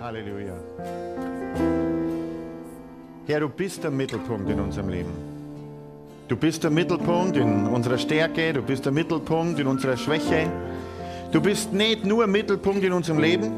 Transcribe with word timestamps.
Halleluja. 0.00 0.54
Herr, 3.26 3.40
du 3.40 3.48
bist 3.48 3.82
der 3.82 3.90
Mittelpunkt 3.90 4.50
in 4.50 4.60
unserem 4.60 4.88
Leben. 4.88 5.10
Du 6.28 6.36
bist 6.36 6.62
der 6.62 6.70
Mittelpunkt 6.70 7.36
in 7.36 7.66
unserer 7.66 7.98
Stärke, 7.98 8.52
du 8.52 8.62
bist 8.62 8.84
der 8.84 8.92
Mittelpunkt 8.92 9.58
in 9.58 9.66
unserer 9.66 9.96
Schwäche. 9.96 10.50
Du 11.32 11.40
bist 11.40 11.72
nicht 11.72 12.04
nur 12.04 12.26
Mittelpunkt 12.26 12.84
in 12.84 12.92
unserem 12.92 13.18
Leben, 13.18 13.52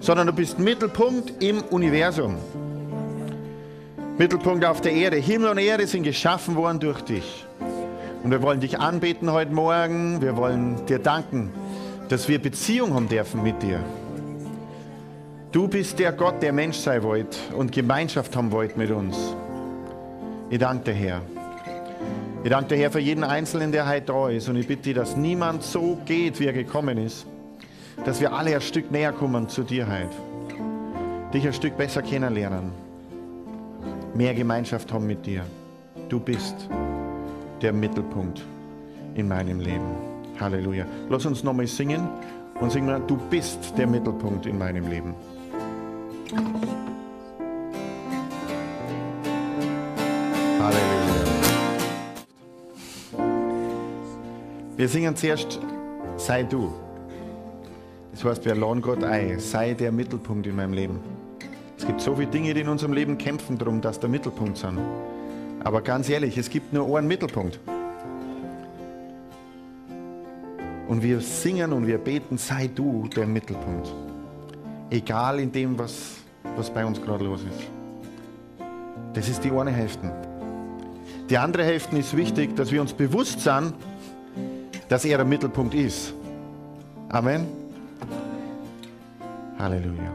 sondern 0.00 0.26
du 0.26 0.32
bist 0.32 0.58
Mittelpunkt 0.58 1.42
im 1.42 1.62
Universum. 1.62 2.36
Mittelpunkt 4.18 4.64
auf 4.64 4.80
der 4.80 4.92
Erde. 4.92 5.16
Himmel 5.16 5.50
und 5.50 5.58
Erde 5.58 5.86
sind 5.86 6.04
geschaffen 6.04 6.56
worden 6.56 6.80
durch 6.80 7.00
dich. 7.02 7.46
Und 8.22 8.30
wir 8.30 8.42
wollen 8.42 8.60
dich 8.60 8.78
anbeten 8.78 9.32
heute 9.32 9.52
Morgen. 9.52 10.22
Wir 10.22 10.36
wollen 10.36 10.86
dir 10.86 10.98
danken, 10.98 11.50
dass 12.08 12.28
wir 12.28 12.40
Beziehung 12.40 12.94
haben 12.94 13.08
dürfen 13.08 13.42
mit 13.42 13.62
dir. 13.62 13.80
Du 15.54 15.68
bist 15.68 16.00
der 16.00 16.10
Gott, 16.10 16.42
der 16.42 16.52
Mensch 16.52 16.78
sein 16.78 17.00
wollte 17.04 17.38
und 17.56 17.70
Gemeinschaft 17.70 18.34
haben 18.34 18.50
wollte 18.50 18.76
mit 18.76 18.90
uns. 18.90 19.36
Ich 20.50 20.58
danke 20.58 20.86
dir, 20.86 20.94
Herr. 20.94 21.22
Ich 22.42 22.50
danke 22.50 22.74
dir, 22.74 22.78
Herr, 22.82 22.90
für 22.90 22.98
jeden 22.98 23.22
Einzelnen, 23.22 23.70
der 23.70 23.88
heute 23.88 24.06
da 24.06 24.30
ist. 24.30 24.48
Und 24.48 24.56
ich 24.56 24.66
bitte 24.66 24.82
dich, 24.82 24.94
dass 24.94 25.16
niemand 25.16 25.62
so 25.62 25.96
geht, 26.06 26.40
wie 26.40 26.46
er 26.46 26.52
gekommen 26.52 26.98
ist. 26.98 27.24
Dass 28.04 28.20
wir 28.20 28.32
alle 28.32 28.56
ein 28.56 28.60
Stück 28.62 28.90
näher 28.90 29.12
kommen 29.12 29.48
zu 29.48 29.62
dir 29.62 29.86
heute. 29.86 30.16
Dich 31.32 31.46
ein 31.46 31.52
Stück 31.52 31.76
besser 31.76 32.02
kennenlernen. 32.02 32.72
Mehr 34.12 34.34
Gemeinschaft 34.34 34.92
haben 34.92 35.06
mit 35.06 35.24
dir. 35.24 35.46
Du 36.08 36.18
bist 36.18 36.68
der 37.62 37.72
Mittelpunkt 37.72 38.42
in 39.14 39.28
meinem 39.28 39.60
Leben. 39.60 39.86
Halleluja. 40.40 40.84
Lass 41.08 41.24
uns 41.26 41.44
nochmal 41.44 41.68
singen 41.68 42.08
und 42.60 42.72
singen, 42.72 43.06
du 43.06 43.16
bist 43.30 43.72
der 43.78 43.86
Mittelpunkt 43.86 44.46
in 44.46 44.58
meinem 44.58 44.90
Leben. 44.90 45.14
Halleluja. 50.60 51.14
Wir 54.76 54.88
singen 54.88 55.14
zuerst 55.16 55.60
Sei 56.16 56.42
du. 56.42 56.72
Das 58.12 58.24
heißt, 58.24 58.44
wir 58.44 58.54
laden 58.54 58.80
Gott 58.80 59.02
ein. 59.02 59.40
Sei 59.40 59.74
der 59.74 59.92
Mittelpunkt 59.92 60.46
in 60.46 60.56
meinem 60.56 60.72
Leben. 60.72 61.00
Es 61.76 61.86
gibt 61.86 62.00
so 62.00 62.14
viele 62.14 62.30
Dinge, 62.30 62.54
die 62.54 62.60
in 62.60 62.68
unserem 62.68 62.92
Leben 62.92 63.18
kämpfen 63.18 63.58
darum, 63.58 63.80
dass 63.80 64.00
der 64.00 64.08
Mittelpunkt 64.08 64.56
sind. 64.56 64.78
Aber 65.64 65.82
ganz 65.82 66.08
ehrlich, 66.08 66.38
es 66.38 66.48
gibt 66.48 66.72
nur 66.72 66.96
einen 66.96 67.08
Mittelpunkt. 67.08 67.58
Und 70.88 71.02
wir 71.02 71.20
singen 71.20 71.72
und 71.72 71.86
wir 71.86 71.98
beten, 71.98 72.38
sei 72.38 72.68
du 72.68 73.08
der 73.14 73.26
Mittelpunkt. 73.26 73.92
Egal 74.90 75.40
in 75.40 75.50
dem, 75.50 75.78
was, 75.78 76.23
was 76.56 76.70
bei 76.70 76.84
uns 76.84 77.00
gerade 77.00 77.24
los 77.24 77.42
ist. 77.42 77.68
Das 79.12 79.28
ist 79.28 79.42
die 79.44 79.50
eine 79.50 79.70
Hälfte. 79.70 80.10
Die 81.30 81.38
andere 81.38 81.64
Hälfte 81.64 81.96
ist 81.96 82.16
wichtig, 82.16 82.54
dass 82.56 82.70
wir 82.70 82.80
uns 82.80 82.92
bewusst 82.92 83.40
sind, 83.40 83.74
dass 84.88 85.04
er 85.04 85.16
der 85.16 85.26
Mittelpunkt 85.26 85.74
ist. 85.74 86.12
Amen. 87.08 87.46
Halleluja. 89.58 90.12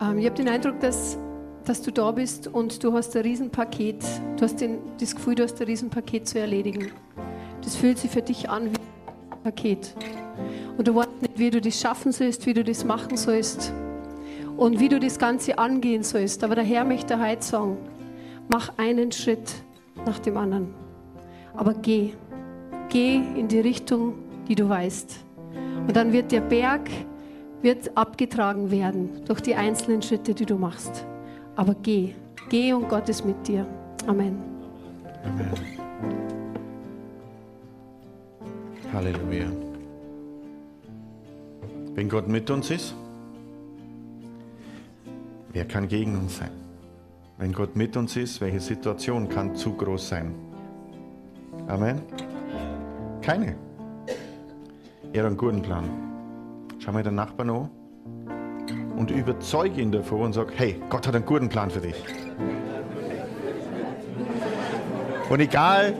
Ähm, 0.00 0.18
ich 0.18 0.26
habe 0.26 0.36
den 0.36 0.48
Eindruck, 0.48 0.80
dass, 0.80 1.18
dass 1.64 1.82
du 1.82 1.90
da 1.90 2.10
bist 2.12 2.46
und 2.48 2.82
du 2.82 2.92
hast 2.92 3.16
ein 3.16 3.22
Riesenpaket. 3.22 4.04
Du 4.36 4.44
hast 4.44 4.60
den, 4.60 4.78
das 4.98 5.14
Gefühl, 5.14 5.34
du 5.34 5.42
hast 5.42 5.60
ein 5.60 5.66
Riesenpaket 5.66 6.28
zu 6.28 6.38
erledigen. 6.38 6.92
Das 7.62 7.76
fühlt 7.76 7.98
sich 7.98 8.10
für 8.10 8.22
dich 8.22 8.48
an 8.48 8.70
wie 8.72 8.75
Paket. 9.46 9.94
Und 10.76 10.88
du 10.88 10.94
weißt 10.96 11.22
nicht, 11.22 11.38
wie 11.38 11.50
du 11.50 11.60
das 11.60 11.80
schaffen 11.80 12.10
sollst, 12.10 12.46
wie 12.46 12.54
du 12.54 12.64
das 12.64 12.84
machen 12.84 13.16
sollst 13.16 13.72
und 14.56 14.80
wie 14.80 14.88
du 14.88 14.98
das 14.98 15.20
Ganze 15.20 15.56
angehen 15.56 16.02
sollst. 16.02 16.42
Aber 16.42 16.56
der 16.56 16.64
Herr 16.64 16.84
möchte 16.84 17.20
heute 17.20 17.44
sagen, 17.44 17.76
mach 18.48 18.76
einen 18.76 19.12
Schritt 19.12 19.54
nach 20.04 20.18
dem 20.18 20.36
anderen. 20.36 20.74
Aber 21.54 21.74
geh. 21.74 22.10
Geh 22.88 23.16
in 23.36 23.46
die 23.46 23.60
Richtung, 23.60 24.14
die 24.48 24.56
du 24.56 24.68
weißt. 24.68 25.24
Und 25.86 25.94
dann 25.94 26.12
wird 26.12 26.32
der 26.32 26.40
Berg 26.40 26.90
wird 27.62 27.96
abgetragen 27.96 28.70
werden 28.70 29.24
durch 29.26 29.40
die 29.40 29.54
einzelnen 29.54 30.02
Schritte, 30.02 30.34
die 30.34 30.46
du 30.46 30.56
machst. 30.56 31.06
Aber 31.54 31.74
geh. 31.74 32.14
Geh 32.48 32.72
und 32.72 32.88
Gott 32.88 33.08
ist 33.08 33.24
mit 33.24 33.46
dir. 33.48 33.66
Amen. 34.06 34.38
Amen. 35.24 35.75
Halleluja. 38.96 39.44
Wenn 41.94 42.08
Gott 42.08 42.28
mit 42.28 42.50
uns 42.50 42.70
ist, 42.70 42.94
wer 45.52 45.66
kann 45.66 45.86
gegen 45.86 46.16
uns 46.16 46.38
sein? 46.38 46.50
Wenn 47.36 47.52
Gott 47.52 47.76
mit 47.76 47.94
uns 47.98 48.16
ist, 48.16 48.40
welche 48.40 48.58
Situation 48.58 49.28
kann 49.28 49.54
zu 49.54 49.74
groß 49.74 50.08
sein? 50.08 50.34
Amen. 51.68 52.00
Keine. 53.20 53.56
Er 55.12 55.20
hat 55.20 55.26
einen 55.26 55.36
guten 55.36 55.60
Plan. 55.60 55.84
Schau 56.78 56.92
mal 56.92 57.02
den 57.02 57.16
Nachbarn 57.16 57.50
an 57.50 57.70
und 58.96 59.10
überzeuge 59.10 59.82
ihn 59.82 59.92
davon 59.92 60.22
und 60.22 60.32
sag, 60.32 60.52
hey, 60.56 60.80
Gott 60.88 61.06
hat 61.06 61.14
einen 61.14 61.26
guten 61.26 61.50
Plan 61.50 61.70
für 61.70 61.80
dich. 61.80 62.02
Und 65.28 65.40
egal, 65.40 65.92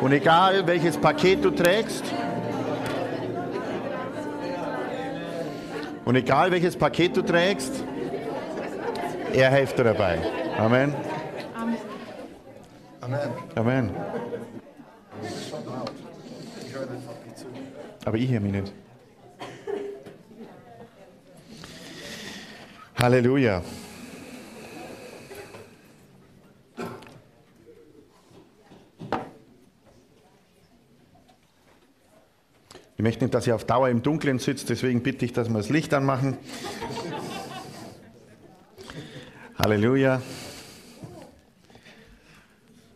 und 0.00 0.12
egal 0.12 0.66
welches 0.66 0.96
Paket 0.96 1.44
du 1.44 1.50
trägst, 1.50 2.04
und 6.04 6.14
egal 6.14 6.52
welches 6.52 6.76
Paket 6.76 7.16
du 7.16 7.22
trägst, 7.22 7.84
er 9.32 9.50
hilft 9.50 9.78
dir 9.78 9.84
dabei. 9.84 10.18
Amen. 10.56 10.94
Amen. 13.00 13.30
Amen. 13.54 13.90
Aber 18.04 18.16
ich 18.16 18.30
höre 18.30 18.40
mich 18.40 18.52
nicht. 18.52 18.72
Halleluja. 23.00 23.62
Möchte 33.06 33.24
nicht, 33.24 33.34
dass 33.34 33.46
ihr 33.46 33.54
auf 33.54 33.64
Dauer 33.64 33.88
im 33.88 34.02
Dunkeln 34.02 34.40
sitzt, 34.40 34.68
deswegen 34.68 35.00
bitte 35.00 35.24
ich, 35.24 35.32
dass 35.32 35.48
wir 35.48 35.58
das 35.58 35.68
Licht 35.68 35.94
anmachen. 35.94 36.36
Halleluja. 39.56 40.20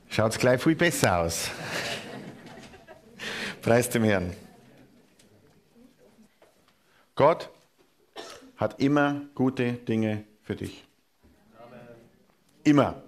Schaut 0.09 0.37
gleich 0.37 0.61
viel 0.61 0.75
besser 0.75 1.21
aus. 1.21 1.53
Preis 3.63 3.89
dem 3.89 4.03
Herrn. 4.03 4.33
Gott 7.15 7.49
hat 8.57 8.81
immer 8.81 9.21
gute 9.37 9.75
Dinge 9.75 10.25
für 10.43 10.57
dich. 10.57 10.85
Immer. 12.65 13.01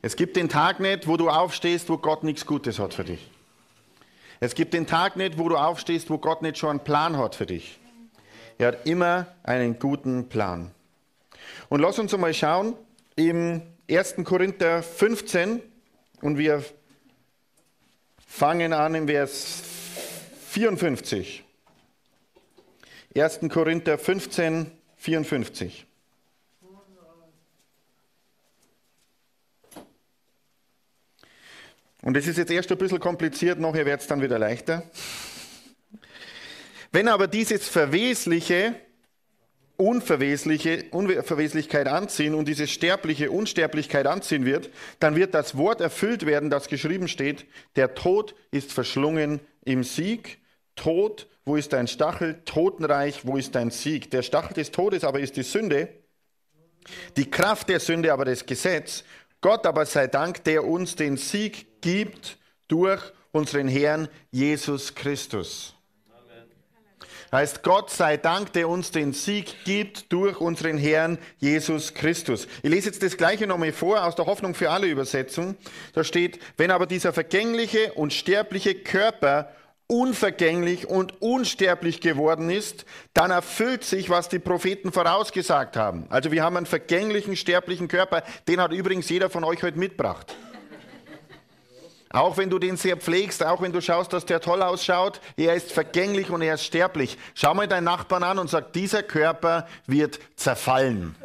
Es 0.00 0.16
gibt 0.16 0.36
den 0.36 0.48
Tag 0.48 0.80
nicht, 0.80 1.06
wo 1.06 1.18
du 1.18 1.28
aufstehst, 1.28 1.90
wo 1.90 1.98
Gott 1.98 2.24
nichts 2.24 2.46
Gutes 2.46 2.78
hat 2.78 2.94
für 2.94 3.04
dich. 3.04 3.30
Es 4.44 4.56
gibt 4.56 4.74
den 4.74 4.88
Tag 4.88 5.14
nicht, 5.14 5.38
wo 5.38 5.48
du 5.48 5.56
aufstehst, 5.56 6.10
wo 6.10 6.18
Gott 6.18 6.42
nicht 6.42 6.58
schon 6.58 6.70
einen 6.70 6.80
Plan 6.80 7.16
hat 7.16 7.36
für 7.36 7.46
dich. 7.46 7.78
Er 8.58 8.72
hat 8.72 8.88
immer 8.88 9.28
einen 9.44 9.78
guten 9.78 10.28
Plan. 10.28 10.72
Und 11.68 11.80
lass 11.80 12.00
uns 12.00 12.12
einmal 12.12 12.34
schauen 12.34 12.74
im 13.14 13.62
1. 13.88 14.16
Korinther 14.24 14.82
15 14.82 15.62
und 16.22 16.38
wir 16.38 16.64
fangen 18.26 18.72
an 18.72 18.96
im 18.96 19.06
Vers 19.06 19.62
54. 20.48 21.44
1. 23.14 23.38
Korinther 23.48 23.96
15, 23.96 24.72
54. 24.96 25.86
Und 32.02 32.16
es 32.16 32.26
ist 32.26 32.36
jetzt 32.36 32.50
erst 32.50 32.70
ein 32.70 32.78
bisschen 32.78 33.00
kompliziert, 33.00 33.58
nachher 33.58 33.86
wird 33.86 34.00
es 34.00 34.06
dann 34.06 34.20
wieder 34.20 34.38
leichter. 34.38 34.82
Wenn 36.90 37.08
aber 37.08 37.26
dieses 37.26 37.68
Verwesliche 37.68 38.74
Unverwesliche, 39.78 40.84
Unverweslichkeit 40.92 41.88
anziehen 41.88 42.34
und 42.34 42.46
diese 42.46 42.68
sterbliche 42.68 43.30
Unsterblichkeit 43.30 44.06
anziehen 44.06 44.44
wird, 44.44 44.70
dann 45.00 45.16
wird 45.16 45.34
das 45.34 45.56
Wort 45.56 45.80
erfüllt 45.80 46.24
werden, 46.24 46.50
das 46.50 46.68
geschrieben 46.68 47.08
steht, 47.08 47.46
der 47.74 47.94
Tod 47.94 48.34
ist 48.52 48.72
verschlungen 48.72 49.40
im 49.64 49.82
Sieg. 49.82 50.38
Tod, 50.76 51.26
wo 51.44 51.56
ist 51.56 51.72
dein 51.72 51.88
Stachel? 51.88 52.42
Totenreich, 52.44 53.26
wo 53.26 53.36
ist 53.36 53.56
dein 53.56 53.70
Sieg? 53.70 54.10
Der 54.12 54.22
Stachel 54.22 54.54
des 54.54 54.70
Todes 54.70 55.02
aber 55.02 55.18
ist 55.18 55.36
die 55.36 55.42
Sünde, 55.42 55.88
die 57.16 57.28
Kraft 57.28 57.68
der 57.68 57.80
Sünde 57.80 58.12
aber 58.12 58.24
das 58.24 58.46
Gesetz. 58.46 59.02
Gott 59.40 59.66
aber 59.66 59.84
sei 59.86 60.06
Dank, 60.06 60.44
der 60.44 60.64
uns 60.64 60.94
den 60.94 61.16
Sieg 61.16 61.66
gibt 61.82 62.38
durch 62.68 63.02
unseren 63.32 63.68
Herrn 63.68 64.08
Jesus 64.30 64.94
Christus. 64.94 65.74
Heißt, 67.32 67.62
Gott 67.62 67.88
sei 67.88 68.18
Dank, 68.18 68.52
der 68.52 68.68
uns 68.68 68.90
den 68.90 69.14
Sieg 69.14 69.64
gibt 69.64 70.12
durch 70.12 70.38
unseren 70.38 70.76
Herrn 70.76 71.18
Jesus 71.38 71.94
Christus. 71.94 72.46
Ich 72.62 72.70
lese 72.70 72.88
jetzt 72.90 73.02
das 73.02 73.16
gleiche 73.16 73.46
nochmal 73.46 73.72
vor 73.72 74.04
aus 74.04 74.14
der 74.16 74.26
Hoffnung 74.26 74.54
für 74.54 74.70
alle 74.70 74.86
Übersetzung. 74.86 75.56
Da 75.94 76.04
steht, 76.04 76.38
wenn 76.58 76.70
aber 76.70 76.86
dieser 76.86 77.14
vergängliche 77.14 77.94
und 77.94 78.12
sterbliche 78.12 78.74
Körper 78.74 79.50
unvergänglich 79.86 80.88
und 80.88 81.22
unsterblich 81.22 82.02
geworden 82.02 82.50
ist, 82.50 82.84
dann 83.14 83.30
erfüllt 83.30 83.84
sich, 83.84 84.10
was 84.10 84.28
die 84.28 84.38
Propheten 84.38 84.92
vorausgesagt 84.92 85.76
haben. 85.76 86.06
Also 86.10 86.32
wir 86.32 86.42
haben 86.42 86.58
einen 86.58 86.66
vergänglichen, 86.66 87.36
sterblichen 87.36 87.88
Körper, 87.88 88.22
den 88.46 88.60
hat 88.60 88.72
übrigens 88.72 89.08
jeder 89.08 89.30
von 89.30 89.42
euch 89.44 89.62
heute 89.62 89.78
mitgebracht. 89.78 90.34
Auch 92.12 92.36
wenn 92.36 92.50
du 92.50 92.58
den 92.58 92.76
sehr 92.76 92.98
pflegst, 92.98 93.44
auch 93.44 93.62
wenn 93.62 93.72
du 93.72 93.80
schaust, 93.80 94.12
dass 94.12 94.26
der 94.26 94.40
toll 94.40 94.62
ausschaut, 94.62 95.20
er 95.36 95.54
ist 95.54 95.72
vergänglich 95.72 96.28
und 96.28 96.42
er 96.42 96.54
ist 96.54 96.64
sterblich. 96.64 97.16
Schau 97.34 97.54
mal 97.54 97.66
deinen 97.66 97.84
Nachbarn 97.84 98.22
an 98.22 98.38
und 98.38 98.50
sag, 98.50 98.74
dieser 98.74 99.02
Körper 99.02 99.66
wird 99.86 100.18
zerfallen. 100.36 101.16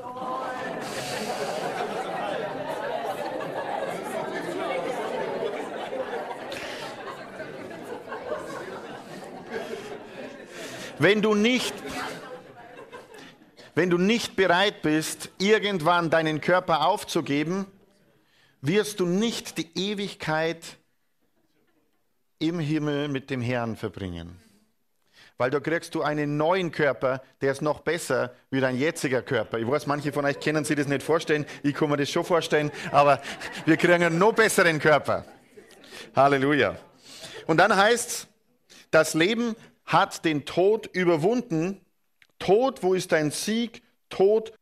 Wenn 11.00 11.22
du 11.22 11.36
nicht 11.36 11.76
wenn 13.76 13.92
du 13.92 14.00
nicht 14.00 14.36
bereit 14.36 14.82
bist, 14.82 15.30
irgendwann 15.38 16.10
deinen 16.10 16.42
Körper 16.42 16.88
aufzugeben, 16.88 17.68
wirst 18.62 19.00
du 19.00 19.06
nicht 19.06 19.60
die 19.60 19.70
Ewigkeit 19.76 20.77
im 22.40 22.60
Himmel 22.60 23.08
mit 23.08 23.30
dem 23.30 23.42
Herrn 23.42 23.76
verbringen. 23.76 24.40
Weil 25.38 25.52
da 25.52 25.60
kriegst 25.60 25.94
du 25.94 26.02
einen 26.02 26.38
neuen 26.38 26.72
Körper, 26.72 27.22
der 27.42 27.52
ist 27.52 27.62
noch 27.62 27.82
besser 27.82 28.34
wie 28.50 28.60
dein 28.60 28.78
jetziger 28.78 29.22
Körper. 29.22 29.60
Ich 29.60 29.68
weiß, 29.68 29.86
manche 29.86 30.12
von 30.12 30.26
euch 30.26 30.40
können 30.40 30.66
sich 30.66 30.76
das 30.76 30.88
nicht 30.88 31.04
vorstellen, 31.04 31.46
ich 31.62 31.76
kann 31.76 31.90
mir 31.90 31.98
das 31.98 32.10
schon 32.10 32.24
vorstellen, 32.24 32.72
aber 32.92 33.22
wir 33.66 33.78
kriegen 33.78 34.04
einen 34.04 34.18
noch 34.18 34.34
besseren 34.34 34.80
Körper. 34.80 35.26
Halleluja. 36.16 36.78
Und 37.46 37.58
dann 37.58 37.76
heißt 37.76 38.10
es, 38.10 38.28
das 38.90 39.14
Leben 39.14 39.56
hat 39.86 40.26
den 40.26 40.46
Tod 40.46 40.88
überwunden. 40.88 41.82
Tod, 42.40 42.84
wo 42.84 42.94
ist 42.94 43.12
dein 43.12 43.32
Sieg? 43.32 43.84
Tod, 44.10 44.54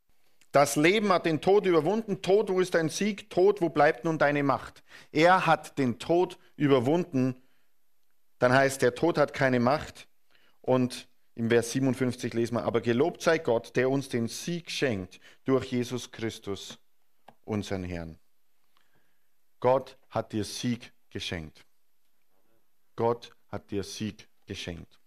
das 0.51 0.75
Leben 0.75 1.11
hat 1.11 1.25
den 1.25 1.41
Tod 1.41 1.65
überwunden. 1.65 2.21
Tod, 2.21 2.49
wo 2.49 2.59
ist 2.59 2.75
dein 2.75 2.89
Sieg? 2.89 3.29
Tod, 3.29 3.61
wo 3.61 3.69
bleibt 3.69 4.05
nun 4.05 4.17
deine 4.17 4.43
Macht? 4.43 4.83
Er 5.11 5.45
hat 5.45 5.77
den 5.77 5.99
Tod 5.99 6.37
überwunden. 6.55 7.35
Dann 8.39 8.53
heißt, 8.53 8.81
der 8.81 8.95
Tod 8.95 9.17
hat 9.17 9.33
keine 9.33 9.59
Macht. 9.59 10.07
Und 10.61 11.07
im 11.35 11.49
Vers 11.49 11.71
57 11.71 12.33
lesen 12.33 12.55
wir, 12.55 12.63
aber 12.63 12.81
gelobt 12.81 13.21
sei 13.21 13.37
Gott, 13.37 13.75
der 13.75 13.89
uns 13.89 14.09
den 14.09 14.27
Sieg 14.27 14.71
schenkt 14.71 15.19
durch 15.43 15.65
Jesus 15.65 16.11
Christus, 16.11 16.79
unseren 17.43 17.83
Herrn. 17.83 18.17
Gott 19.59 19.97
hat 20.09 20.31
dir 20.31 20.43
Sieg 20.43 20.93
geschenkt. 21.09 21.65
Gott 22.95 23.35
hat 23.49 23.71
dir 23.71 23.83
Sieg 23.83 24.29
geschenkt. 24.45 24.99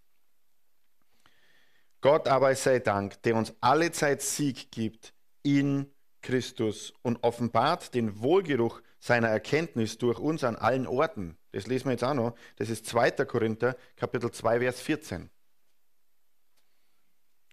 Gott 2.01 2.27
aber 2.27 2.55
sei 2.55 2.79
Dank, 2.79 3.21
der 3.23 3.35
uns 3.35 3.53
alle 3.59 3.91
Zeit 3.91 4.21
Sieg 4.21 4.71
gibt 4.71 5.13
in 5.43 5.91
Christus 6.21 6.93
und 7.01 7.23
offenbart 7.23 7.93
den 7.93 8.21
Wohlgeruch 8.21 8.81
seiner 8.99 9.29
Erkenntnis 9.29 9.97
durch 9.97 10.19
uns 10.19 10.43
an 10.43 10.55
allen 10.55 10.87
Orten. 10.87 11.37
Das 11.51 11.67
lesen 11.67 11.85
wir 11.85 11.91
jetzt 11.93 12.03
auch 12.03 12.13
noch. 12.13 12.35
Das 12.57 12.69
ist 12.69 12.85
2. 12.85 13.11
Korinther, 13.25 13.75
Kapitel 13.95 14.31
2, 14.31 14.59
Vers 14.59 14.81
14. 14.81 15.29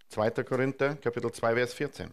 2. 0.08 0.30
Korinther, 0.44 0.96
Kapitel 0.96 1.32
2, 1.32 1.54
Vers 1.54 1.74
14. 1.74 2.12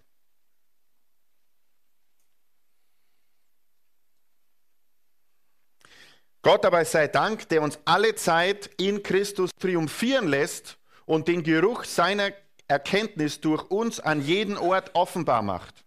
Gott 6.41 6.65
aber 6.65 6.83
sei 6.83 7.07
Dank, 7.07 7.47
der 7.49 7.61
uns 7.61 7.79
alle 7.85 8.15
Zeit 8.15 8.69
in 8.77 9.01
Christus 9.01 9.49
triumphieren 9.59 10.27
lässt 10.27 10.77
und 11.05 11.29
den 11.29 11.41
Geruch 11.41 11.85
seiner 11.85 12.33
Erkenntnis 12.67 13.39
durch 13.39 13.63
uns 13.71 13.99
an 13.99 14.21
jeden 14.21 14.57
Ort 14.57 14.93
offenbar 14.93 15.41
macht. 15.41 15.85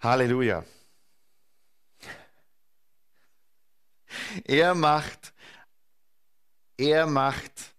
Halleluja. 0.00 0.64
Er 4.44 4.74
macht, 4.74 5.32
er 6.76 7.06
macht, 7.06 7.74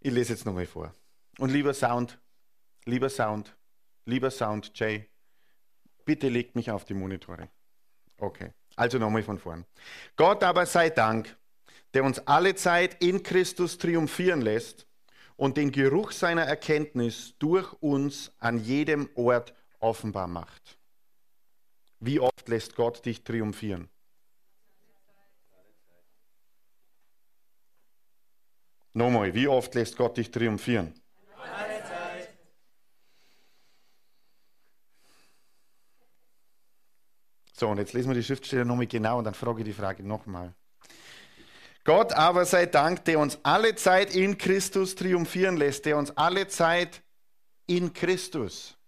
ich 0.00 0.12
lese 0.12 0.32
jetzt 0.32 0.46
nochmal 0.46 0.66
vor. 0.66 0.94
Und 1.38 1.50
lieber 1.50 1.74
Sound, 1.74 2.18
lieber 2.84 3.10
Sound, 3.10 3.56
lieber 4.04 4.30
Sound, 4.30 4.72
Jay, 4.74 5.08
bitte 6.04 6.28
legt 6.28 6.54
mich 6.54 6.70
auf 6.70 6.84
die 6.84 6.94
Monitore. 6.94 7.48
Okay, 8.18 8.52
also 8.76 8.98
nochmal 8.98 9.22
von 9.22 9.38
vorn. 9.38 9.64
Gott 10.16 10.42
aber 10.42 10.66
sei 10.66 10.90
Dank, 10.90 11.36
der 11.94 12.04
uns 12.04 12.18
alle 12.26 12.54
Zeit 12.54 13.02
in 13.02 13.22
Christus 13.22 13.78
triumphieren 13.78 14.40
lässt 14.40 14.86
und 15.36 15.56
den 15.56 15.72
Geruch 15.72 16.12
seiner 16.12 16.44
Erkenntnis 16.44 17.34
durch 17.38 17.72
uns 17.80 18.32
an 18.38 18.58
jedem 18.58 19.08
Ort 19.14 19.54
offenbar 19.78 20.28
macht. 20.28 20.78
Wie 21.98 22.20
oft 22.20 22.48
lässt 22.48 22.76
Gott 22.76 23.04
dich 23.04 23.24
triumphieren? 23.24 23.88
Nochmal, 28.92 29.34
wie 29.34 29.46
oft 29.46 29.74
lässt 29.74 29.96
Gott 29.96 30.16
dich 30.16 30.30
triumphieren? 30.30 30.94
So, 37.60 37.68
und 37.68 37.76
jetzt 37.76 37.92
lesen 37.92 38.08
wir 38.08 38.14
die 38.14 38.24
Schriftstelle 38.24 38.64
nochmal 38.64 38.86
genau 38.86 39.18
und 39.18 39.24
dann 39.24 39.34
frage 39.34 39.58
ich 39.58 39.66
die 39.66 39.74
Frage 39.74 40.02
nochmal. 40.02 40.54
Gott 41.84 42.12
aber 42.14 42.46
sei 42.46 42.64
Dank, 42.64 43.04
der 43.04 43.18
uns 43.18 43.38
alle 43.42 43.74
Zeit 43.74 44.14
in 44.14 44.38
Christus 44.38 44.94
triumphieren 44.94 45.58
lässt, 45.58 45.84
der 45.84 45.98
uns 45.98 46.16
alle 46.16 46.48
Zeit 46.48 47.02
in 47.66 47.92
Christus 47.92 48.78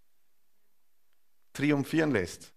triumphieren 1.52 2.12
lässt. 2.12 2.54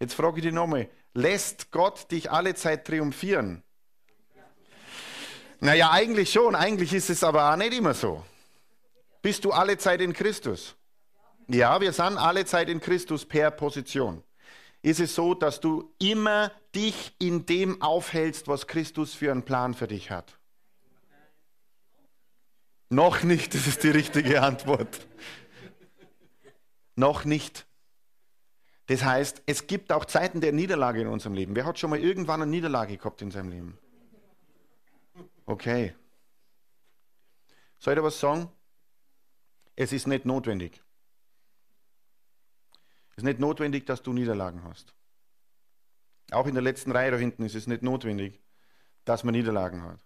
Jetzt 0.00 0.14
frage 0.14 0.38
ich 0.38 0.44
dich 0.44 0.52
nochmal, 0.52 0.90
lässt 1.14 1.70
Gott 1.70 2.10
dich 2.10 2.30
alle 2.30 2.54
Zeit 2.54 2.84
triumphieren? 2.84 3.62
Naja, 5.60 5.90
eigentlich 5.90 6.32
schon, 6.32 6.54
eigentlich 6.54 6.92
ist 6.92 7.10
es 7.10 7.24
aber 7.24 7.52
auch 7.52 7.56
nicht 7.56 7.72
immer 7.72 7.94
so. 7.94 8.24
Bist 9.22 9.44
du 9.44 9.52
alle 9.52 9.78
Zeit 9.78 10.00
in 10.00 10.12
Christus? 10.12 10.76
Ja, 11.48 11.80
wir 11.80 11.92
sind 11.92 12.18
alle 12.18 12.44
Zeit 12.44 12.68
in 12.68 12.80
Christus 12.80 13.24
per 13.24 13.50
Position 13.50 14.22
ist 14.86 15.00
es 15.00 15.16
so, 15.16 15.34
dass 15.34 15.58
du 15.58 15.92
immer 15.98 16.52
dich 16.72 17.12
in 17.18 17.44
dem 17.44 17.82
aufhältst, 17.82 18.46
was 18.46 18.68
Christus 18.68 19.14
für 19.14 19.32
einen 19.32 19.42
Plan 19.42 19.74
für 19.74 19.88
dich 19.88 20.12
hat. 20.12 20.38
Noch 22.88 23.24
nicht, 23.24 23.52
das 23.54 23.66
ist 23.66 23.82
die 23.82 23.90
richtige 23.90 24.42
Antwort. 24.42 25.08
Noch 26.94 27.24
nicht. 27.24 27.66
Das 28.86 29.02
heißt, 29.02 29.42
es 29.46 29.66
gibt 29.66 29.90
auch 29.90 30.04
Zeiten 30.04 30.40
der 30.40 30.52
Niederlage 30.52 31.00
in 31.00 31.08
unserem 31.08 31.34
Leben. 31.34 31.56
Wer 31.56 31.64
hat 31.64 31.80
schon 31.80 31.90
mal 31.90 31.98
irgendwann 31.98 32.42
eine 32.42 32.50
Niederlage 32.50 32.96
gehabt 32.96 33.20
in 33.22 33.32
seinem 33.32 33.50
Leben? 33.50 33.78
Okay. 35.46 35.94
Soll 37.78 37.94
ich 37.94 37.98
dir 37.98 38.04
was 38.04 38.18
sagen? 38.18 38.50
Es 39.76 39.92
ist 39.92 40.06
nicht 40.06 40.24
notwendig. 40.24 40.82
Es 43.10 43.18
ist 43.18 43.24
nicht 43.24 43.38
notwendig, 43.38 43.86
dass 43.86 44.02
du 44.02 44.12
Niederlagen 44.12 44.64
hast. 44.64 44.94
Auch 46.32 46.46
in 46.46 46.54
der 46.54 46.62
letzten 46.62 46.90
Reihe 46.90 47.12
da 47.12 47.16
hinten 47.16 47.44
ist 47.44 47.54
es 47.54 47.66
nicht 47.66 47.82
notwendig, 47.82 48.42
dass 49.04 49.22
man 49.22 49.32
Niederlagen 49.32 49.82
hat. 49.82 50.00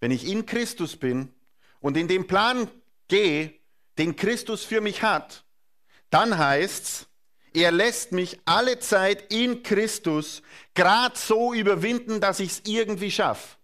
Wenn 0.00 0.10
ich 0.10 0.26
in 0.26 0.44
Christus 0.46 0.96
bin 0.96 1.34
und 1.80 1.96
in 1.96 2.06
den 2.06 2.26
Plan 2.26 2.70
gehe, 3.08 3.58
den 3.96 4.14
Christus 4.14 4.64
für 4.64 4.80
mich 4.80 5.02
hat, 5.02 5.44
dann 6.10 6.36
heißt 6.36 6.84
es, 6.84 7.07
er 7.58 7.72
lässt 7.72 8.12
mich 8.12 8.38
alle 8.44 8.78
Zeit 8.78 9.32
in 9.32 9.62
Christus 9.62 10.42
gerade 10.74 11.18
so 11.18 11.52
überwinden, 11.52 12.20
dass 12.20 12.38
ich 12.38 12.50
es 12.50 12.62
irgendwie 12.66 13.10
schaffe. 13.10 13.56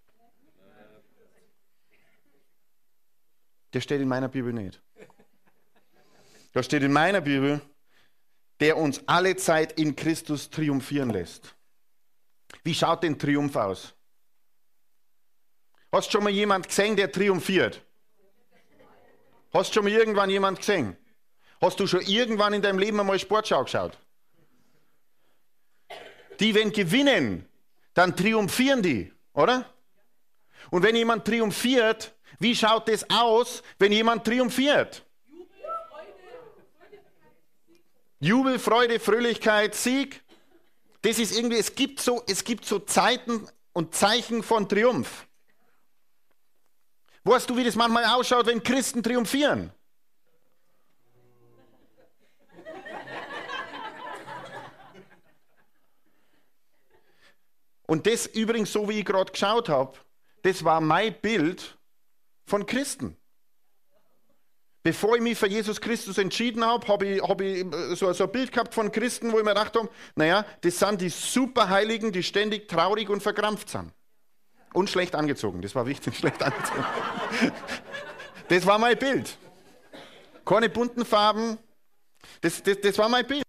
Der 3.73 3.81
steht 3.81 4.01
in 4.01 4.09
meiner 4.09 4.29
Bibel 4.29 4.53
nicht. 4.53 4.81
Da 6.53 6.63
steht 6.63 6.83
in 6.83 6.93
meiner 6.93 7.21
Bibel, 7.21 7.61
der 8.61 8.77
uns 8.77 9.03
alle 9.07 9.37
Zeit 9.37 9.79
in 9.79 9.95
Christus 9.95 10.51
triumphieren 10.51 11.11
lässt. 11.11 11.55
Wie 12.63 12.75
schaut 12.75 13.03
denn 13.03 13.19
Triumph 13.19 13.57
aus? 13.57 13.95
Hast 15.93 16.11
schon 16.11 16.25
mal 16.25 16.31
jemand 16.31 16.67
gesehen, 16.67 16.97
der 16.97 17.11
triumphiert? 17.11 17.81
Hast 19.53 19.73
schon 19.73 19.85
mal 19.85 19.93
irgendwann 19.93 20.31
jemand 20.31 20.59
gesehen? 20.59 20.97
Hast 21.61 21.81
du 21.81 21.87
schon 21.87 22.03
irgendwann 22.03 22.53
in 22.53 22.63
deinem 22.63 22.79
Leben 22.79 23.01
einmal 23.01 23.19
Sportschau 23.19 23.65
geschaut? 23.65 23.99
Die, 26.41 26.55
wenn 26.55 26.73
gewinnen, 26.73 27.49
dann 27.95 28.17
triumphieren 28.17 28.83
die, 28.83 29.13
oder? 29.33 29.67
Und 30.71 30.83
wenn 30.83 30.97
jemand 30.97 31.25
triumphiert, 31.25 32.15
wie 32.39 32.55
schaut 32.55 32.89
es 32.89 33.09
aus, 33.09 33.63
wenn 33.79 33.93
jemand 33.93 34.25
triumphiert? 34.25 35.05
Jubel, 38.19 38.59
Freude, 38.59 38.99
Fröhlichkeit, 39.01 39.75
Sieg. 39.75 40.23
Das 41.03 41.19
ist 41.19 41.37
irgendwie, 41.37 41.59
es 41.59 41.75
gibt 41.75 42.01
so, 42.01 42.23
es 42.27 42.43
gibt 42.45 42.65
so 42.65 42.79
Zeiten 42.79 43.47
und 43.75 43.95
Zeichen 43.95 44.43
von 44.43 44.69
Triumph. 44.69 45.27
Weißt 47.25 47.49
du, 47.49 47.57
wie 47.57 47.65
das 47.65 47.75
manchmal 47.75 48.05
ausschaut, 48.07 48.47
wenn 48.47 48.63
Christen 48.63 49.03
triumphieren? 49.03 49.71
Und 57.87 58.07
das 58.07 58.27
übrigens, 58.27 58.73
so 58.73 58.89
wie 58.89 59.01
ich 59.01 59.05
gerade 59.05 59.31
geschaut 59.31 59.69
habe, 59.69 59.99
das 60.43 60.65
war 60.65 60.81
mein 60.81 61.15
Bild 61.21 61.77
von 62.47 62.67
Christen. 62.67 63.17
Bevor 64.83 65.17
ich 65.17 65.23
mich 65.23 65.39
für 65.39 65.49
Jesus 65.49 65.81
Christus 65.81 66.19
entschieden 66.19 66.63
habe, 66.63 66.87
habe 66.89 67.07
ich, 67.07 67.23
hab 67.23 67.41
ich 67.41 67.65
so, 67.95 68.13
so, 68.13 68.25
ein 68.25 68.33
Bild 68.33 68.53
gehabt 68.53 68.75
von 68.75 68.93
Christen, 68.93 69.33
wo 69.33 69.39
ich 69.39 69.45
mir 69.45 69.55
gedacht 69.55 69.75
habe, 69.77 69.89
naja, 70.15 70.45
das 70.61 70.79
sind 70.79 71.01
die 71.01 71.09
Superheiligen, 71.09 72.13
die 72.13 72.23
ständig 72.23 72.69
traurig 72.69 73.09
und 73.09 73.23
verkrampft 73.23 73.71
sind. 73.71 73.93
Und 74.75 74.91
schlecht 74.91 75.15
angezogen, 75.15 75.63
das 75.63 75.75
war 75.75 75.87
wichtig, 75.87 76.15
schlecht 76.19 76.43
angezogen. 76.43 76.85
Das 78.49 78.67
war 78.67 78.79
mein 78.79 78.99
Bild. 78.99 79.39
Keine 80.45 80.69
bunten 80.69 81.07
Farben, 81.07 81.57
das, 82.43 82.63
das, 82.63 82.79
das 82.83 82.99
war 82.99 83.09
mein 83.09 83.27
Bild. 83.27 83.44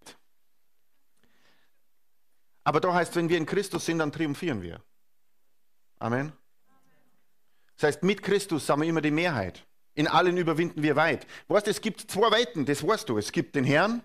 Aber 2.66 2.82
da 2.82 2.94
heißt, 2.94 3.16
wenn 3.16 3.30
wir 3.30 3.38
in 3.38 3.46
Christus 3.46 3.86
sind, 3.86 4.00
dann 4.00 4.12
triumphieren 4.12 4.62
wir. 4.62 4.82
Amen. 6.00 6.34
Das 7.78 7.88
heißt, 7.88 8.04
mit 8.04 8.24
Christus 8.24 8.66
sind 8.66 8.82
wir 8.82 8.88
immer 8.88 9.02
die 9.02 9.12
Mehrheit. 9.12 9.66
In 9.94 10.08
allen 10.08 10.36
überwinden 10.36 10.84
wir 10.84 10.96
weit. 10.96 11.26
Weißt, 11.48 11.68
es 11.68 11.80
gibt 11.80 12.02
zwei 12.02 12.32
Weiten, 12.32 12.66
das 12.66 12.86
weißt 12.86 13.08
du. 13.08 13.18
Es 13.18 13.32
gibt 13.32 13.56
den 13.56 13.64
Herrn 13.64 14.04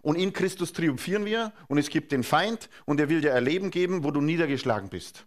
und 0.00 0.16
in 0.16 0.32
Christus 0.32 0.72
triumphieren 0.72 1.24
wir 1.26 1.52
und 1.68 1.78
es 1.78 1.90
gibt 1.90 2.12
den 2.12 2.24
Feind 2.24 2.70
und 2.86 2.98
er 2.98 3.08
will 3.08 3.20
dir 3.20 3.34
ein 3.34 3.44
Leben 3.44 3.70
geben, 3.70 4.02
wo 4.04 4.10
du 4.10 4.20
niedergeschlagen 4.20 4.88
bist. 4.88 5.26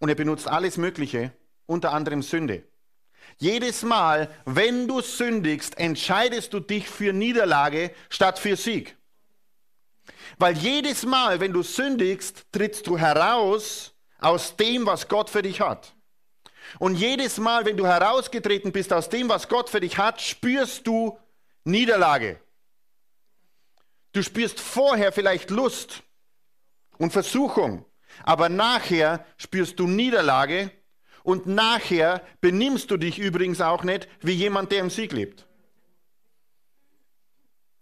Und 0.00 0.08
er 0.08 0.14
benutzt 0.14 0.48
alles 0.48 0.78
Mögliche, 0.78 1.32
unter 1.66 1.92
anderem 1.92 2.22
Sünde. 2.22 2.64
Jedes 3.38 3.82
Mal, 3.82 4.34
wenn 4.46 4.88
du 4.88 5.00
sündigst, 5.00 5.78
entscheidest 5.78 6.54
du 6.54 6.60
dich 6.60 6.88
für 6.88 7.12
Niederlage 7.12 7.92
statt 8.08 8.38
für 8.38 8.56
Sieg. 8.56 8.96
Weil 10.38 10.56
jedes 10.56 11.04
Mal, 11.04 11.40
wenn 11.40 11.52
du 11.52 11.62
sündigst, 11.62 12.44
trittst 12.52 12.86
du 12.86 12.98
heraus 12.98 13.94
aus 14.18 14.56
dem, 14.56 14.86
was 14.86 15.08
Gott 15.08 15.30
für 15.30 15.42
dich 15.42 15.60
hat. 15.60 15.94
Und 16.78 16.94
jedes 16.94 17.38
Mal, 17.38 17.66
wenn 17.66 17.76
du 17.76 17.86
herausgetreten 17.86 18.72
bist 18.72 18.92
aus 18.92 19.08
dem, 19.08 19.28
was 19.28 19.48
Gott 19.48 19.68
für 19.68 19.80
dich 19.80 19.98
hat, 19.98 20.20
spürst 20.20 20.86
du 20.86 21.18
Niederlage. 21.64 22.40
Du 24.12 24.22
spürst 24.22 24.60
vorher 24.60 25.12
vielleicht 25.12 25.50
Lust 25.50 26.02
und 26.98 27.12
Versuchung, 27.12 27.84
aber 28.24 28.48
nachher 28.48 29.24
spürst 29.38 29.78
du 29.80 29.86
Niederlage 29.86 30.70
und 31.22 31.46
nachher 31.46 32.22
benimmst 32.40 32.90
du 32.90 32.96
dich 32.96 33.18
übrigens 33.18 33.60
auch 33.60 33.84
nicht 33.84 34.08
wie 34.20 34.32
jemand, 34.32 34.70
der 34.72 34.80
im 34.80 34.90
Sieg 34.90 35.12
lebt. 35.12 35.46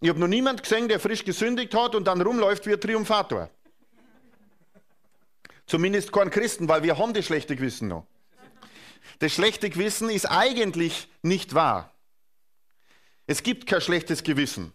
Ich 0.00 0.09
habe 0.09 0.19
noch 0.19 0.28
niemand 0.28 0.62
gesehen, 0.62 0.88
der 0.88 0.99
frisch 0.99 1.25
gesündigt 1.25 1.75
hat 1.75 1.95
und 1.95 2.04
dann 2.04 2.23
rumläuft 2.23 2.66
wie 2.66 2.73
ein 2.73 2.80
Triumphator. 2.80 3.50
Zumindest 5.66 6.11
kein 6.11 6.30
Christen, 6.30 6.69
weil 6.69 6.83
wir 6.83 6.99
haben 6.99 7.12
das 7.12 7.26
schlechte 7.26 7.54
Gewissen 7.54 7.88
noch. 7.88 8.07
Das 9.19 9.33
schlechte 9.33 9.69
Gewissen 9.69 10.09
ist 10.09 10.26
eigentlich 10.26 11.09
nicht 11.23 11.54
wahr. 11.54 11.95
Es 13.26 13.42
gibt 13.42 13.66
kein 13.66 13.80
schlechtes 13.80 14.23
Gewissen. 14.25 14.73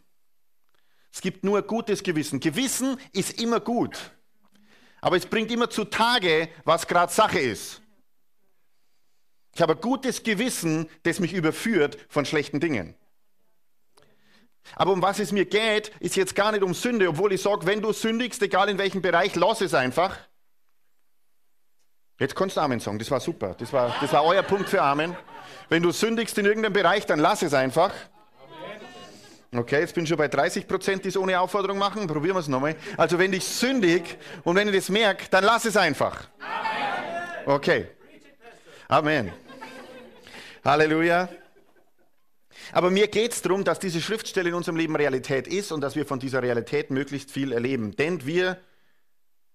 Es 1.11 1.21
gibt 1.21 1.43
nur 1.43 1.61
gutes 1.63 2.03
Gewissen. 2.03 2.39
Gewissen 2.39 2.97
ist 3.11 3.41
immer 3.41 3.59
gut. 3.59 4.11
Aber 5.01 5.17
es 5.17 5.25
bringt 5.25 5.51
immer 5.51 5.69
zutage, 5.69 6.49
was 6.63 6.87
gerade 6.87 7.11
Sache 7.11 7.39
ist. 7.39 7.81
Ich 9.55 9.61
habe 9.61 9.73
ein 9.73 9.81
gutes 9.81 10.23
Gewissen, 10.23 10.89
das 11.03 11.19
mich 11.19 11.33
überführt 11.33 11.97
von 12.09 12.25
schlechten 12.25 12.59
Dingen. 12.59 12.95
Aber 14.75 14.91
um 14.91 15.01
was 15.01 15.19
es 15.19 15.31
mir 15.31 15.45
geht, 15.45 15.91
ist 15.99 16.15
jetzt 16.15 16.35
gar 16.35 16.51
nicht 16.51 16.63
um 16.63 16.73
Sünde, 16.73 17.09
obwohl 17.09 17.33
ich 17.33 17.41
sage, 17.41 17.65
wenn 17.65 17.81
du 17.81 17.93
sündigst, 17.93 18.41
egal 18.41 18.69
in 18.69 18.77
welchem 18.77 19.01
Bereich, 19.01 19.35
lass 19.35 19.61
es 19.61 19.73
einfach. 19.73 20.17
Jetzt 22.19 22.35
kannst 22.35 22.55
du 22.55 22.61
Amen 22.61 22.79
sagen, 22.79 22.97
das 22.97 23.11
war 23.11 23.19
super. 23.19 23.55
Das 23.59 23.73
war, 23.73 23.93
das 23.99 24.11
war 24.13 24.23
euer 24.23 24.43
Punkt 24.43 24.69
für 24.69 24.81
Amen. 24.81 25.15
Wenn 25.69 25.83
du 25.83 25.91
sündigst 25.91 26.37
in 26.37 26.45
irgendeinem 26.45 26.73
Bereich, 26.73 27.05
dann 27.05 27.19
lass 27.19 27.41
es 27.41 27.53
einfach. 27.53 27.91
Okay, 29.53 29.79
jetzt 29.79 29.95
bin 29.95 30.03
ich 30.03 30.09
schon 30.09 30.17
bei 30.17 30.27
30 30.27 30.67
Prozent, 30.67 31.05
die 31.05 31.09
es 31.09 31.17
ohne 31.17 31.39
Aufforderung 31.39 31.77
machen. 31.77 32.07
Probieren 32.07 32.35
wir 32.35 32.39
es 32.39 32.47
nochmal. 32.47 32.75
Also, 32.97 33.17
wenn 33.19 33.31
ich 33.31 33.45
sündig 33.45 34.17
und 34.43 34.55
wenn 34.55 34.67
ich 34.67 34.75
das 34.75 34.89
merke, 34.89 35.25
dann 35.29 35.43
lass 35.43 35.65
es 35.65 35.77
einfach. 35.77 36.27
Okay. 37.45 37.87
Amen. 38.87 39.31
Halleluja. 40.63 41.29
Aber 42.71 42.89
mir 42.89 43.07
geht 43.07 43.33
es 43.33 43.41
darum, 43.41 43.63
dass 43.63 43.79
diese 43.79 44.01
Schriftstelle 44.01 44.49
in 44.49 44.55
unserem 44.55 44.77
Leben 44.77 44.95
Realität 44.95 45.47
ist 45.47 45.71
und 45.71 45.81
dass 45.81 45.95
wir 45.95 46.05
von 46.05 46.19
dieser 46.19 46.41
Realität 46.41 46.91
möglichst 46.91 47.31
viel 47.31 47.51
erleben. 47.51 47.95
Denn 47.95 48.25
wir 48.25 48.59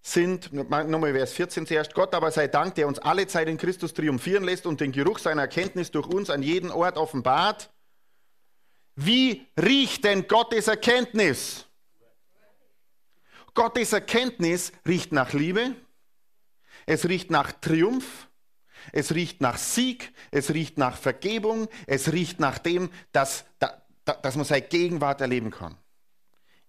sind, 0.02 0.52
nochmal 0.52 1.12
Vers 1.12 1.32
14 1.34 1.66
zuerst, 1.66 1.94
Gott 1.94 2.14
aber 2.14 2.30
sei 2.30 2.48
Dank, 2.48 2.74
der 2.76 2.88
uns 2.88 2.98
alle 2.98 3.26
Zeit 3.26 3.48
in 3.48 3.58
Christus 3.58 3.92
triumphieren 3.92 4.44
lässt 4.44 4.66
und 4.66 4.80
den 4.80 4.92
Geruch 4.92 5.18
seiner 5.18 5.42
Erkenntnis 5.42 5.90
durch 5.90 6.06
uns 6.06 6.30
an 6.30 6.42
jeden 6.42 6.70
Ort 6.70 6.96
offenbart. 6.96 7.70
Wie 8.96 9.46
riecht 9.60 10.04
denn 10.04 10.26
Gottes 10.26 10.68
Erkenntnis? 10.68 11.66
Gottes 13.54 13.92
Erkenntnis 13.92 14.72
riecht 14.86 15.12
nach 15.12 15.32
Liebe, 15.32 15.74
es 16.86 17.08
riecht 17.08 17.30
nach 17.30 17.52
Triumph, 17.52 18.29
es 18.92 19.14
riecht 19.14 19.40
nach 19.40 19.58
Sieg, 19.58 20.12
es 20.30 20.52
riecht 20.52 20.78
nach 20.78 20.96
Vergebung, 20.96 21.68
es 21.86 22.12
riecht 22.12 22.40
nach 22.40 22.58
dem, 22.58 22.90
dass, 23.12 23.44
dass 24.04 24.36
man 24.36 24.44
seine 24.44 24.62
Gegenwart 24.62 25.20
erleben 25.20 25.50
kann. 25.50 25.76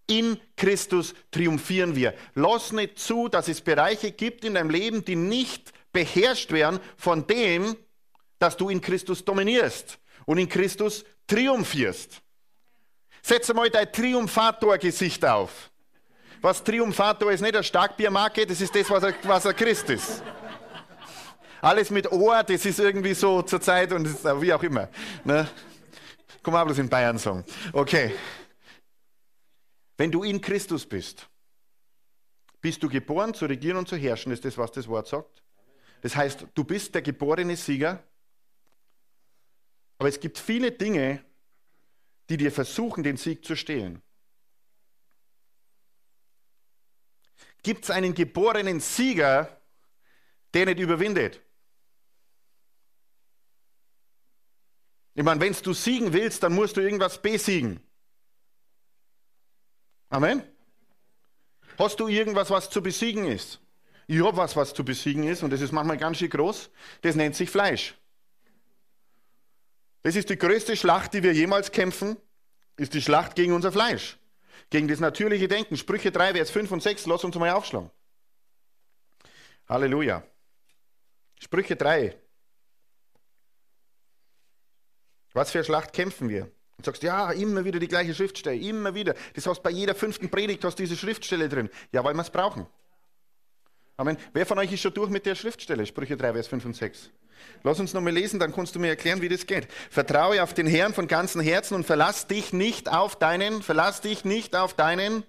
In 0.08 0.40
Christus 0.58 1.14
triumphieren 1.32 1.96
wir. 1.96 2.14
Lass 2.36 2.72
nicht 2.72 3.00
zu, 3.00 3.28
dass 3.28 3.48
es 3.48 3.62
Bereiche 3.62 4.12
gibt 4.12 4.44
in 4.44 4.56
deinem 4.56 4.70
Leben, 4.70 5.06
die 5.06 5.16
nicht 5.16 5.72
beherrscht 5.94 6.52
werden 6.52 6.80
von 6.98 7.28
dem, 7.28 7.76
dass 8.40 8.58
du 8.58 8.70
in 8.70 8.82
Christus 8.82 9.24
dominierst 9.24 10.00
und 10.26 10.38
in 10.38 10.50
Christus 10.50 11.06
triumphierst. 11.28 12.22
Setz 13.22 13.54
mal 13.54 13.70
dein 13.70 13.92
Triumphator-Gesicht 13.92 15.24
auf. 15.26 15.70
Was 16.42 16.64
Triumphator 16.64 17.32
ist 17.32 17.42
nicht 17.42 17.56
eine 17.56 17.64
Starkbiermarke, 17.64 18.48
das 18.48 18.62
ist 18.62 18.76
das, 18.76 18.90
was 18.90 19.04
er, 19.04 19.14
was 19.24 19.46
er 19.46 19.54
Christ 19.54 19.90
ist. 19.92 20.24
Alles 21.62 21.92
mit 21.92 22.12
Ohr, 22.12 22.44
das 22.44 22.66
ist 22.66 22.80
irgendwie 22.80 23.14
so 23.14 23.44
zur 23.44 23.62
Zeit 23.62 23.94
und 23.94 24.06
ist, 24.06 24.24
wie 24.24 24.52
auch 24.52 24.64
immer. 24.64 24.90
Ne? 25.24 25.48
Kann 26.42 26.54
man 26.54 26.66
bloß 26.66 26.80
in 26.80 26.90
Bayern 26.90 27.20
sagen. 27.20 27.46
Okay. 27.72 28.16
Wenn 29.96 30.12
du 30.12 30.24
in 30.24 30.42
Christus 30.42 30.88
bist, 30.88 31.30
bist 32.60 32.82
du 32.82 32.90
geboren 32.90 33.36
zu 33.36 33.46
regieren 33.46 33.78
und 33.78 33.88
zu 33.88 33.96
herrschen, 33.96 34.32
ist 34.32 34.44
das, 34.44 34.58
was 34.58 34.72
das 34.72 34.88
Wort 34.88 35.08
sagt. 35.08 35.44
Das 36.02 36.16
heißt, 36.16 36.48
du 36.56 36.64
bist 36.64 36.96
der 36.96 37.04
geborene 37.04 37.56
Sieger. 37.56 38.04
Aber 40.00 40.10
es 40.10 40.20
gibt 40.20 40.40
viele 40.40 40.72
Dinge, 40.72 41.24
die 42.28 42.38
dir 42.38 42.52
versuchen, 42.52 43.04
den 43.04 43.18
Sieg 43.18 43.46
zu 43.46 43.56
stehlen. 43.56 44.02
Gibt 47.62 47.84
es 47.84 47.92
einen 47.92 48.16
geborenen 48.16 48.80
Sieger, 48.80 49.62
der 50.56 50.66
nicht 50.66 50.80
überwindet? 50.80 51.40
Ich 55.14 55.24
meine, 55.24 55.42
wenn 55.42 55.54
du 55.54 55.74
siegen 55.74 56.14
willst, 56.14 56.44
dann 56.44 56.54
musst 56.54 56.78
du 56.78 56.82
irgendwas 56.82 57.22
besiegen. 57.22 57.82
Amen. 60.10 60.44
Hast 61.78 62.00
du 62.00 62.08
irgendwas, 62.08 62.50
was 62.50 62.70
zu 62.70 62.82
besiegen 62.82 63.26
ist? 63.26 63.60
Ich 64.08 64.24
habe 64.24 64.38
was, 64.38 64.56
was 64.56 64.74
zu 64.74 64.84
besiegen 64.84 65.24
ist, 65.24 65.42
und 65.42 65.52
das 65.52 65.62
ist 65.62 65.72
manchmal 65.72 65.98
ganz 65.98 66.18
schön 66.18 66.30
groß. 66.30 66.70
Das 67.02 67.16
nennt 67.16 67.36
sich 67.36 67.50
Fleisch. 67.50 67.96
Das 70.04 70.16
ist 70.16 70.30
die 70.30 70.38
größte 70.38 70.76
Schlacht, 70.76 71.14
die 71.14 71.24
wir 71.24 71.34
jemals 71.34 71.72
kämpfen, 71.72 72.18
ist 72.78 72.94
die 72.94 73.02
Schlacht 73.02 73.36
gegen 73.36 73.54
unser 73.54 73.72
Fleisch. 73.72 74.18
Gegen 74.70 74.88
das 74.88 75.00
natürliche 75.00 75.48
Denken. 75.48 75.78
Sprüche 75.78 76.12
3, 76.12 76.34
Vers 76.34 76.52
5 76.52 76.72
und 76.72 76.84
6, 76.84 77.06
lass 77.06 77.24
uns 77.24 77.36
mal 77.36 77.52
aufschlagen. 77.52 77.92
Halleluja. 79.68 80.24
Sprüche 81.40 81.76
3. 81.76 82.18
Was 85.34 85.52
für 85.52 85.60
eine 85.60 85.66
Schlacht 85.66 85.94
kämpfen 85.94 86.30
wir? 86.30 86.52
Und 86.78 86.86
sagst, 86.86 87.04
ja, 87.04 87.32
immer 87.32 87.64
wieder 87.64 87.80
die 87.80 87.88
gleiche 87.88 88.14
Schriftstelle, 88.14 88.58
immer 88.58 88.96
wieder. 88.96 89.14
Das 89.36 89.46
heißt, 89.46 89.62
bei 89.62 89.70
jeder 89.70 89.96
fünften 89.96 90.30
Predigt 90.30 90.64
hast 90.64 90.80
du 90.80 90.84
diese 90.84 90.98
Schriftstelle 90.98 91.48
drin. 91.48 91.70
Ja, 91.92 92.04
weil 92.04 92.16
wir 92.16 92.22
es 92.22 92.30
brauchen. 92.30 92.66
Amen. 93.98 94.18
Wer 94.34 94.48
von 94.48 94.58
euch 94.58 94.74
ist 94.74 94.82
schon 94.82 94.94
durch 94.94 95.10
mit 95.12 95.26
der 95.28 95.36
Schriftstelle? 95.36 95.86
Sprüche 95.86 96.18
3, 96.18 96.34
Vers 96.34 96.48
5 96.48 96.66
und 96.66 96.76
6. 96.76 97.12
Lass 97.64 97.80
uns 97.80 97.94
nochmal 97.94 98.14
lesen, 98.14 98.40
dann 98.40 98.54
kannst 98.54 98.74
du 98.76 98.80
mir 98.80 98.88
erklären, 98.88 99.22
wie 99.22 99.30
das 99.30 99.46
geht. 99.46 99.68
Vertraue 99.90 100.42
auf 100.42 100.54
den 100.54 100.68
Herrn 100.68 100.94
von 100.94 101.08
ganzem 101.08 101.42
Herzen 101.42 101.76
und 101.76 101.86
verlass 101.86 102.28
dich 102.28 102.54
nicht 102.54 102.90
auf 102.90 103.16
deinen, 103.16 103.62
verlass 103.62 104.02
dich 104.02 104.26
nicht 104.26 104.56
auf 104.56 104.74
deinen 104.74 105.24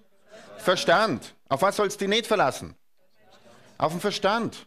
Verstand. 0.57 1.35
Auf 1.49 1.61
was 1.61 1.75
sollst 1.75 2.01
du 2.01 2.07
nicht 2.07 2.25
verlassen? 2.25 2.75
Auf 3.77 3.91
den 3.91 4.01
Verstand. 4.01 4.65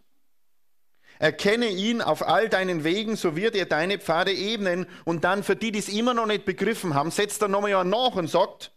Erkenne 1.19 1.69
ihn 1.69 2.03
auf 2.03 2.27
all 2.27 2.49
deinen 2.49 2.85
Wegen, 2.85 3.17
so 3.17 3.37
wird 3.37 3.55
er 3.55 3.67
deine 3.67 3.99
Pfade 3.99 4.33
ebnen. 4.33 4.87
Und 5.05 5.25
dann 5.25 5.43
für 5.43 5.57
die, 5.57 5.73
die 5.73 5.79
es 5.79 5.89
immer 5.89 6.15
noch 6.15 6.27
nicht 6.27 6.45
begriffen 6.45 6.95
haben, 6.95 7.11
setzt 7.11 7.43
er 7.43 7.49
nochmal 7.49 7.85
nach 7.85 8.15
und 8.15 8.29
sagt, 8.29 8.73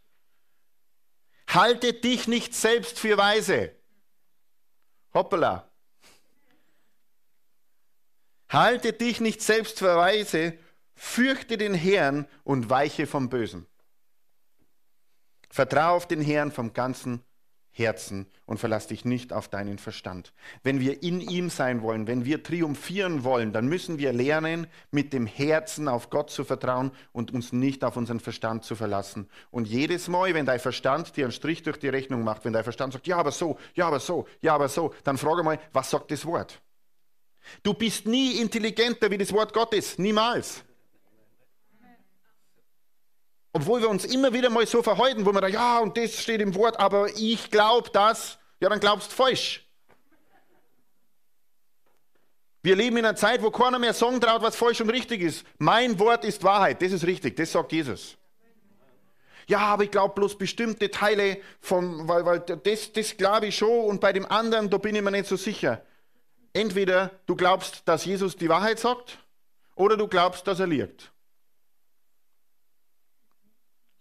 halte 1.47 1.93
dich 1.93 2.27
nicht 2.27 2.55
selbst 2.55 2.99
für 2.99 3.17
weise. 3.17 3.75
Hoppala. 5.13 5.69
Halte 8.49 8.93
dich 8.93 9.19
nicht 9.19 9.41
selbst 9.41 9.79
für 9.79 9.95
weise, 9.95 10.57
fürchte 10.95 11.57
den 11.57 11.73
Herrn 11.73 12.27
und 12.43 12.69
weiche 12.69 13.05
vom 13.05 13.29
Bösen. 13.29 13.67
Vertraue 15.49 15.95
auf 15.95 16.07
den 16.07 16.21
Herrn 16.21 16.51
vom 16.51 16.73
ganzen 16.73 17.23
Herzen 17.79 18.27
und 18.45 18.59
verlass 18.59 18.87
dich 18.87 19.05
nicht 19.05 19.33
auf 19.33 19.47
deinen 19.47 19.79
Verstand. 19.79 20.33
Wenn 20.61 20.79
wir 20.79 21.01
in 21.01 21.21
ihm 21.21 21.49
sein 21.49 21.81
wollen, 21.81 22.05
wenn 22.05 22.25
wir 22.25 22.43
triumphieren 22.43 23.23
wollen, 23.23 23.53
dann 23.53 23.67
müssen 23.67 23.97
wir 23.97 24.13
lernen, 24.13 24.67
mit 24.91 25.13
dem 25.13 25.25
Herzen 25.25 25.87
auf 25.87 26.09
Gott 26.09 26.29
zu 26.29 26.43
vertrauen 26.43 26.91
und 27.13 27.33
uns 27.33 27.53
nicht 27.53 27.83
auf 27.83 27.97
unseren 27.97 28.19
Verstand 28.19 28.63
zu 28.65 28.75
verlassen. 28.75 29.29
Und 29.49 29.67
jedes 29.67 30.07
Mal, 30.07 30.33
wenn 30.33 30.45
dein 30.45 30.59
Verstand 30.59 31.15
dir 31.17 31.25
einen 31.25 31.31
Strich 31.31 31.63
durch 31.63 31.79
die 31.79 31.89
Rechnung 31.89 32.23
macht, 32.23 32.45
wenn 32.45 32.53
dein 32.53 32.63
Verstand 32.63 32.93
sagt, 32.93 33.07
ja, 33.07 33.17
aber 33.17 33.31
so, 33.31 33.57
ja, 33.73 33.87
aber 33.87 33.99
so, 33.99 34.27
ja, 34.41 34.53
aber 34.53 34.69
so, 34.69 34.93
dann 35.03 35.17
frage 35.17 35.41
mal, 35.41 35.59
was 35.73 35.89
sagt 35.89 36.11
das 36.11 36.25
Wort? 36.25 36.61
Du 37.63 37.73
bist 37.73 38.05
nie 38.05 38.33
intelligenter 38.39 39.09
wie 39.09 39.17
das 39.17 39.33
Wort 39.33 39.53
Gottes, 39.53 39.97
niemals. 39.97 40.63
Obwohl 43.59 43.81
wir 43.81 43.89
uns 43.89 44.05
immer 44.05 44.31
wieder 44.31 44.49
mal 44.49 44.65
so 44.65 44.81
verhalten, 44.81 45.25
wo 45.25 45.33
wir 45.33 45.41
da, 45.41 45.47
ja, 45.47 45.79
und 45.79 45.97
das 45.97 46.15
steht 46.15 46.39
im 46.39 46.55
Wort, 46.55 46.79
aber 46.79 47.09
ich 47.17 47.51
glaube 47.51 47.89
das, 47.91 48.39
ja, 48.61 48.69
dann 48.69 48.79
glaubst 48.79 49.11
du 49.11 49.15
falsch. 49.17 49.67
Wir 52.63 52.77
leben 52.77 52.95
in 52.95 53.03
einer 53.03 53.17
Zeit, 53.17 53.43
wo 53.43 53.51
keiner 53.51 53.77
mehr 53.77 53.93
sagen 53.93 54.21
traut, 54.21 54.41
was 54.41 54.55
falsch 54.55 54.79
und 54.79 54.89
richtig 54.89 55.19
ist. 55.19 55.45
Mein 55.57 55.99
Wort 55.99 56.23
ist 56.23 56.41
Wahrheit, 56.41 56.81
das 56.81 56.93
ist 56.93 57.05
richtig, 57.05 57.35
das 57.35 57.51
sagt 57.51 57.73
Jesus. 57.73 58.15
Ja, 59.47 59.59
aber 59.59 59.83
ich 59.83 59.91
glaube 59.91 60.15
bloß 60.15 60.37
bestimmte 60.37 60.89
Teile 60.89 61.39
vom, 61.59 62.07
weil, 62.07 62.25
weil 62.25 62.39
das, 62.39 62.93
das 62.93 63.17
glaube 63.17 63.47
ich 63.47 63.57
schon 63.57 63.87
und 63.87 63.99
bei 63.99 64.13
dem 64.13 64.25
anderen, 64.25 64.69
da 64.69 64.77
bin 64.77 64.95
ich 64.95 65.01
mir 65.01 65.11
nicht 65.11 65.27
so 65.27 65.35
sicher. 65.35 65.83
Entweder 66.53 67.11
du 67.25 67.35
glaubst, 67.35 67.81
dass 67.89 68.05
Jesus 68.05 68.37
die 68.37 68.47
Wahrheit 68.47 68.79
sagt, 68.79 69.19
oder 69.75 69.97
du 69.97 70.07
glaubst, 70.07 70.47
dass 70.47 70.61
er 70.61 70.67
liegt. 70.67 71.11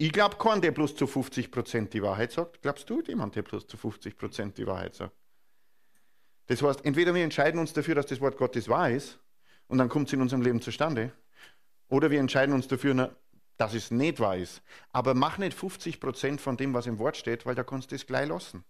Ich 0.00 0.12
glaube 0.12 0.36
keinen, 0.36 0.62
der 0.62 0.70
bloß 0.70 0.94
zu 0.94 1.06
50% 1.06 1.88
die 1.88 2.02
Wahrheit 2.02 2.30
sagt. 2.30 2.62
Glaubst 2.62 2.88
du 2.88 3.02
jemand, 3.02 3.34
der 3.34 3.42
bloß 3.42 3.66
zu 3.66 3.76
50% 3.76 4.52
die 4.52 4.66
Wahrheit 4.66 4.94
sagt? 4.94 5.14
Das 6.46 6.62
heißt, 6.62 6.84
entweder 6.84 7.14
wir 7.14 7.24
entscheiden 7.24 7.60
uns 7.60 7.72
dafür, 7.72 7.96
dass 7.96 8.06
das 8.06 8.20
Wort 8.20 8.38
Gottes 8.38 8.68
wahr 8.68 8.90
ist 8.90 9.18
und 9.66 9.78
dann 9.78 9.88
kommt 9.88 10.06
es 10.06 10.12
in 10.12 10.22
unserem 10.22 10.42
Leben 10.42 10.62
zustande, 10.62 11.12
oder 11.88 12.10
wir 12.10 12.20
entscheiden 12.20 12.54
uns 12.54 12.68
dafür, 12.68 13.16
dass 13.56 13.74
es 13.74 13.90
nicht 13.90 14.20
wahr 14.20 14.36
ist. 14.36 14.62
Aber 14.92 15.14
mach 15.14 15.38
nicht 15.38 15.56
50% 15.58 16.38
von 16.38 16.56
dem, 16.56 16.74
was 16.74 16.86
im 16.86 16.98
Wort 16.98 17.16
steht, 17.16 17.44
weil 17.44 17.54
da 17.54 17.64
kannst 17.64 17.90
du 17.90 17.96
es 17.96 18.06
gleich 18.06 18.28
lassen. 18.28 18.64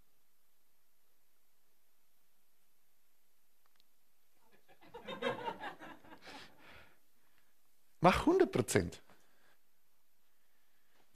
Mach 8.00 8.20
100 8.20 8.50
Prozent. 8.50 9.02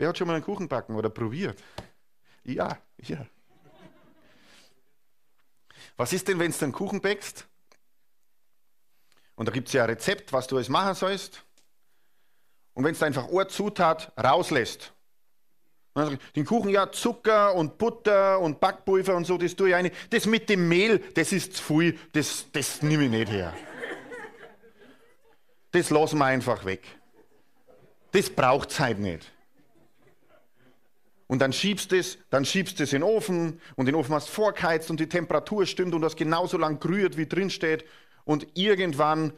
Wer 0.03 0.09
hat 0.09 0.19
schon 0.19 0.27
mal 0.27 0.35
einen 0.35 0.43
Kuchen 0.43 0.67
backen 0.67 0.97
oder 0.97 1.11
probiert? 1.11 1.63
Ja, 2.43 2.77
ja. 2.99 3.25
Was 5.97 6.13
ist 6.13 6.27
denn, 6.27 6.41
wenn 6.41 6.51
du 6.51 6.59
einen 6.61 6.73
Kuchen 6.73 7.01
bäckst? 7.01 7.47
Und 9.37 9.47
da 9.47 9.53
gibt 9.53 9.69
es 9.69 9.75
ja 9.75 9.85
ein 9.85 9.91
Rezept, 9.91 10.33
was 10.33 10.49
du 10.49 10.57
alles 10.57 10.69
machen 10.69 10.97
sollst. 10.97 11.45
Und 12.75 12.83
wenn 12.83 12.97
du 12.97 13.05
einfach 13.05 13.29
eine 13.29 13.47
Zutat 13.47 14.11
rauslässt, 14.19 14.93
den 16.35 16.47
Kuchen 16.47 16.71
ja 16.71 16.91
Zucker 16.91 17.55
und 17.55 17.79
Butter 17.79 18.41
und 18.41 18.59
Backpulver 18.59 19.15
und 19.15 19.25
so, 19.25 19.39
das 19.39 19.55
tue 19.55 19.69
ich 19.69 19.75
eine. 19.77 19.93
Das 20.11 20.27
mit 20.27 20.49
dem 20.49 20.69
Mehl, 20.69 20.99
das 21.15 21.31
ist 21.31 21.55
zu 21.55 21.63
viel, 21.63 21.99
das, 22.13 22.47
das 22.51 22.83
nehme 22.83 23.05
ich 23.05 23.11
nicht 23.11 23.31
her. 23.31 23.55
Das 25.71 25.91
lassen 25.91 26.19
wir 26.19 26.25
einfach 26.25 26.65
weg. 26.65 26.83
Das 28.11 28.29
braucht 28.29 28.73
es 28.73 28.81
halt 28.81 28.99
nicht 28.99 29.32
und 31.33 31.39
dann 31.39 31.55
schiebst 31.55 31.93
du 31.93 31.97
es, 31.97 32.19
dann 32.29 32.45
schiebst 32.45 32.79
es 32.81 32.93
in 32.93 33.01
den 33.01 33.09
Ofen 33.09 33.59
und 33.77 33.87
den 33.87 33.95
Ofen 33.95 34.15
hast 34.15 34.29
vorgeheizt 34.29 34.91
und 34.91 35.01
die 35.01 35.09
Temperatur 35.09 35.65
stimmt 35.65 35.95
und 35.95 36.03
das 36.03 36.15
genauso 36.15 36.59
lang 36.59 36.79
gerührt, 36.79 37.17
wie 37.17 37.25
drin 37.25 37.49
steht. 37.49 37.87
Und 38.27 38.47
irgendwann 38.53 39.33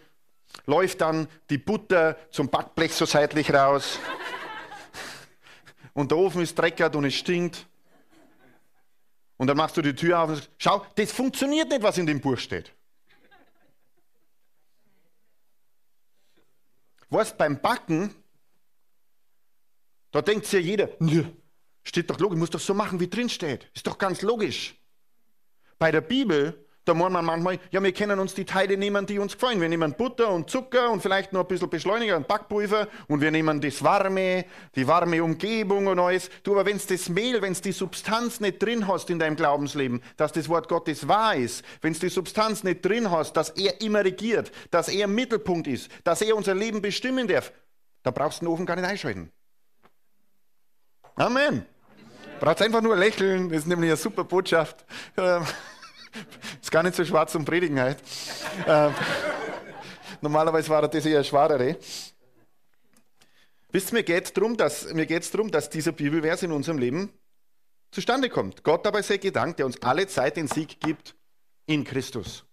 läuft 0.66 1.02
dann 1.02 1.28
die 1.50 1.58
Butter 1.58 2.16
zum 2.32 2.48
Backblech 2.48 2.92
so 2.92 3.06
seitlich 3.06 3.54
raus. 3.54 4.00
Und 5.92 6.10
der 6.10 6.18
Ofen 6.18 6.42
ist 6.42 6.58
dreckert 6.58 6.96
und 6.96 7.04
es 7.04 7.14
stinkt. 7.14 7.64
Und 9.36 9.46
dann 9.46 9.56
machst 9.56 9.76
du 9.76 9.82
die 9.82 9.94
Tür 9.94 10.18
auf 10.18 10.30
und 10.30 10.34
sagst, 10.34 10.50
schau, 10.58 10.84
das 10.96 11.12
funktioniert 11.12 11.68
nicht, 11.68 11.84
was 11.84 11.96
in 11.96 12.06
dem 12.06 12.20
Buch 12.20 12.38
steht. 12.38 12.72
Was 17.08 17.36
beim 17.36 17.60
Backen, 17.60 18.12
da 20.10 20.22
denkt 20.22 20.46
sich 20.46 20.54
ja 20.54 20.58
jeder, 20.58 20.88
Nö, 20.98 21.22
Steht 21.84 22.08
doch 22.10 22.18
logisch, 22.18 22.38
muss 22.38 22.50
doch 22.50 22.60
so 22.60 22.74
machen, 22.74 22.98
wie 22.98 23.08
drin 23.08 23.28
steht. 23.28 23.70
Ist 23.74 23.86
doch 23.86 23.98
ganz 23.98 24.22
logisch. 24.22 24.74
Bei 25.78 25.92
der 25.92 26.00
Bibel, 26.00 26.64
da 26.84 26.92
muss 26.92 27.10
man 27.10 27.24
manchmal, 27.24 27.58
ja, 27.70 27.82
wir 27.82 27.92
können 27.92 28.18
uns 28.18 28.34
die 28.34 28.44
Teile 28.44 28.76
nehmen, 28.76 29.06
die 29.06 29.18
uns 29.18 29.34
gefallen. 29.34 29.60
Wir 29.60 29.68
nehmen 29.68 29.94
Butter 29.94 30.30
und 30.30 30.50
Zucker 30.50 30.90
und 30.90 31.00
vielleicht 31.00 31.32
noch 31.32 31.40
ein 31.40 31.46
bisschen 31.46 31.70
Beschleuniger 31.70 32.16
und 32.16 32.28
Backpulver 32.28 32.88
und 33.08 33.20
wir 33.20 33.30
nehmen 33.30 33.60
das 33.60 33.82
Warme, 33.82 34.44
die 34.74 34.86
warme 34.86 35.22
Umgebung 35.22 35.86
und 35.86 35.98
alles. 35.98 36.30
Du, 36.42 36.52
aber 36.52 36.66
wenn 36.66 36.80
das 36.86 37.08
Mehl, 37.08 37.40
wenn 37.40 37.54
die 37.54 37.72
Substanz 37.72 38.40
nicht 38.40 38.62
drin 38.62 38.86
hast 38.86 39.08
in 39.08 39.18
deinem 39.18 39.36
Glaubensleben, 39.36 40.02
dass 40.16 40.32
das 40.32 40.48
Wort 40.48 40.68
Gottes 40.68 41.08
wahr 41.08 41.36
ist, 41.36 41.64
wenn 41.80 41.94
die 41.94 42.08
Substanz 42.08 42.64
nicht 42.64 42.84
drin 42.84 43.10
hast, 43.10 43.34
dass 43.34 43.50
er 43.50 43.80
immer 43.80 44.04
regiert, 44.04 44.52
dass 44.70 44.88
er 44.88 45.06
Mittelpunkt 45.06 45.66
ist, 45.66 45.90
dass 46.04 46.20
er 46.20 46.36
unser 46.36 46.54
Leben 46.54 46.82
bestimmen 46.82 47.28
darf, 47.28 47.52
da 48.02 48.10
brauchst 48.10 48.42
du 48.42 48.44
den 48.44 48.52
Ofen 48.52 48.66
gar 48.66 48.76
nicht 48.76 48.86
einschalten. 48.86 49.30
Amen. 51.16 51.64
Braucht 52.44 52.60
einfach 52.60 52.82
nur 52.82 52.94
lächeln, 52.94 53.48
das 53.48 53.60
ist 53.60 53.68
nämlich 53.68 53.88
eine 53.88 53.96
super 53.96 54.22
Botschaft. 54.22 54.84
Ähm, 55.16 55.46
ist 56.60 56.70
gar 56.70 56.82
nicht 56.82 56.94
so 56.94 57.02
schwarz 57.02 57.32
zum 57.32 57.46
Predigen 57.46 57.80
halt. 57.80 57.96
Normalerweise 60.20 60.68
war 60.68 60.86
das 60.86 61.06
eher 61.06 61.24
schwarere. 61.24 61.78
Wisst 63.70 63.92
ihr, 63.92 63.94
mir 63.94 64.02
geht 64.02 64.24
es 64.24 64.32
darum, 64.34 64.58
dass, 64.58 64.86
dass 65.50 65.70
dieser 65.70 65.92
Bibelvers 65.92 66.42
in 66.42 66.52
unserem 66.52 66.76
Leben 66.76 67.14
zustande 67.90 68.28
kommt. 68.28 68.62
Gott 68.62 68.84
dabei 68.84 69.00
sei 69.00 69.16
gedankt, 69.16 69.58
der 69.58 69.64
uns 69.64 69.80
alle 69.80 70.06
Zeit 70.06 70.36
den 70.36 70.46
Sieg 70.46 70.80
gibt 70.80 71.14
in 71.64 71.82
Christus. 71.82 72.44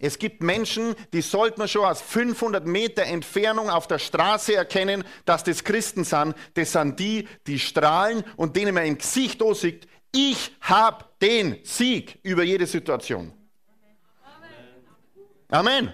Es 0.00 0.18
gibt 0.18 0.42
Menschen, 0.42 0.94
die 1.12 1.22
sollte 1.22 1.58
man 1.58 1.68
schon 1.68 1.84
aus 1.84 2.00
500 2.00 2.66
Meter 2.66 3.02
Entfernung 3.02 3.70
auf 3.70 3.86
der 3.86 3.98
Straße 3.98 4.54
erkennen, 4.54 5.04
dass 5.24 5.44
das 5.44 5.64
Christen 5.64 6.04
sind. 6.04 6.34
Das 6.54 6.72
sind 6.72 6.98
die, 7.00 7.26
die 7.46 7.58
strahlen 7.58 8.24
und 8.36 8.56
denen 8.56 8.74
man 8.74 8.86
im 8.86 8.98
Gesicht 8.98 9.42
aussieht, 9.42 9.88
ich 10.12 10.56
habe 10.60 11.04
den 11.20 11.58
Sieg 11.64 12.18
über 12.22 12.42
jede 12.42 12.66
Situation. 12.66 13.32
Amen. 15.50 15.92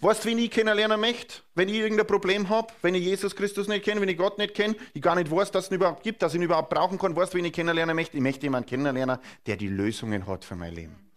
Weißt 0.00 0.24
du, 0.24 0.30
wie 0.30 0.44
ich 0.44 0.50
kennenlernen 0.50 1.00
möchte, 1.00 1.42
wenn 1.54 1.68
ich 1.68 1.76
irgendein 1.76 2.08
Problem 2.08 2.48
habe, 2.48 2.72
wenn 2.82 2.96
ich 2.96 3.04
Jesus 3.04 3.36
Christus 3.36 3.68
nicht 3.68 3.84
kenne, 3.84 4.00
wenn 4.00 4.08
ich 4.08 4.16
Gott 4.16 4.36
nicht 4.36 4.52
kenne, 4.52 4.74
ich 4.94 5.00
gar 5.00 5.14
nicht 5.14 5.30
weiß, 5.30 5.52
dass 5.52 5.66
es 5.66 5.70
ihn 5.70 5.76
überhaupt 5.76 6.02
gibt, 6.02 6.22
dass 6.22 6.34
ich 6.34 6.40
ihn 6.40 6.42
überhaupt 6.42 6.70
brauchen 6.70 6.98
kann. 6.98 7.14
Weißt 7.14 7.32
du, 7.32 7.38
wen 7.38 7.44
ich 7.44 7.52
kennenlernen 7.52 7.94
möchte? 7.94 8.16
Ich 8.16 8.22
möchte 8.22 8.42
jemanden 8.42 8.68
kennenlernen, 8.68 9.18
der 9.46 9.56
die 9.56 9.68
Lösungen 9.68 10.26
hat 10.26 10.44
für 10.44 10.56
mein 10.56 10.74
Leben. 10.74 11.11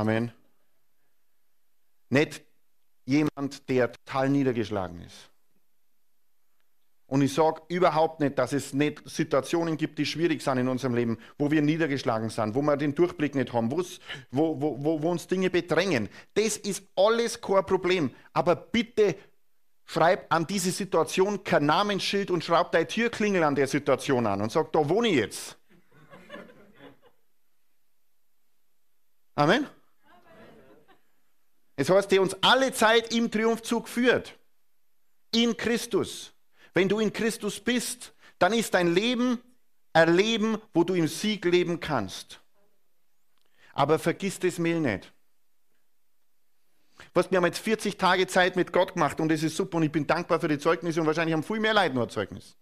Amen. 0.00 0.32
Nicht 2.08 2.42
jemand, 3.04 3.68
der 3.68 3.92
total 3.92 4.30
niedergeschlagen 4.30 5.02
ist. 5.02 5.28
Und 7.06 7.20
ich 7.20 7.34
sage 7.34 7.60
überhaupt 7.68 8.20
nicht, 8.20 8.38
dass 8.38 8.54
es 8.54 8.72
nicht 8.72 9.02
Situationen 9.04 9.76
gibt, 9.76 9.98
die 9.98 10.06
schwierig 10.06 10.40
sind 10.40 10.56
in 10.56 10.68
unserem 10.68 10.94
Leben, 10.94 11.18
wo 11.36 11.50
wir 11.50 11.60
niedergeschlagen 11.60 12.30
sind, 12.30 12.54
wo 12.54 12.62
wir 12.62 12.78
den 12.78 12.94
Durchblick 12.94 13.34
nicht 13.34 13.52
haben, 13.52 13.70
wo, 13.70 13.84
wo, 14.30 14.58
wo, 14.58 15.02
wo 15.02 15.10
uns 15.10 15.26
Dinge 15.26 15.50
bedrängen. 15.50 16.08
Das 16.32 16.56
ist 16.56 16.82
alles 16.96 17.38
kein 17.38 17.66
Problem. 17.66 18.10
Aber 18.32 18.56
bitte 18.56 19.16
schreib 19.84 20.32
an 20.32 20.46
diese 20.46 20.70
Situation 20.70 21.44
kein 21.44 21.66
Namensschild 21.66 22.30
und 22.30 22.42
schraub 22.42 22.72
deine 22.72 22.86
Türklingel 22.86 23.42
an 23.42 23.54
der 23.54 23.66
Situation 23.66 24.26
an 24.26 24.40
und 24.40 24.50
sag, 24.50 24.72
da 24.72 24.88
wohne 24.88 25.08
ich 25.08 25.16
jetzt. 25.16 25.58
Amen. 29.34 29.66
Es 31.80 31.88
heißt, 31.88 32.10
der 32.10 32.20
uns 32.20 32.36
alle 32.42 32.74
Zeit 32.74 33.14
im 33.14 33.30
Triumphzug 33.30 33.88
führt. 33.88 34.38
In 35.32 35.56
Christus. 35.56 36.34
Wenn 36.74 36.90
du 36.90 36.98
in 36.98 37.10
Christus 37.10 37.58
bist, 37.58 38.12
dann 38.38 38.52
ist 38.52 38.74
dein 38.74 38.94
Leben 38.94 39.38
erleben, 39.94 40.58
wo 40.74 40.84
du 40.84 40.92
im 40.92 41.08
Sieg 41.08 41.42
leben 41.46 41.80
kannst. 41.80 42.42
Aber 43.72 43.98
vergiss 43.98 44.38
das 44.38 44.58
Mehl 44.58 44.78
nicht. 44.78 45.10
Was 47.14 47.30
wir 47.30 47.38
haben 47.38 47.46
jetzt 47.46 47.60
40 47.60 47.96
Tage 47.96 48.26
Zeit 48.26 48.56
mit 48.56 48.74
Gott 48.74 48.92
gemacht 48.92 49.18
und 49.18 49.30
das 49.30 49.42
ist 49.42 49.56
super 49.56 49.78
und 49.78 49.84
ich 49.84 49.92
bin 49.92 50.06
dankbar 50.06 50.38
für 50.38 50.48
die 50.48 50.58
Zeugnisse 50.58 51.00
und 51.00 51.06
wahrscheinlich 51.06 51.32
haben 51.32 51.42
viel 51.42 51.60
mehr 51.60 51.72
Leute 51.72 51.98
ein 51.98 52.10
Zeugnis. 52.10 52.58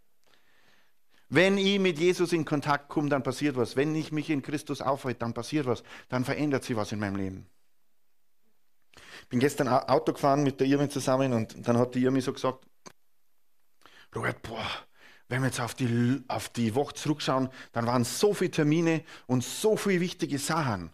Wenn 1.28 1.58
ich 1.58 1.80
mit 1.80 1.98
Jesus 1.98 2.32
in 2.32 2.44
Kontakt 2.44 2.88
komme, 2.88 3.08
dann 3.08 3.24
passiert 3.24 3.56
was. 3.56 3.74
Wenn 3.74 3.96
ich 3.96 4.12
mich 4.12 4.30
in 4.30 4.42
Christus 4.42 4.80
aufhalte, 4.80 5.18
dann 5.18 5.34
passiert 5.34 5.66
was. 5.66 5.82
Dann 6.08 6.24
verändert 6.24 6.62
sich 6.62 6.76
was 6.76 6.92
in 6.92 7.00
meinem 7.00 7.16
Leben. 7.16 7.50
Bin 9.28 9.40
gestern 9.40 9.68
Auto 9.68 10.12
gefahren 10.12 10.42
mit 10.42 10.60
der 10.60 10.66
Irmi 10.66 10.88
zusammen 10.88 11.32
und 11.32 11.66
dann 11.66 11.76
hat 11.76 11.94
die 11.94 12.02
Irmi 12.02 12.20
so 12.20 12.32
gesagt, 12.32 12.66
Robert, 14.14 14.40
boah, 14.42 14.66
wenn 15.28 15.42
wir 15.42 15.48
jetzt 15.48 15.60
auf 15.60 15.74
die, 15.74 16.24
auf 16.28 16.48
die 16.48 16.74
Woche 16.74 16.94
zurückschauen, 16.94 17.50
dann 17.72 17.86
waren 17.86 18.04
so 18.04 18.32
viele 18.32 18.50
Termine 18.50 19.04
und 19.26 19.44
so 19.44 19.76
viele 19.76 20.00
wichtige 20.00 20.38
Sachen. 20.38 20.90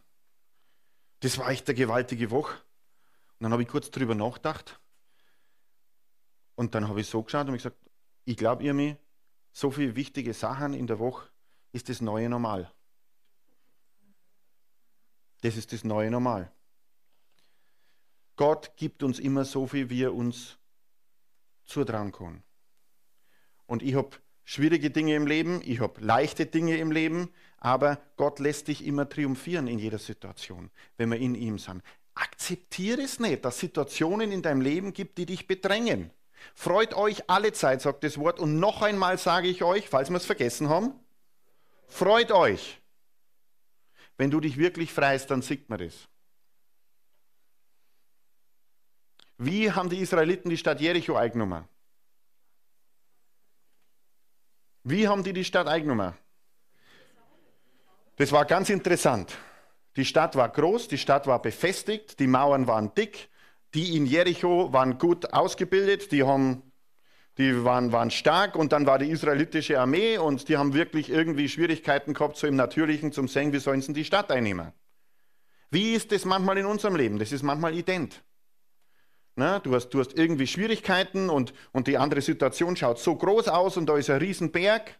Das 1.21 1.39
war 1.39 1.49
echt 1.51 1.69
eine 1.69 1.77
gewaltige 1.77 2.31
Woche. 2.31 2.55
Und 3.39 3.45
dann 3.45 3.53
habe 3.53 3.63
ich 3.63 3.69
kurz 3.69 3.91
drüber 3.91 4.15
nachgedacht. 4.15 4.81
Und 6.57 6.75
dann 6.75 6.89
habe 6.89 7.01
ich 7.01 7.09
so 7.09 7.23
geschaut 7.23 7.47
und 7.47 7.55
gesagt, 7.55 7.77
ich 8.25 8.37
glaube, 8.37 8.65
ihr 8.65 8.75
mir, 8.75 8.97
so 9.53 9.71
viele 9.71 9.95
wichtige 9.95 10.35
Sachen 10.35 10.75
in 10.75 10.89
der 10.89 10.99
Woche 10.99 11.29
ist 11.73 11.89
das 11.89 12.01
neue 12.01 12.29
Normal. 12.29 12.73
Das 15.43 15.57
ist 15.57 15.73
das 15.73 15.85
neue 15.85 16.11
Normal. 16.11 16.51
Gott 18.37 18.73
gibt 18.77 19.03
uns 19.03 19.19
immer 19.19 19.45
so 19.45 19.67
viel, 19.67 19.91
wie 19.91 20.03
er 20.03 20.15
uns 20.15 20.59
zutrauen 21.65 22.13
kann. 22.13 22.43
Und 23.67 23.83
ich 23.83 23.95
habe 23.95 24.11
schwierige 24.45 24.91
Dinge 24.91 25.15
im 25.15 25.27
Leben, 25.27 25.61
ich 25.65 25.81
habe 25.81 26.01
leichte 26.01 26.47
Dinge 26.47 26.77
im 26.77 26.91
Leben, 26.91 27.31
aber 27.59 27.99
Gott 28.17 28.41
lässt 28.41 28.69
dich 28.69 28.85
immer 28.85 29.09
triumphieren 29.09 29.67
in 29.67 29.79
jeder 29.79 29.99
Situation, 29.99 30.71
wenn 30.97 31.11
wir 31.11 31.19
in 31.19 31.35
ihm 31.35 31.59
sind. 31.59 31.83
Akzeptiere 32.15 33.03
es 33.03 33.19
nicht, 33.19 33.45
dass 33.45 33.59
Situationen 33.59 34.31
in 34.33 34.43
deinem 34.43 34.61
Leben 34.61 34.93
gibt, 34.93 35.19
die 35.19 35.27
dich 35.27 35.47
bedrängen. 35.47 36.11
Freut 36.55 36.95
euch 36.95 37.29
alle 37.31 37.53
Zeit, 37.53 37.81
sagt 37.81 38.05
das 38.05 38.19
Wort. 38.19 38.39
Und 38.39 38.61
noch 38.61 38.83
einmal 38.83 39.19
sage 39.19 39.49
ich 39.49 39.63
euch, 39.63 39.89
falls 39.89 40.11
wir 40.11 40.19
es 40.19 40.27
vergessen 40.27 40.69
haben, 40.69 40.93
freut 41.87 42.31
euch. 42.31 42.81
Wenn 44.17 44.31
du 44.31 44.41
dich 44.41 44.59
wirklich 44.59 44.93
freist, 44.93 45.31
dann 45.31 45.43
sieht 45.43 45.69
man 45.71 45.79
das. 45.79 46.09
Wie 49.39 49.73
haben 49.73 49.89
die 49.89 49.99
Israeliten 49.99 50.49
die 50.49 50.57
Stadt 50.57 50.81
Jericho 50.81 51.17
eingenommen? 51.17 51.65
Wie 54.85 55.09
haben 55.09 55.25
die 55.25 55.33
die 55.33 55.45
Stadt 55.45 55.67
eingenommen? 55.67 56.15
Das 58.17 58.31
war 58.31 58.45
ganz 58.45 58.71
interessant. 58.71 59.37
Die 59.97 60.05
Stadt 60.05 60.37
war 60.37 60.49
groß, 60.49 60.89
die 60.89 60.99
Stadt 60.99 61.27
war 61.27 61.41
befestigt, 61.41 62.19
die 62.21 62.27
Mauern 62.27 62.67
waren 62.67 62.95
dick, 62.95 63.29
die 63.75 63.97
in 63.97 64.07
Jericho 64.07 64.73
waren 64.73 64.99
gut 64.99 65.33
ausgebildet, 65.33 66.13
die, 66.13 66.23
haben, 66.23 66.63
die 67.39 67.65
waren, 67.65 67.93
waren 67.93 68.11
stark 68.11 68.57
und 68.57 68.73
dann 68.73 68.87
war 68.87 68.99
die 68.99 69.11
israelitische 69.11 69.81
Armee 69.81 70.19
und 70.19 70.49
die 70.49 70.57
haben 70.57 70.75
wirklich 70.75 71.11
irgendwie 71.11 71.49
Schwierigkeiten 71.49 72.15
gehabt, 72.15 72.37
so 72.37 72.47
im 72.47 72.57
Natürlichen 72.57 73.13
zum 73.13 73.27
sehen, 73.27 73.53
wie 73.53 73.59
sollen 73.59 73.83
sie 73.83 73.93
die 73.93 74.05
Stadt 74.05 74.31
einnehmen. 74.31 74.73
Wie 75.71 75.95
ist 75.95 76.13
das 76.13 76.25
manchmal 76.25 76.59
in 76.59 76.67
unserem 76.67 76.95
Leben? 76.95 77.19
Das 77.19 77.33
ist 77.33 77.43
manchmal 77.43 77.75
ident. 77.75 78.23
Na, 79.37 79.59
du, 79.59 79.75
hast, 79.75 79.89
du 79.91 79.99
hast 79.99 80.17
irgendwie 80.17 80.47
Schwierigkeiten 80.47 81.29
und, 81.29 81.53
und 81.73 81.89
die 81.89 81.99
andere 81.99 82.21
Situation 82.21 82.77
schaut 82.77 83.01
so 83.01 83.17
groß 83.17 83.49
aus 83.49 83.77
und 83.77 83.87
da 83.87 83.97
ist 83.97 84.11
ein 84.11 84.19
Riesenberg. 84.19 84.99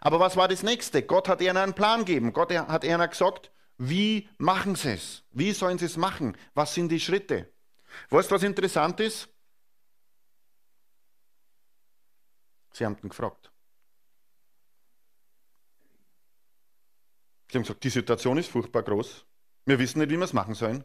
Aber 0.00 0.20
was 0.20 0.36
war 0.36 0.48
das 0.48 0.62
nächste? 0.62 1.02
Gott 1.02 1.28
hat 1.28 1.40
ihnen 1.42 1.56
einen 1.56 1.74
Plan 1.74 2.04
gegeben. 2.04 2.32
Gott 2.32 2.52
hat 2.52 2.84
ihnen 2.84 3.08
gesagt, 3.08 3.52
wie 3.78 4.28
machen 4.38 4.74
sie 4.74 4.92
es? 4.92 5.24
Wie 5.32 5.52
sollen 5.52 5.78
sie 5.78 5.84
es 5.84 5.98
machen? 5.98 6.36
Was 6.54 6.74
sind 6.74 6.88
die 6.88 7.00
Schritte? 7.00 7.52
Weißt 8.08 8.30
du, 8.30 8.34
was 8.34 8.42
interessant 8.42 9.00
ist? 9.00 9.28
Sie 12.72 12.84
haben 12.84 12.96
ihn 13.02 13.08
gefragt. 13.08 13.52
Sie 17.50 17.58
haben 17.58 17.62
gesagt, 17.62 17.84
die 17.84 17.90
Situation 17.90 18.38
ist 18.38 18.50
furchtbar 18.50 18.82
groß. 18.82 19.26
Wir 19.66 19.78
wissen 19.78 19.98
nicht, 19.98 20.10
wie 20.10 20.16
wir 20.16 20.24
es 20.24 20.32
machen 20.32 20.54
sollen. 20.54 20.84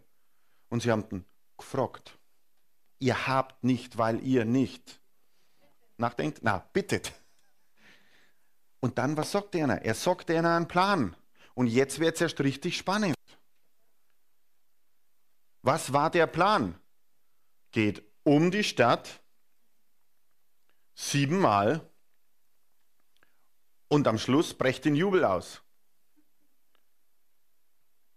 Und 0.70 0.82
sie 0.82 0.92
haben 0.92 1.06
ihn 1.12 1.26
gefragt. 1.58 2.18
Ihr 3.02 3.28
habt 3.28 3.64
nicht, 3.64 3.98
weil 3.98 4.24
ihr 4.24 4.46
nicht 4.46 5.02
nachdenkt. 5.98 6.40
Na, 6.44 6.60
bittet. 6.60 7.12
Und 8.80 9.00
dann, 9.00 9.18
was 9.18 9.32
sagt 9.32 9.56
er? 9.56 9.68
Er 9.70 9.96
sagt 9.96 10.30
ihnen 10.30 10.46
einen 10.46 10.68
Plan. 10.68 11.16
Und 11.56 11.66
jetzt 11.66 12.00
wird 12.00 12.16
es 12.16 12.22
erst 12.22 12.40
richtig 12.42 12.78
spannend. 12.78 13.16
Was 15.64 15.92
war 15.94 16.12
der 16.12 16.28
Plan? 16.28 16.80
Geht 17.72 18.04
um 18.24 18.52
die 18.52 18.64
Stadt 18.64 19.20
siebenmal 20.94 21.82
und 23.88 24.08
am 24.08 24.20
Schluss 24.20 24.54
brecht 24.54 24.86
den 24.86 24.96
Jubel 24.96 25.26
aus. 25.26 25.64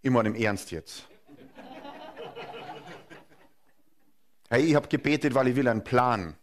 Immer 0.02 0.26
im 0.26 0.34
Ernst 0.34 0.70
jetzt. 0.72 1.08
Hey, 4.50 4.64
ich 4.64 4.74
habe 4.74 4.88
gebetet, 4.88 5.34
weil 5.34 5.48
ich 5.48 5.56
will 5.56 5.68
einen 5.68 5.84
Plan. 5.84 6.36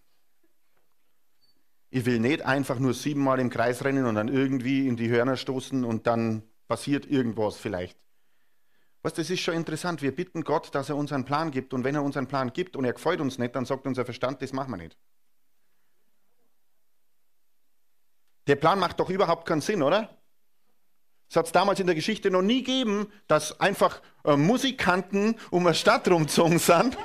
Ich 1.90 2.06
will 2.06 2.20
nicht 2.20 2.42
einfach 2.44 2.80
nur 2.80 2.94
siebenmal 2.94 3.40
im 3.40 3.50
Kreis 3.50 3.84
rennen 3.84 4.06
und 4.06 4.16
dann 4.16 4.28
irgendwie 4.28 4.88
in 4.88 4.96
die 4.96 5.10
Hörner 5.10 5.38
stoßen 5.38 5.84
und 5.84 6.08
dann 6.08 6.44
passiert 6.68 7.06
irgendwas 7.06 7.58
vielleicht. 7.58 7.98
Was, 9.04 9.14
das 9.14 9.30
ist 9.30 9.42
schon 9.42 9.56
interessant. 9.56 10.02
Wir 10.02 10.16
bitten 10.16 10.44
Gott, 10.44 10.74
dass 10.76 10.90
er 10.90 10.96
uns 10.96 11.12
einen 11.12 11.26
Plan 11.26 11.52
gibt. 11.52 11.74
Und 11.74 11.84
wenn 11.84 11.96
er 11.96 12.04
uns 12.04 12.16
einen 12.18 12.28
Plan 12.28 12.54
gibt 12.54 12.76
und 12.76 12.86
er 12.86 12.94
gefällt 12.94 13.20
uns 13.20 13.38
nicht, 13.38 13.56
dann 13.56 13.66
sagt 13.66 13.86
unser 13.88 14.06
Verstand, 14.06 14.42
das 14.42 14.54
machen 14.54 14.72
wir 14.72 14.78
nicht. 14.78 14.98
Der 18.48 18.56
Plan 18.56 18.80
macht 18.80 19.00
doch 19.00 19.10
überhaupt 19.10 19.48
keinen 19.48 19.62
Sinn, 19.62 19.82
oder? 19.82 20.18
Es 21.30 21.36
hat 21.36 21.46
es 21.46 21.52
damals 21.52 21.80
in 21.80 21.88
der 21.88 21.96
Geschichte 21.96 22.30
noch 22.30 22.42
nie 22.42 22.64
gegeben, 22.64 23.08
dass 23.28 23.60
einfach 23.60 24.02
äh, 24.26 24.36
Musikanten 24.36 25.36
um 25.50 25.66
eine 25.66 25.76
Stadt 25.76 26.08
rumgezogen 26.10 26.60
sind 26.60 26.98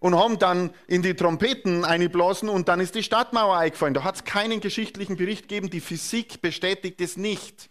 und 0.00 0.16
haben 0.16 0.38
dann 0.38 0.74
in 0.86 1.02
die 1.02 1.14
Trompeten 1.14 1.84
eingeblasen 1.84 2.48
und 2.48 2.68
dann 2.68 2.80
ist 2.80 2.94
die 2.94 3.02
Stadtmauer 3.02 3.56
eingefallen. 3.56 3.94
Da 3.94 4.02
hat 4.02 4.16
es 4.16 4.24
keinen 4.24 4.60
geschichtlichen 4.60 5.16
Bericht 5.16 5.42
gegeben. 5.42 5.70
Die 5.70 5.80
Physik 5.80 6.42
bestätigt 6.42 7.00
es 7.00 7.16
nicht. 7.16 7.70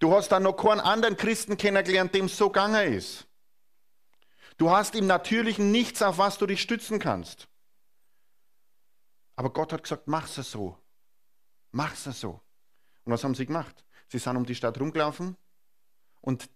Du 0.00 0.12
hast 0.12 0.28
dann 0.28 0.42
noch 0.42 0.54
keinen 0.54 0.80
anderen 0.80 1.16
Christen 1.16 1.56
kennengelernt, 1.56 2.14
dem 2.14 2.26
es 2.26 2.36
so 2.36 2.48
gegangen 2.48 2.92
ist. 2.92 3.26
Du 4.58 4.70
hast 4.70 4.94
im 4.94 5.06
Natürlichen 5.06 5.70
nichts, 5.70 6.02
auf 6.02 6.18
was 6.18 6.36
du 6.36 6.46
dich 6.46 6.60
stützen 6.60 6.98
kannst. 6.98 7.48
Aber 9.36 9.50
Gott 9.50 9.72
hat 9.72 9.84
gesagt, 9.84 10.08
mach's 10.08 10.36
es 10.36 10.50
so. 10.50 10.76
Mach's 11.70 12.06
es 12.06 12.20
so. 12.20 12.40
Und 13.04 13.12
was 13.12 13.22
haben 13.24 13.34
sie 13.34 13.46
gemacht? 13.46 13.84
Sie 14.08 14.18
sind 14.18 14.36
um 14.36 14.44
die 14.44 14.54
Stadt 14.54 14.78
rumgelaufen 14.80 15.36
und 16.20 16.50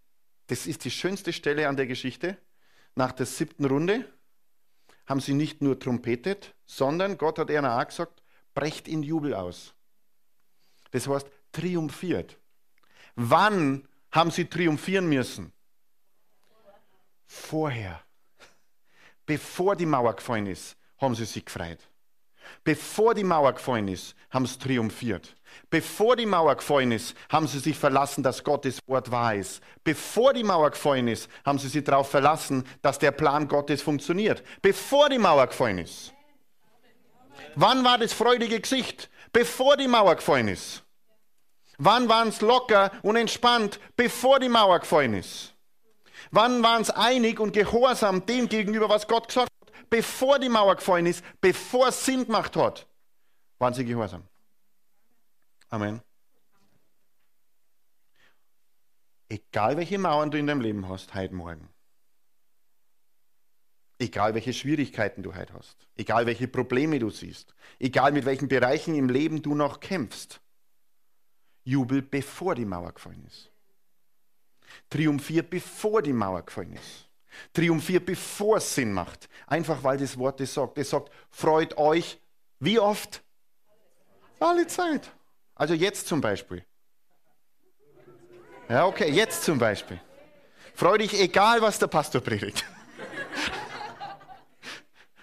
das 0.49 0.67
ist 0.67 0.85
die 0.85 0.91
schönste 0.91 1.33
Stelle 1.33 1.69
an 1.69 1.77
der 1.77 1.87
Geschichte. 1.87 2.37
Nach 2.95 3.13
der 3.13 3.27
siebten 3.27 3.65
Runde 3.65 4.09
haben 5.07 5.21
sie 5.21 5.35
nicht 5.35 5.61
nur 5.61 5.79
trompetet, 5.79 6.55
sondern 6.65 7.19
Gott 7.19 7.39
hat 7.39 7.51
ihnen 7.51 7.67
auch 7.67 7.87
gesagt, 7.87 8.23
brecht 8.55 8.89
in 8.89 9.03
Jubel 9.03 9.35
aus. 9.35 9.75
Das 10.93 11.09
heißt, 11.09 11.27
triumphiert. 11.53 12.39
Wann 13.17 13.89
haben 14.11 14.31
sie 14.31 14.45
triumphieren 14.45 15.09
müssen? 15.09 15.53
Vorher. 17.27 18.01
Bevor 19.27 19.75
die 19.75 19.87
Mauer 19.87 20.15
gefallen 20.15 20.47
ist, 20.47 20.77
haben 20.99 21.15
sie 21.15 21.25
sich 21.25 21.45
gefreut. 21.45 21.81
Bevor 22.63 23.15
die 23.15 23.25
Mauer 23.25 23.53
gefallen 23.55 23.89
ist, 23.89 24.15
haben 24.31 24.47
sie 24.47 24.59
triumphiert. 24.59 25.35
Bevor 25.71 26.17
die 26.17 26.27
Mauer 26.27 26.55
gefallen 26.57 26.93
ist, 26.93 27.17
haben 27.29 27.47
sie 27.47 27.59
sich 27.59 27.77
verlassen, 27.77 28.23
dass 28.23 28.45
Gottes 28.45 28.79
Wort 28.87 29.11
wahr 29.11 29.35
ist. 29.35 29.63
Bevor 29.83 30.33
die 30.33 30.45
Mauer 30.45 30.71
gefallen 30.71 31.09
ist, 31.09 31.29
haben 31.45 31.59
sie 31.59 31.69
sich 31.69 31.85
darauf 31.85 32.11
verlassen, 32.11 32.65
dass 32.83 32.99
der 32.99 33.11
Plan 33.11 33.49
Gottes 33.49 33.83
funktioniert. 33.83 34.43
Bevor 34.63 35.09
die 35.09 35.19
Mauer 35.19 35.47
gefallen 35.47 35.79
ist. 35.79 36.13
Wann 37.57 37.85
war 37.85 37.99
das 37.99 38.13
freudige 38.13 38.61
Gesicht? 38.61 39.11
Bevor 39.33 39.77
die 39.77 39.89
Mauer 39.89 40.17
gefallen 40.17 40.49
ist. 40.49 40.83
Wann 41.79 42.09
waren 42.09 42.29
es 42.29 42.41
locker 42.41 42.93
und 43.03 43.17
entspannt, 43.17 43.81
bevor 43.97 44.39
die 44.39 44.49
Mauer 44.49 44.79
gefallen 44.79 45.15
ist? 45.15 45.55
Wann 46.31 46.63
waren 46.63 46.83
es 46.83 46.91
einig 46.91 47.41
und 47.41 47.53
gehorsam 47.53 48.25
dem 48.27 48.49
gegenüber, 48.49 48.89
was 48.89 49.07
Gott 49.07 49.29
gesagt 49.29 49.49
hat, 49.61 49.73
bevor 49.91 50.39
die 50.39 50.49
Mauer 50.49 50.77
gefallen 50.77 51.07
ist, 51.07 51.25
bevor 51.41 51.89
es 51.89 52.05
Sinn 52.05 52.27
gemacht 52.27 52.57
hat, 52.57 52.87
waren 53.59 53.75
sie 53.75 53.85
gehorsam. 53.85 54.23
Amen. 55.75 56.01
Egal 59.29 59.77
welche 59.77 59.99
Mauern 59.99 60.31
du 60.31 60.39
in 60.39 60.47
deinem 60.47 60.61
Leben 60.61 60.89
hast, 60.89 61.15
heute 61.15 61.35
Morgen. 61.35 61.69
Egal 63.99 64.35
welche 64.35 64.53
Schwierigkeiten 64.53 65.25
du 65.25 65.35
heute 65.35 65.53
hast. 65.53 65.89
Egal 65.97 66.27
welche 66.27 66.47
Probleme 66.47 67.01
du 67.01 67.11
siehst. 67.11 67.57
Egal 67.81 68.13
mit 68.13 68.25
welchen 68.25 68.47
Bereichen 68.47 68.95
im 68.95 69.09
Leben 69.09 69.43
du 69.43 69.57
noch 69.57 69.81
kämpfst. 69.81 70.41
Jubel, 71.65 72.03
bevor 72.03 72.55
die 72.55 72.67
Mauer 72.67 72.93
gefallen 72.93 73.25
ist. 73.27 73.51
Triumphier, 74.89 75.43
bevor 75.43 76.03
die 76.03 76.13
Mauer 76.13 76.43
gefallen 76.43 76.75
ist. 76.75 77.11
Triumphier, 77.53 77.99
bevor 77.99 78.59
es 78.59 78.73
Sinn 78.77 78.93
macht. 78.93 79.29
Einfach 79.49 79.83
weil 79.83 79.99
das 79.99 80.17
Wort 80.19 80.41
es 80.41 80.55
sagt. 80.55 80.79
Es 80.79 80.91
sagt, 80.91 81.11
freut 81.31 81.77
euch, 81.77 82.21
wie 82.61 82.79
oft? 82.79 83.25
Alle 84.39 84.69
Zeit. 84.69 85.11
Also 85.55 85.75
jetzt 85.75 86.09
zum 86.09 86.21
Beispiel. 86.21 86.65
Ja, 88.69 88.87
okay, 88.87 89.11
jetzt 89.11 89.45
zum 89.45 89.59
Beispiel. 89.59 90.01
Freu 90.75 90.99
dich, 90.99 91.21
egal 91.21 91.63
was 91.63 91.79
der 91.79 91.87
Pastor 91.87 92.21
predigt. 92.21 92.65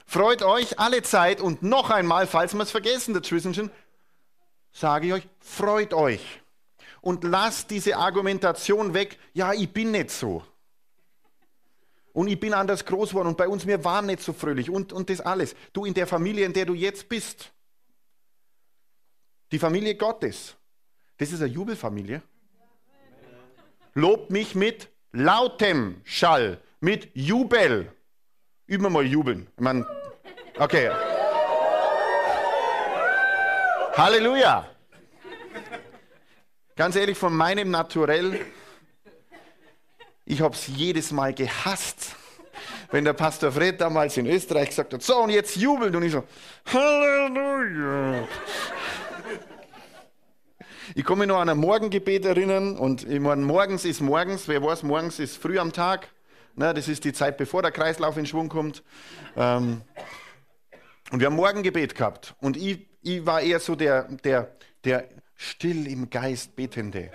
Freut 0.05 0.43
euch 0.43 0.79
alle 0.79 1.01
Zeit 1.01 1.41
und 1.41 1.63
noch 1.63 1.89
einmal, 1.89 2.27
falls 2.27 2.53
wir 2.53 2.61
es 2.61 2.71
vergessen 2.71 3.13
dazwischen, 3.13 3.71
sage 4.71 5.07
ich 5.07 5.13
euch, 5.13 5.27
freut 5.39 5.93
euch. 5.93 6.41
Und 7.01 7.23
lasst 7.23 7.71
diese 7.71 7.97
Argumentation 7.97 8.93
weg, 8.93 9.17
ja, 9.33 9.53
ich 9.53 9.71
bin 9.71 9.91
nicht 9.91 10.11
so. 10.11 10.43
Und 12.13 12.27
ich 12.27 12.39
bin 12.39 12.53
anders 12.53 12.85
groß 12.85 13.09
geworden 13.09 13.29
und 13.29 13.37
bei 13.37 13.47
uns, 13.47 13.65
wir 13.65 13.83
waren 13.83 14.05
nicht 14.05 14.21
so 14.21 14.33
fröhlich 14.33 14.69
und, 14.69 14.93
und 14.93 15.09
das 15.09 15.21
alles. 15.21 15.55
Du 15.73 15.85
in 15.85 15.93
der 15.93 16.07
Familie, 16.07 16.45
in 16.45 16.53
der 16.53 16.65
du 16.65 16.73
jetzt 16.73 17.09
bist, 17.09 17.51
die 19.51 19.59
Familie 19.59 19.95
Gottes, 19.95 20.55
das 21.17 21.31
ist 21.31 21.41
eine 21.41 21.51
Jubelfamilie. 21.51 22.21
Lobt 23.93 24.31
mich 24.31 24.55
mit 24.55 24.87
lautem 25.11 26.01
Schall, 26.03 26.59
mit 26.79 27.09
Jubel. 27.13 27.91
Üben 28.65 28.83
wir 28.83 28.89
mal 28.89 29.05
jubeln. 29.05 29.47
Ich 29.55 29.61
meine, 29.61 29.85
okay. 30.57 30.89
Halleluja. 33.93 34.67
Ganz 36.77 36.95
ehrlich, 36.95 37.17
von 37.17 37.35
meinem 37.35 37.69
Naturell, 37.69 38.39
ich 40.25 40.41
habe 40.41 40.55
es 40.55 40.67
jedes 40.67 41.11
Mal 41.11 41.33
gehasst, 41.33 42.15
wenn 42.91 43.03
der 43.03 43.13
Pastor 43.13 43.51
Fred 43.51 43.81
damals 43.81 44.15
in 44.15 44.25
Österreich 44.25 44.69
gesagt 44.69 44.93
hat, 44.93 45.03
so 45.03 45.17
und 45.17 45.29
jetzt 45.29 45.57
jubelt 45.57 45.93
und 45.93 46.03
ich 46.03 46.13
so, 46.13 46.23
Halleluja. 46.71 48.27
Ich 50.93 51.05
komme 51.05 51.25
noch 51.25 51.39
an 51.39 51.47
ein 51.47 51.57
Morgengebet 51.57 52.25
erinnern 52.25 52.75
und 52.77 53.07
ich 53.07 53.19
meine, 53.19 53.41
morgens 53.41 53.85
ist 53.85 54.01
morgens, 54.01 54.47
wer 54.49 54.61
weiß, 54.61 54.83
morgens 54.83 55.19
ist 55.19 55.37
früh 55.37 55.57
am 55.57 55.71
Tag. 55.71 56.09
Ne, 56.55 56.73
das 56.73 56.89
ist 56.89 57.05
die 57.05 57.13
Zeit, 57.13 57.37
bevor 57.37 57.61
der 57.61 57.71
Kreislauf 57.71 58.17
in 58.17 58.25
Schwung 58.25 58.49
kommt. 58.49 58.83
Ähm, 59.37 59.83
und 61.11 61.19
wir 61.19 61.27
haben 61.27 61.35
Morgengebet 61.35 61.95
gehabt 61.95 62.35
und 62.41 62.57
ich, 62.57 62.87
ich 63.01 63.25
war 63.25 63.41
eher 63.41 63.61
so 63.61 63.75
der, 63.75 64.03
der, 64.03 64.53
der 64.83 65.07
still 65.35 65.87
im 65.87 66.09
Geist 66.09 66.57
Betende. 66.57 67.09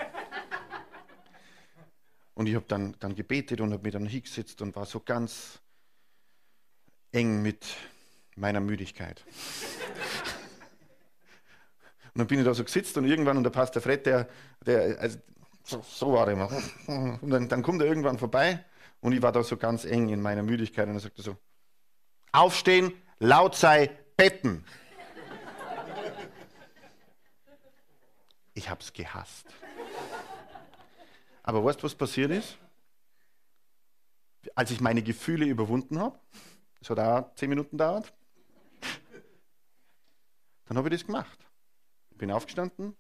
Und 2.35 2.49
ich 2.49 2.55
habe 2.55 2.67
dann, 2.67 2.97
dann 2.99 3.15
gebetet 3.15 3.61
und 3.61 3.73
habe 3.73 3.83
mich 3.83 3.93
dann 3.93 4.07
hingesetzt 4.07 4.63
und 4.63 4.75
war 4.75 4.87
so 4.87 5.01
ganz 5.01 5.59
eng 7.13 7.43
mit 7.43 7.67
meiner 8.37 8.61
Müdigkeit. 8.61 9.23
Und 12.17 12.21
dann 12.21 12.29
bin 12.29 12.39
ich 12.39 12.47
da 12.47 12.55
so 12.55 12.65
gesetzt 12.65 12.97
und 12.97 13.05
irgendwann, 13.05 13.37
und 13.37 13.43
der 13.43 13.51
Pastor 13.51 13.83
Fred, 13.83 14.07
der, 14.07 14.27
der 14.65 14.99
also, 14.99 15.19
so, 15.65 15.85
so 15.87 16.13
war 16.15 16.27
er 16.27 16.33
immer. 16.33 16.51
Und 17.21 17.29
dann, 17.29 17.47
dann 17.47 17.63
kommt 17.63 17.83
er 17.83 17.89
irgendwann 17.89 18.17
vorbei 18.17 18.65
und 19.03 19.13
ich 19.13 19.21
war 19.21 19.33
da 19.33 19.43
so 19.43 19.59
ganz 19.59 19.85
eng 19.85 20.09
in 20.09 20.23
meiner 20.23 20.43
Müdigkeit 20.43 20.89
und 20.89 20.95
er 20.95 21.01
sagte 21.01 21.21
so, 21.21 21.37
aufstehen, 22.33 22.95
laut 23.19 23.55
sei, 23.55 23.91
betten. 24.17 24.65
Ich 28.55 28.71
habe 28.71 28.81
es 28.81 28.95
gehasst. 28.95 29.49
Aber 31.43 31.63
weißt 31.63 31.81
du, 31.81 31.85
was 31.85 31.95
passiert 31.95 32.31
ist? 32.31 32.57
Als 34.55 34.71
ich 34.71 34.81
meine 34.81 35.03
Gefühle 35.03 35.45
überwunden 35.45 35.99
habe, 35.99 36.19
das 36.79 36.89
hat 36.89 36.99
auch 36.99 37.35
zehn 37.35 37.51
Minuten 37.51 37.77
dauert, 37.77 38.11
dann 40.65 40.79
habe 40.79 40.89
ich 40.89 40.95
das 40.95 41.05
gemacht. 41.05 41.46
Bin 42.19 42.31
aufgestanden, 42.31 42.97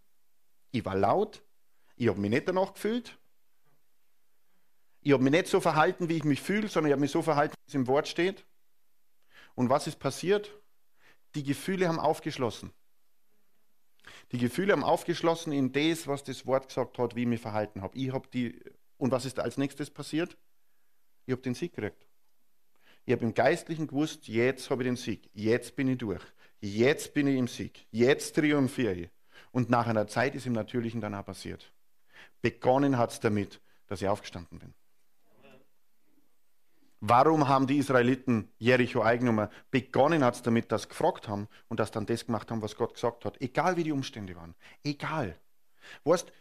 ich 0.73 0.85
war 0.85 0.97
laut, 0.97 1.43
ich 1.97 2.09
habe 2.09 2.21
mich 2.21 2.31
nicht 2.31 2.49
danach 2.49 2.75
gefühlt. 2.75 3.19
Ich 5.01 5.13
habe 5.13 5.23
mich 5.23 5.33
nicht 5.33 5.47
so 5.47 5.61
verhalten, 5.61 6.09
wie 6.09 6.17
ich 6.17 6.25
mich 6.25 6.43
fühle, 6.43 6.69
sondern 6.69 6.91
ich 6.91 6.93
habe 6.93 7.01
mich 7.01 7.13
so 7.13 7.23
verhalten, 7.23 7.55
wie 7.55 7.69
es 7.69 7.75
im 7.75 7.87
Wort 7.87 8.09
steht. 8.09 8.45
Und 9.55 9.71
was 9.71 9.87
ist 9.87 9.99
passiert? 9.99 10.51
Die 11.35 11.45
Gefühle 11.45 11.89
haben 11.89 12.01
aufgeschlossen. 12.01 12.73
Die 14.33 14.39
Gefühle 14.39 14.73
haben 14.73 14.85
aufgeschlossen 14.85 15.53
in 15.53 15.73
das, 15.73 16.07
was 16.07 16.25
das 16.25 16.47
Wort 16.47 16.69
gesagt 16.69 16.99
hat, 16.99 17.15
wie 17.15 17.23
ich 17.23 17.29
mich 17.29 17.41
verhalten 17.41 17.83
habe. 17.83 17.97
Ich 17.97 18.13
habe 18.13 18.29
die 18.29 18.61
und 18.99 19.11
was 19.11 19.25
ist 19.25 19.39
als 19.39 19.59
nächstes 19.59 19.91
passiert? 19.91 20.37
Ich 21.27 21.33
habe 21.33 21.43
den 21.43 21.55
Sieg 21.55 21.75
gekriegt. 21.75 22.07
Ich 23.05 23.13
habe 23.13 23.25
im 23.25 23.35
Geistlichen 23.35 23.87
gewusst, 23.87 24.27
jetzt 24.27 24.71
habe 24.71 24.83
ich 24.83 24.89
den 24.89 24.97
Sieg. 24.97 25.29
Jetzt 25.33 25.77
bin 25.77 25.89
ich 25.89 25.99
durch. 25.99 26.23
Jetzt 26.61 27.15
bin 27.15 27.27
ich 27.27 27.37
im 27.37 27.49
Sieg. 27.49 27.87
Jetzt 27.91 28.35
triumphiere 28.35 28.95
ich. 28.95 29.11
Und 29.53 29.71
nach 29.71 29.87
einer 29.87 30.07
Zeit 30.07 30.35
ist 30.35 30.47
im 30.47 30.53
Natürlichen 30.53 31.01
dann 31.01 31.15
auch 31.15 31.25
passiert. 31.25 31.73
Begonnen 32.43 32.99
hat 32.99 33.13
es 33.13 33.21
damit, 33.21 33.61
dass 33.87 34.03
ich 34.03 34.09
aufgestanden 34.09 34.59
bin. 34.59 34.75
Warum 37.01 37.47
haben 37.47 37.67
die 37.67 37.77
Israeliten 37.77 38.51
Jericho 38.59 39.03
eingenommen? 39.03 39.49
Begonnen 39.71 40.25
hat 40.25 40.35
es 40.35 40.43
damit, 40.43 40.73
dass 40.73 40.83
sie 40.83 40.89
gefragt 40.89 41.29
haben 41.29 41.47
und 41.69 41.79
dass 41.79 41.91
dann 41.91 42.07
das 42.07 42.27
gemacht 42.27 42.51
haben, 42.51 42.63
was 42.63 42.77
Gott 42.77 42.95
gesagt 42.95 43.25
hat. 43.25 43.41
Egal 43.41 43.77
wie 43.77 43.85
die 43.85 43.93
Umstände 43.93 44.35
waren. 44.35 44.55
Egal. 44.83 45.39
Weißt, 46.05 46.33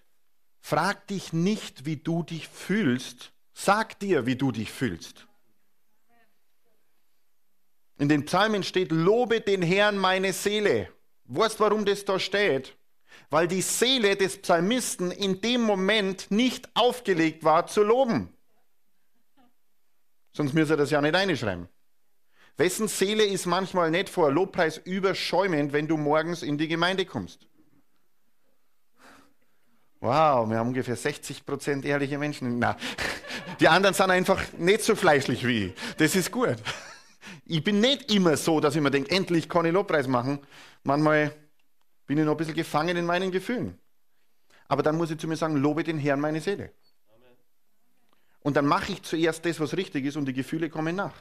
frag 0.61 1.07
dich 1.07 1.33
nicht, 1.33 1.85
wie 1.85 1.97
du 1.97 2.23
dich 2.23 2.47
fühlst. 2.47 3.33
Sag 3.53 3.99
dir, 3.99 4.25
wie 4.25 4.35
du 4.35 4.51
dich 4.51 4.71
fühlst. 4.71 5.27
In 7.97 8.09
den 8.09 8.25
Psalmen 8.25 8.63
steht, 8.63 8.91
lobe 8.91 9.41
den 9.41 9.61
Herrn 9.61 9.97
meine 9.97 10.33
Seele. 10.33 10.89
Weißt 11.25 11.59
warum 11.59 11.85
das 11.85 12.05
da 12.05 12.19
steht? 12.19 12.75
Weil 13.29 13.47
die 13.47 13.61
Seele 13.61 14.15
des 14.15 14.41
Psalmisten 14.41 15.11
in 15.11 15.41
dem 15.41 15.61
Moment 15.61 16.29
nicht 16.29 16.69
aufgelegt 16.75 17.43
war 17.43 17.67
zu 17.67 17.83
loben. 17.83 18.29
Sonst 20.33 20.53
müsste 20.53 20.73
er 20.73 20.77
das 20.77 20.91
ja 20.91 21.01
nicht 21.01 21.15
einschreiben. 21.15 21.69
Wessen 22.57 22.87
Seele 22.87 23.25
ist 23.25 23.45
manchmal 23.45 23.91
nicht 23.91 24.09
vor 24.09 24.31
Lobpreis 24.31 24.77
überschäumend, 24.77 25.73
wenn 25.73 25.87
du 25.87 25.97
morgens 25.97 26.43
in 26.43 26.57
die 26.57 26.67
Gemeinde 26.67 27.05
kommst? 27.05 27.47
Wow, 30.01 30.47
wir 30.49 30.57
haben 30.57 30.67
ungefähr 30.67 30.95
60 30.95 31.45
Prozent 31.45 31.85
ehrliche 31.85 32.17
Menschen. 32.17 32.59
Na, 32.59 32.77
die 33.59 33.67
anderen 33.67 33.95
sind 33.95 34.11
einfach 34.11 34.41
nicht 34.53 34.83
so 34.83 34.95
fleischlich 34.95 35.45
wie 35.47 35.67
ich. 35.67 35.73
Das 35.97 36.15
ist 36.15 36.31
gut. 36.31 36.57
Ich 37.45 37.63
bin 37.63 37.79
nicht 37.79 38.11
immer 38.11 38.37
so, 38.37 38.59
dass 38.59 38.75
ich 38.75 38.81
mir 38.81 38.91
denke, 38.91 39.11
endlich 39.11 39.47
kann 39.47 39.65
ich 39.65 39.71
Lobpreis 39.71 40.07
machen. 40.07 40.39
Manchmal 40.83 41.35
bin 42.07 42.17
ich 42.17 42.25
noch 42.25 42.31
ein 42.31 42.37
bisschen 42.37 42.55
gefangen 42.55 42.97
in 42.97 43.05
meinen 43.05 43.31
Gefühlen. 43.31 43.79
Aber 44.67 44.81
dann 44.81 44.97
muss 44.97 45.11
ich 45.11 45.19
zu 45.19 45.27
mir 45.27 45.37
sagen, 45.37 45.55
lobe 45.57 45.83
den 45.83 45.99
Herrn 45.99 46.19
meine 46.19 46.41
Seele. 46.41 46.71
Und 48.39 48.57
dann 48.57 48.65
mache 48.65 48.93
ich 48.93 49.03
zuerst 49.03 49.45
das, 49.45 49.59
was 49.59 49.75
richtig 49.77 50.05
ist 50.05 50.15
und 50.15 50.25
die 50.25 50.33
Gefühle 50.33 50.69
kommen 50.69 50.95
nach. 50.95 51.15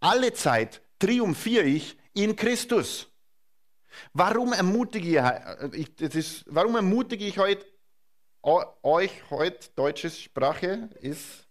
Alle 0.00 0.32
Zeit 0.32 0.80
triumphiere 0.98 1.64
ich 1.64 1.96
in 2.12 2.36
Christus. 2.36 3.08
Warum 4.12 4.52
ermutige 4.52 5.70
ich, 5.72 5.94
das 5.96 6.14
ist, 6.14 6.44
warum 6.46 6.76
ermutige 6.76 7.24
ich 7.24 7.38
heute, 7.38 7.64
euch 8.42 9.30
heute, 9.30 9.68
deutsche 9.76 10.10
Sprache 10.10 10.90
ist 11.00 11.43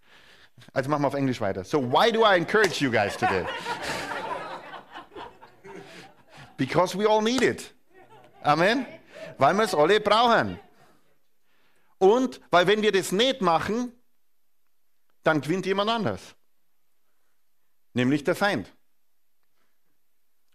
also 0.72 0.90
machen 0.90 1.02
wir 1.04 1.08
auf 1.08 1.14
Englisch 1.14 1.42
weiter. 1.42 1.64
So, 1.64 1.82
why 1.82 2.12
do 2.12 2.26
I 2.26 2.38
encourage 2.38 2.82
you 2.82 2.92
guys 2.92 3.18
today? 3.18 3.46
Because 6.58 6.98
we 6.98 7.08
all 7.08 7.22
need 7.22 7.42
it. 7.42 7.74
Amen. 8.44 8.86
Weil 9.38 9.54
wir 9.56 9.64
es 9.64 9.74
alle 9.74 10.00
brauchen. 10.00 10.60
Und 11.98 12.42
weil 12.52 12.68
wenn 12.68 12.82
wir 12.82 12.92
das 12.92 13.12
nicht 13.12 13.42
machen, 13.42 13.92
dann 15.24 15.42
gewinnt 15.42 15.66
jemand 15.66 15.90
anders. 15.90 16.36
Nämlich 17.94 18.24
der 18.24 18.36
Feind. 18.36 18.72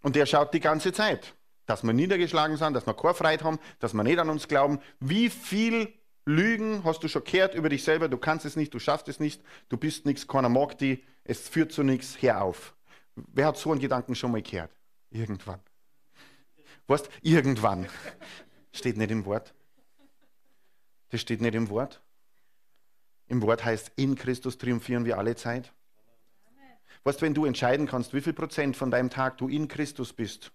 Und 0.01 0.15
der 0.15 0.25
schaut 0.25 0.53
die 0.53 0.59
ganze 0.59 0.93
Zeit, 0.93 1.33
dass 1.65 1.83
wir 1.83 1.93
niedergeschlagen 1.93 2.57
sind, 2.57 2.73
dass 2.73 2.85
wir 2.85 2.93
keine 2.93 3.13
Freiheit 3.13 3.43
haben, 3.43 3.59
dass 3.79 3.93
wir 3.93 4.03
nicht 4.03 4.19
an 4.19 4.29
uns 4.29 4.47
glauben. 4.47 4.79
Wie 4.99 5.29
viel 5.29 5.98
Lügen 6.29 6.83
hast 6.83 7.03
du 7.03 7.07
schon 7.07 7.23
gehört 7.23 7.55
über 7.55 7.69
dich 7.69 7.83
selber, 7.83 8.07
du 8.07 8.17
kannst 8.17 8.45
es 8.45 8.55
nicht, 8.55 8.71
du 8.73 8.79
schaffst 8.79 9.07
es 9.07 9.19
nicht, 9.19 9.41
du 9.67 9.77
bist 9.77 10.05
nichts, 10.05 10.27
keiner 10.27 10.47
mag 10.47 10.77
dich, 10.77 11.03
es 11.23 11.49
führt 11.49 11.71
zu 11.71 11.81
nichts, 11.81 12.21
hör 12.21 12.43
auf. 12.43 12.75
Wer 13.15 13.47
hat 13.47 13.57
so 13.57 13.71
einen 13.71 13.81
Gedanken 13.81 14.13
schon 14.13 14.31
mal 14.31 14.41
gehört? 14.41 14.71
Irgendwann. 15.09 15.59
Weißt, 16.85 17.09
irgendwann. 17.23 17.87
Steht 18.71 18.97
nicht 18.97 19.09
im 19.09 19.25
Wort. 19.25 19.55
Das 21.09 21.19
steht 21.21 21.41
nicht 21.41 21.55
im 21.55 21.69
Wort. 21.69 21.99
Im 23.27 23.41
Wort 23.41 23.65
heißt, 23.65 23.91
in 23.95 24.15
Christus 24.15 24.59
triumphieren 24.59 25.05
wir 25.05 25.17
alle 25.17 25.35
Zeit. 25.35 25.73
Weißt, 27.03 27.23
wenn 27.23 27.33
du 27.33 27.45
entscheiden 27.45 27.87
kannst, 27.87 28.13
wie 28.13 28.21
viel 28.21 28.33
Prozent 28.33 28.77
von 28.77 28.91
deinem 28.91 29.09
Tag 29.09 29.39
du 29.39 29.47
in 29.47 29.67
Christus 29.67 30.13
bist, 30.13 30.51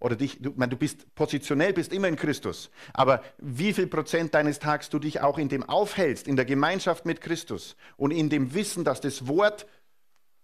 oder 0.00 0.16
dich, 0.16 0.40
du, 0.40 0.50
du 0.50 0.76
bist 0.76 1.14
positionell, 1.14 1.72
bist 1.72 1.92
immer 1.92 2.08
in 2.08 2.16
Christus, 2.16 2.70
aber 2.92 3.22
wie 3.38 3.72
viel 3.72 3.86
Prozent 3.86 4.34
deines 4.34 4.58
Tags 4.58 4.88
du 4.90 4.98
dich 4.98 5.20
auch 5.20 5.38
in 5.38 5.48
dem 5.48 5.62
aufhältst, 5.62 6.28
in 6.28 6.36
der 6.36 6.44
Gemeinschaft 6.44 7.04
mit 7.04 7.20
Christus 7.20 7.76
und 7.96 8.10
in 8.10 8.28
dem 8.28 8.54
Wissen, 8.54 8.84
dass 8.84 9.00
das 9.00 9.26
Wort 9.26 9.66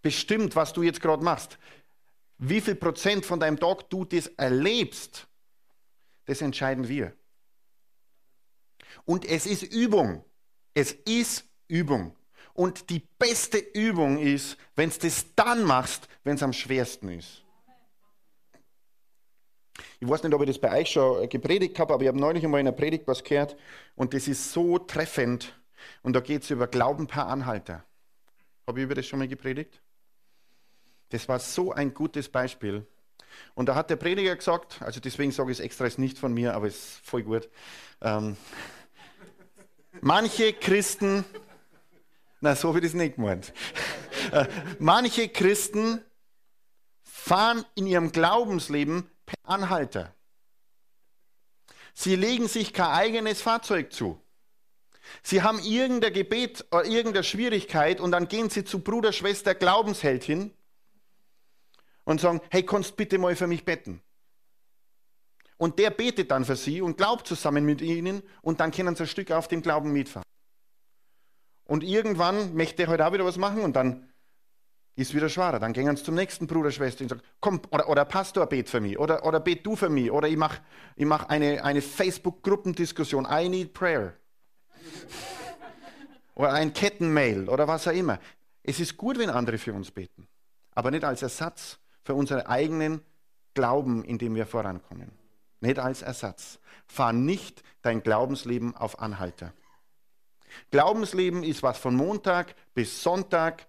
bestimmt, 0.03 0.57
was 0.57 0.73
du 0.73 0.83
jetzt 0.83 1.01
gerade 1.01 1.23
machst, 1.23 1.59
wie 2.39 2.61
viel 2.61 2.75
Prozent 2.75 3.25
von 3.25 3.41
deinem 3.41 3.59
Tag 3.59 3.89
du 3.91 4.05
das 4.05 4.27
erlebst, 4.27 5.29
das 6.27 6.41
entscheiden 6.41 6.89
wir. 6.89 7.13
Und 9.05 9.25
es 9.25 9.47
ist 9.47 9.63
Übung. 9.63 10.25
Es 10.75 10.93
ist 10.93 11.45
Übung. 11.69 12.17
Und 12.53 12.91
die 12.91 13.03
beste 13.19 13.59
Übung 13.59 14.19
ist, 14.19 14.57
wenn 14.77 14.91
du 14.91 14.99
das 14.99 15.27
dann 15.35 15.65
machst, 15.65 16.09
wenn 16.23 16.37
es 16.37 16.43
am 16.43 16.53
schwersten 16.53 17.09
ist. 17.09 17.44
Ich 20.05 20.11
weiß 20.11 20.23
nicht, 20.23 20.35
ob 20.35 20.43
ich 20.43 20.49
das 20.49 20.59
bei 20.59 20.81
euch 20.81 20.91
schon 20.91 21.27
gepredigt 21.31 21.79
habe, 21.79 21.95
aber 21.95 22.03
ich 22.03 22.09
habe 22.09 22.21
neulich 22.21 22.45
einmal 22.45 22.61
in 22.61 22.69
einer 22.69 22.77
Predigt 22.77 23.07
was 23.07 23.25
gehört 23.25 23.57
und 23.97 24.13
das 24.13 24.29
ist 24.29 24.53
so 24.53 24.79
treffend. 24.79 25.59
Und 26.03 26.13
da 26.15 26.21
geht 26.21 26.43
es 26.43 26.51
über 26.51 26.67
Glauben 26.67 27.07
per 27.07 27.27
Anhalter. 27.27 27.85
Habe 28.67 28.81
ich 28.81 28.85
über 28.85 28.95
das 28.95 29.07
schon 29.07 29.19
mal 29.19 29.29
gepredigt? 29.29 29.81
Das 31.09 31.27
war 31.27 31.39
so 31.39 31.73
ein 31.73 31.95
gutes 31.95 32.29
Beispiel. 32.29 32.87
Und 33.55 33.71
da 33.71 33.75
hat 33.75 33.89
der 33.89 33.97
Prediger 33.97 34.37
gesagt, 34.37 34.83
also 34.83 35.01
deswegen 35.01 35.33
sage 35.33 35.51
ich 35.51 35.59
es 35.59 35.65
extra, 35.65 35.87
ist 35.87 35.99
nicht 35.99 36.19
von 36.19 36.35
mir, 36.35 36.53
aber 36.55 36.67
es 36.67 36.77
ist 36.77 37.07
voll 37.07 37.23
gut. 37.23 37.49
Ähm, 38.03 38.37
manche 40.03 40.53
Christen, 40.53 41.25
na 42.43 42.55
so 42.55 42.75
wird 42.75 42.85
es 42.85 42.93
nicht 42.93 43.17
gemeint. 43.17 43.55
Äh, 44.33 44.47
manche 44.79 45.31
Christen 45.31 46.03
fahren 47.03 47.65
in 47.75 47.87
ihrem 47.87 48.13
Glaubensleben 48.13 49.11
per 49.27 49.39
Anhalter. 49.43 50.15
Sie 51.95 52.17
legen 52.17 52.49
sich 52.49 52.73
kein 52.73 52.91
eigenes 52.91 53.41
Fahrzeug 53.41 53.93
zu. 53.93 54.21
Sie 55.23 55.43
haben 55.43 55.59
irgendein 55.61 56.13
Gebet 56.13 56.65
oder 56.71 56.85
irgendeine 56.85 57.25
Schwierigkeit 57.25 58.01
und 58.01 58.11
dann 58.11 58.29
gehen 58.29 58.51
sie 58.51 58.65
zu 58.65 58.81
Bruder, 58.81 59.13
Schwester, 59.13 59.55
Glaubensheld 59.55 60.25
hin 60.25 60.53
und 62.05 62.21
sagen, 62.21 62.41
hey, 62.51 62.65
kannst 62.65 62.97
bitte 62.97 63.19
mal 63.19 63.37
für 63.37 63.47
mich 63.47 63.65
beten? 63.65 64.03
Und 65.57 65.79
der 65.79 65.91
betet 65.91 66.31
dann 66.31 66.45
für 66.45 66.57
sie 66.57 66.81
und 66.81 66.97
glaubt 66.97 67.27
zusammen 67.27 67.65
mit 67.65 67.81
ihnen 67.81 68.23
und 68.43 68.61
dann 68.61 68.73
können 68.73 68.97
sie 68.97 69.05
ein 69.05 69.09
Stück 69.09 69.31
auf 69.31 69.49
dem 69.49 69.63
Glauben 69.63 69.93
mitfahren. 69.93 70.25
Und 71.65 71.83
irgendwann 71.83 72.55
möchte 72.55 72.83
er 72.83 72.89
heute 72.89 73.03
halt 73.05 73.11
auch 73.11 73.15
wieder 73.15 73.25
was 73.25 73.39
machen 73.39 73.63
und 73.63 73.75
dann 73.75 74.13
ist 74.97 75.15
wieder 75.15 75.29
schwerer. 75.29 75.59
Dann 75.59 75.73
gehen 75.73 75.97
sie 75.97 76.05
zum 76.05 76.15
nächsten 76.15 76.47
Bruder, 76.47 76.71
Schwester 76.71 77.03
und 77.03 77.09
sagen, 77.09 77.23
komm, 77.41 77.61
oder, 77.71 77.89
oder 77.89 78.05
Pastor, 78.05 78.47
bet 78.47 78.69
für 78.69 78.81
mich, 78.81 78.99
oder, 78.99 79.25
oder 79.25 79.41
bet 79.41 79.67
du 79.67 79.77
für 79.77 79.89
mich, 79.89 80.11
oder 80.11 80.29
ich 80.29 80.37
mache 80.37 80.61
ich 80.97 81.07
mach 81.07 81.29
eine, 81.29 81.65
eine 81.65 81.83
Facebook-Gruppendiskussion, 81.83 83.27
I 83.31 83.49
need 83.49 83.73
prayer. 83.75 84.15
oder 86.35 86.53
ein 86.53 86.73
Kettenmail, 86.73 87.49
oder 87.49 87.67
was 87.67 87.89
auch 87.89 87.93
immer. 87.93 88.19
Es 88.63 88.81
ist 88.81 88.97
gut, 88.97 89.19
wenn 89.19 89.31
andere 89.31 89.59
für 89.59 89.73
uns 89.73 89.91
beten, 89.91 90.29
aber 90.73 90.91
nicht 90.91 91.05
als 91.05 91.23
Ersatz 91.23 91.79
für 92.03 92.15
unseren 92.15 92.43
eigenen 92.43 93.03
Glauben, 93.55 94.05
in 94.05 94.19
dem 94.19 94.35
wir 94.35 94.47
vorankommen. 94.47 95.13
Nicht 95.61 95.79
als 95.79 96.03
Ersatz. 96.03 96.59
Fahr 96.87 97.13
nicht 97.13 97.63
dein 97.83 98.03
Glaubensleben 98.03 98.77
auf 98.77 99.01
Anhalter. 99.01 99.53
Glaubensleben 100.71 101.43
ist, 101.43 101.63
was 101.63 101.79
von 101.79 101.95
Montag 101.95 102.55
bis 102.75 103.03
Sonntag 103.03 103.67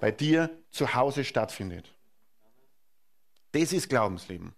bei 0.00 0.10
dir 0.10 0.50
zu 0.70 0.94
Hause 0.94 1.24
stattfindet. 1.24 1.94
Das 3.52 3.72
ist 3.72 3.88
Glaubensleben. 3.88 4.54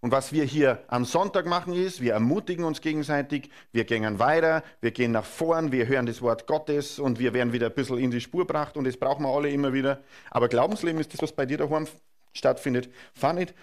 Und 0.00 0.12
was 0.12 0.32
wir 0.32 0.44
hier 0.44 0.84
am 0.86 1.04
Sonntag 1.04 1.44
machen 1.46 1.74
ist, 1.74 2.00
wir 2.00 2.12
ermutigen 2.12 2.64
uns 2.64 2.80
gegenseitig, 2.80 3.50
wir 3.72 3.84
gehen 3.84 4.20
weiter, 4.20 4.62
wir 4.80 4.92
gehen 4.92 5.10
nach 5.10 5.24
vorn, 5.24 5.72
wir 5.72 5.88
hören 5.88 6.06
das 6.06 6.22
Wort 6.22 6.46
Gottes 6.46 7.00
und 7.00 7.18
wir 7.18 7.34
werden 7.34 7.52
wieder 7.52 7.66
ein 7.66 7.74
bisschen 7.74 7.98
in 7.98 8.12
die 8.12 8.20
Spur 8.20 8.46
gebracht 8.46 8.76
und 8.76 8.84
das 8.84 8.96
brauchen 8.96 9.24
wir 9.24 9.30
alle 9.30 9.50
immer 9.50 9.72
wieder. 9.72 10.04
Aber 10.30 10.48
Glaubensleben 10.48 11.00
ist 11.00 11.12
das, 11.12 11.22
was 11.22 11.32
bei 11.32 11.46
dir 11.46 11.58
daheim 11.58 11.88
stattfindet. 12.32 12.92
Fahr 13.12 13.32
nicht 13.32 13.54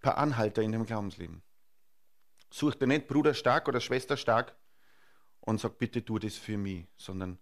per 0.00 0.16
Anhalter 0.18 0.62
in 0.62 0.70
dem 0.70 0.86
Glaubensleben. 0.86 1.42
Such 2.50 2.76
dir 2.76 2.86
nicht 2.86 3.08
Bruder 3.08 3.34
stark 3.34 3.66
oder 3.66 3.80
Schwester 3.80 4.16
stark 4.16 4.54
und 5.40 5.60
sag 5.60 5.76
bitte 5.76 6.04
tu 6.04 6.20
das 6.20 6.36
für 6.36 6.56
mich, 6.56 6.86
sondern 6.96 7.36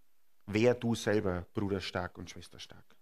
wer 0.47 0.73
du 0.73 0.95
selber 0.95 1.45
Bruder 1.53 1.81
stark 1.81 2.17
und 2.17 2.31
Schwester 2.31 2.59
stark. 2.59 2.96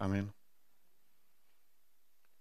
Amen. 0.00 0.32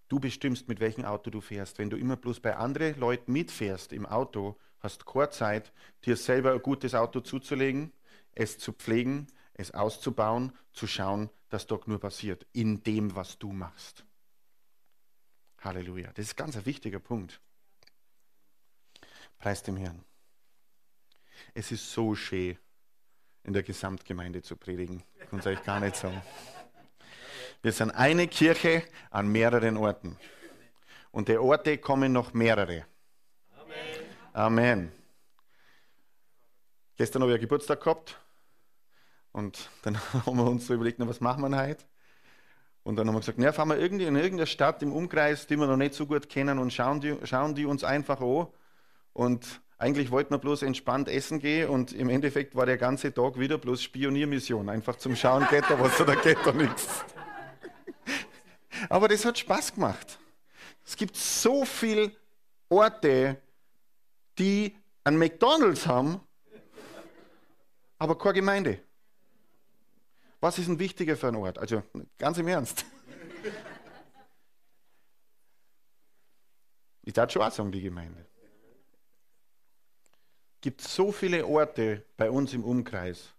Du 0.07 0.19
bestimmst, 0.19 0.69
mit 0.69 0.79
welchem 0.79 1.03
Auto 1.03 1.29
du 1.29 1.41
fährst. 1.41 1.77
Wenn 1.77 1.89
du 1.89 1.97
immer 1.97 2.15
bloß 2.15 2.39
bei 2.39 2.55
anderen 2.55 2.97
Leuten 2.97 3.33
mitfährst 3.33 3.91
im 3.91 4.05
Auto, 4.05 4.57
hast 4.79 5.03
du 5.03 5.25
Zeit, 5.27 5.73
dir 6.05 6.15
selber 6.15 6.53
ein 6.53 6.61
gutes 6.61 6.95
Auto 6.95 7.19
zuzulegen, 7.19 7.91
es 8.31 8.57
zu 8.57 8.71
pflegen, 8.71 9.27
es 9.53 9.71
auszubauen, 9.71 10.53
zu 10.71 10.87
schauen, 10.87 11.29
dass 11.49 11.67
doch 11.67 11.85
nur 11.85 11.99
passiert 11.99 12.47
in 12.53 12.81
dem, 12.83 13.13
was 13.15 13.37
du 13.37 13.51
machst. 13.51 14.05
Halleluja. 15.59 16.13
Das 16.13 16.25
ist 16.25 16.37
ganz 16.37 16.55
ein 16.55 16.65
wichtiger 16.65 16.99
Punkt. 16.99 17.41
Preis 19.37 19.63
dem 19.63 19.75
Herrn. 19.75 20.05
Es 21.53 21.73
ist 21.73 21.91
so 21.91 22.15
schön, 22.15 22.57
in 23.43 23.51
der 23.51 23.63
Gesamtgemeinde 23.63 24.41
zu 24.41 24.55
predigen. 24.55 25.03
Ich 25.19 25.29
kann 25.29 25.39
es 25.39 25.45
euch 25.45 25.61
gar 25.63 25.81
nicht 25.81 25.97
sagen. 25.97 26.21
Wir 27.61 27.73
sind 27.73 27.91
eine 27.91 28.27
Kirche 28.27 28.83
an 29.11 29.27
mehreren 29.27 29.75
Orten. 29.75 30.17
Und 31.11 31.27
der 31.27 31.43
Orte 31.43 31.77
kommen 31.77 32.13
noch 32.13 32.33
mehrere. 32.33 32.85
Amen. 33.57 33.71
Amen. 34.33 34.91
Gestern 36.95 37.21
habe 37.21 37.33
ich 37.33 37.41
Geburtstag 37.41 37.81
gehabt. 37.81 38.17
Und 39.33 39.69
dann 39.81 39.97
haben 40.25 40.37
wir 40.37 40.45
uns 40.45 40.67
so 40.67 40.73
überlegt, 40.73 40.99
was 40.99 41.19
machen 41.19 41.41
wir 41.49 41.57
heute? 41.57 41.83
Und 42.83 42.95
dann 42.95 43.07
haben 43.07 43.15
wir 43.15 43.19
gesagt, 43.19 43.39
na, 43.39 43.51
fahren 43.51 43.69
wir 43.69 43.77
irgendwie 43.77 44.05
in 44.05 44.15
irgendeine 44.15 44.47
Stadt 44.47 44.81
im 44.81 44.93
Umkreis, 44.93 45.45
die 45.45 45.57
wir 45.57 45.67
noch 45.67 45.75
nicht 45.75 45.93
so 45.93 46.05
gut 46.05 46.29
kennen 46.29 46.59
und 46.59 46.71
schauen 46.71 47.01
die, 47.01 47.15
schauen 47.25 47.55
die 47.55 47.65
uns 47.65 47.83
einfach 47.83 48.21
an. 48.21 48.47
Und 49.11 49.61
eigentlich 49.77 50.11
wollten 50.11 50.33
wir 50.33 50.39
bloß 50.39 50.61
entspannt 50.61 51.09
essen 51.09 51.39
gehen 51.39 51.69
und 51.69 51.91
im 51.91 52.09
Endeffekt 52.09 52.55
war 52.55 52.65
der 52.65 52.77
ganze 52.77 53.13
Tag 53.13 53.37
wieder 53.37 53.57
bloß 53.57 53.83
Spioniermission. 53.83 54.69
Einfach 54.69 54.95
zum 54.95 55.15
Schauen, 55.15 55.45
geht 55.49 55.65
da 55.69 55.79
was 55.79 55.99
oder 55.99 56.15
geht 56.15 56.37
da 56.45 56.53
nichts. 56.53 57.05
Aber 58.87 59.07
das 59.07 59.25
hat 59.25 59.37
Spaß 59.37 59.73
gemacht. 59.73 60.19
Es 60.85 60.95
gibt 60.95 61.15
so 61.15 61.65
viele 61.65 62.11
Orte, 62.69 63.41
die 64.37 64.75
einen 65.03 65.17
McDonalds 65.17 65.85
haben, 65.85 66.21
aber 67.97 68.17
keine 68.17 68.35
Gemeinde. 68.35 68.79
Was 70.39 70.57
ist 70.57 70.67
ein 70.67 70.79
wichtiger 70.79 71.17
für 71.17 71.27
einen 71.27 71.37
Ort? 71.37 71.57
Also 71.57 71.83
ganz 72.17 72.37
im 72.37 72.47
Ernst. 72.47 72.85
Ich 77.03 77.13
darf 77.13 77.31
schon 77.31 77.41
auch 77.41 77.51
sagen, 77.51 77.71
die 77.71 77.81
Gemeinde. 77.81 78.25
Es 80.55 80.61
gibt 80.61 80.81
so 80.81 81.11
viele 81.11 81.45
Orte 81.45 82.05
bei 82.17 82.29
uns 82.29 82.53
im 82.53 82.63
Umkreis, 82.63 83.33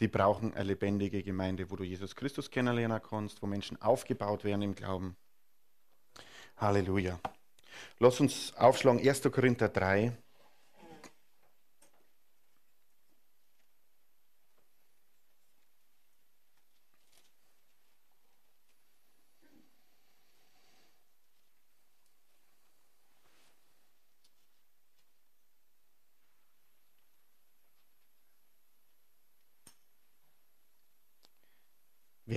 die 0.00 0.08
brauchen 0.08 0.54
eine 0.54 0.64
lebendige 0.64 1.22
Gemeinde, 1.22 1.70
wo 1.70 1.76
du 1.76 1.84
Jesus 1.84 2.14
Christus 2.14 2.50
kennenlernen 2.50 3.00
kannst, 3.02 3.42
wo 3.42 3.46
Menschen 3.46 3.80
aufgebaut 3.82 4.44
werden 4.44 4.62
im 4.62 4.74
Glauben. 4.74 5.16
Halleluja. 6.56 7.20
Lass 7.98 8.20
uns 8.20 8.54
aufschlagen 8.56 9.06
1. 9.06 9.22
Korinther 9.30 9.68
3. 9.68 10.16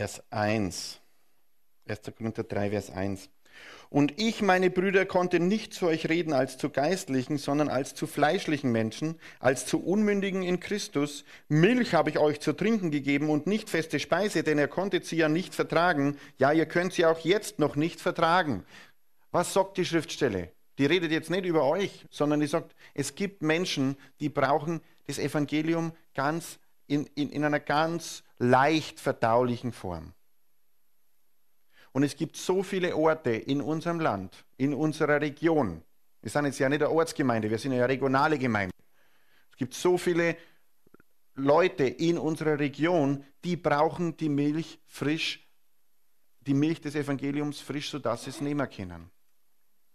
Vers 0.01 0.23
1. 0.31 0.99
1. 1.87 2.01
Korinther 2.17 2.43
3, 2.43 2.71
Vers 2.71 2.89
1. 2.89 3.29
Und 3.91 4.19
ich, 4.19 4.41
meine 4.41 4.71
Brüder, 4.71 5.05
konnte 5.05 5.39
nicht 5.39 5.75
zu 5.75 5.85
euch 5.85 6.09
reden 6.09 6.33
als 6.33 6.57
zu 6.57 6.71
geistlichen, 6.71 7.37
sondern 7.37 7.69
als 7.69 7.93
zu 7.93 8.07
fleischlichen 8.07 8.71
Menschen, 8.71 9.19
als 9.39 9.67
zu 9.67 9.79
Unmündigen 9.79 10.41
in 10.41 10.59
Christus. 10.59 11.23
Milch 11.49 11.93
habe 11.93 12.09
ich 12.09 12.17
euch 12.17 12.39
zu 12.39 12.53
trinken 12.53 12.89
gegeben 12.89 13.29
und 13.29 13.45
nicht 13.45 13.69
feste 13.69 13.99
Speise, 13.99 14.41
denn 14.41 14.57
ihr 14.57 14.67
konntet 14.67 15.05
sie 15.05 15.17
ja 15.17 15.29
nicht 15.29 15.53
vertragen. 15.53 16.17
Ja, 16.39 16.51
ihr 16.51 16.65
könnt 16.65 16.93
sie 16.93 17.05
auch 17.05 17.19
jetzt 17.19 17.59
noch 17.59 17.75
nicht 17.75 18.01
vertragen. 18.01 18.65
Was 19.29 19.53
sagt 19.53 19.77
die 19.77 19.85
Schriftstelle? 19.85 20.51
Die 20.79 20.87
redet 20.87 21.11
jetzt 21.11 21.29
nicht 21.29 21.45
über 21.45 21.65
euch, 21.65 22.07
sondern 22.09 22.39
die 22.39 22.47
sagt, 22.47 22.75
es 22.95 23.13
gibt 23.13 23.43
Menschen, 23.43 23.97
die 24.19 24.29
brauchen 24.29 24.81
das 25.05 25.19
Evangelium 25.19 25.93
ganz 26.15 26.57
in, 26.91 27.05
in, 27.15 27.29
in 27.29 27.45
einer 27.45 27.61
ganz 27.61 28.21
leicht 28.37 28.99
verdaulichen 28.99 29.71
Form. 29.71 30.13
Und 31.93 32.03
es 32.03 32.17
gibt 32.17 32.35
so 32.35 32.63
viele 32.63 32.95
Orte 32.97 33.31
in 33.31 33.61
unserem 33.61 34.01
Land, 34.01 34.45
in 34.57 34.73
unserer 34.73 35.21
Region. 35.21 35.83
Wir 36.21 36.29
sind 36.29 36.45
jetzt 36.45 36.59
ja 36.59 36.67
nicht 36.67 36.83
eine 36.83 36.91
Ortsgemeinde, 36.91 37.49
wir 37.49 37.57
sind 37.57 37.71
ja 37.71 37.79
eine 37.79 37.89
regionale 37.89 38.37
Gemeinde. 38.37 38.75
Es 39.51 39.57
gibt 39.57 39.73
so 39.73 39.97
viele 39.97 40.35
Leute 41.35 41.85
in 41.85 42.17
unserer 42.17 42.59
Region, 42.59 43.23
die 43.45 43.55
brauchen 43.55 44.17
die 44.17 44.29
Milch 44.29 44.79
frisch, 44.85 45.47
die 46.41 46.53
Milch 46.53 46.81
des 46.81 46.95
Evangeliums 46.95 47.61
frisch, 47.61 47.89
sodass 47.89 48.25
sie 48.25 48.31
es 48.31 48.41
nehmen 48.41 48.69
können. 48.69 49.09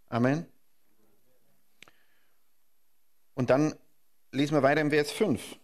Amen. 0.09 0.47
Und 3.35 3.51
dann 3.51 3.75
lesen 4.31 4.55
wir 4.55 4.63
weiter 4.63 4.81
im 4.81 4.89
Vers 4.89 5.11
5. 5.11 5.57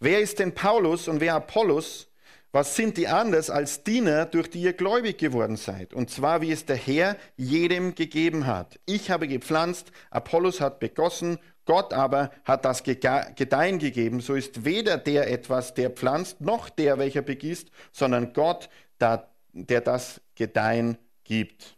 Wer 0.00 0.20
ist 0.20 0.38
denn 0.38 0.54
Paulus 0.54 1.08
und 1.08 1.20
wer 1.20 1.34
Apollos? 1.34 2.08
Was 2.52 2.76
sind 2.76 2.96
die 2.96 3.08
anders 3.08 3.50
als 3.50 3.82
Diener, 3.84 4.24
durch 4.24 4.48
die 4.48 4.62
ihr 4.62 4.72
gläubig 4.72 5.18
geworden 5.18 5.56
seid? 5.56 5.92
Und 5.92 6.08
zwar, 6.08 6.40
wie 6.40 6.52
es 6.52 6.64
der 6.64 6.76
Herr 6.76 7.16
jedem 7.36 7.94
gegeben 7.94 8.46
hat. 8.46 8.78
Ich 8.86 9.10
habe 9.10 9.28
gepflanzt, 9.28 9.92
Apollos 10.10 10.60
hat 10.60 10.78
begossen, 10.80 11.38
Gott 11.66 11.92
aber 11.92 12.30
hat 12.44 12.64
das 12.64 12.84
Gedeihen 12.84 13.78
gegeben. 13.78 14.20
So 14.20 14.34
ist 14.34 14.64
weder 14.64 14.96
der 14.96 15.30
etwas, 15.30 15.74
der 15.74 15.90
pflanzt, 15.90 16.40
noch 16.40 16.70
der, 16.70 16.98
welcher 16.98 17.22
begießt, 17.22 17.70
sondern 17.92 18.32
Gott, 18.32 18.70
der 19.00 19.80
das 19.80 20.20
Gedeihen 20.34 20.96
gibt. 21.24 21.77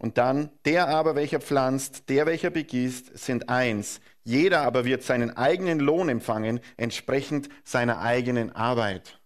Und 0.00 0.16
dann, 0.16 0.48
der 0.64 0.88
aber, 0.88 1.14
welcher 1.14 1.40
pflanzt, 1.40 2.08
der, 2.08 2.24
welcher 2.24 2.48
begießt, 2.48 3.18
sind 3.18 3.50
eins. 3.50 4.00
Jeder 4.24 4.62
aber 4.62 4.86
wird 4.86 5.02
seinen 5.02 5.36
eigenen 5.36 5.78
Lohn 5.78 6.08
empfangen, 6.08 6.60
entsprechend 6.78 7.50
seiner 7.64 8.00
eigenen 8.00 8.50
Arbeit. 8.50 9.20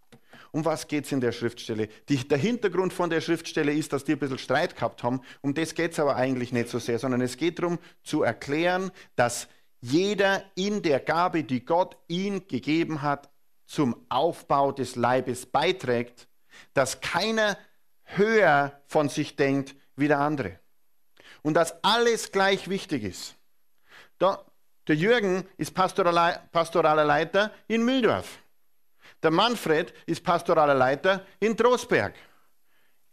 Um 0.51 0.65
was 0.65 0.89
geht 0.89 1.05
es 1.05 1.13
in 1.13 1.21
der 1.21 1.31
Schriftstelle? 1.31 1.89
Die, 2.09 2.27
der 2.27 2.39
Hintergrund 2.39 2.93
von 2.93 3.09
der 3.09 3.21
Schriftstelle 3.21 3.73
ist, 3.73 3.93
dass 3.93 4.03
die 4.03 4.13
ein 4.15 4.19
bisschen 4.19 4.39
Streit 4.39 4.75
gehabt 4.75 5.05
haben. 5.05 5.21
Um 5.43 5.55
das 5.55 5.77
geht 5.77 5.93
es 5.93 6.01
aber 6.01 6.17
eigentlich 6.17 6.53
nicht 6.53 6.69
so 6.69 6.81
sehr, 6.81 6.99
sondern 6.99 7.21
es 7.21 7.37
geht 7.37 7.61
darum 7.61 7.79
zu 8.03 8.25
erklären, 8.25 8.91
dass 9.15 9.47
jeder 9.81 10.43
in 10.57 10.83
der 10.83 10.99
Gabe, 10.99 11.45
die 11.45 11.65
Gott 11.65 11.97
ihm 12.09 12.49
gegeben 12.49 13.01
hat, 13.01 13.31
zum 13.65 13.95
Aufbau 14.09 14.73
des 14.73 14.97
Leibes 14.97 15.47
beiträgt, 15.47 16.27
dass 16.73 17.01
keiner 17.01 17.57
höher 18.03 18.81
von 18.87 19.09
sich 19.09 19.37
denkt 19.37 19.77
wie 19.95 20.09
der 20.09 20.19
andere. 20.19 20.59
Und 21.45 21.55
dass 21.55 21.85
alles 21.85 22.33
gleich 22.33 22.69
wichtig 22.69 23.05
ist. 23.05 23.37
Da, 24.19 24.45
der 24.89 24.97
Jürgen 24.97 25.47
ist 25.57 25.75
pastoraler 25.75 27.05
Leiter 27.05 27.53
in 27.69 27.85
Mildorf. 27.85 28.39
Der 29.23 29.31
Manfred 29.31 29.95
ist 30.07 30.25
pastoraler 30.25 30.75
Leiter 30.75 31.25
in 31.41 31.57
Trostberg. 31.57 32.15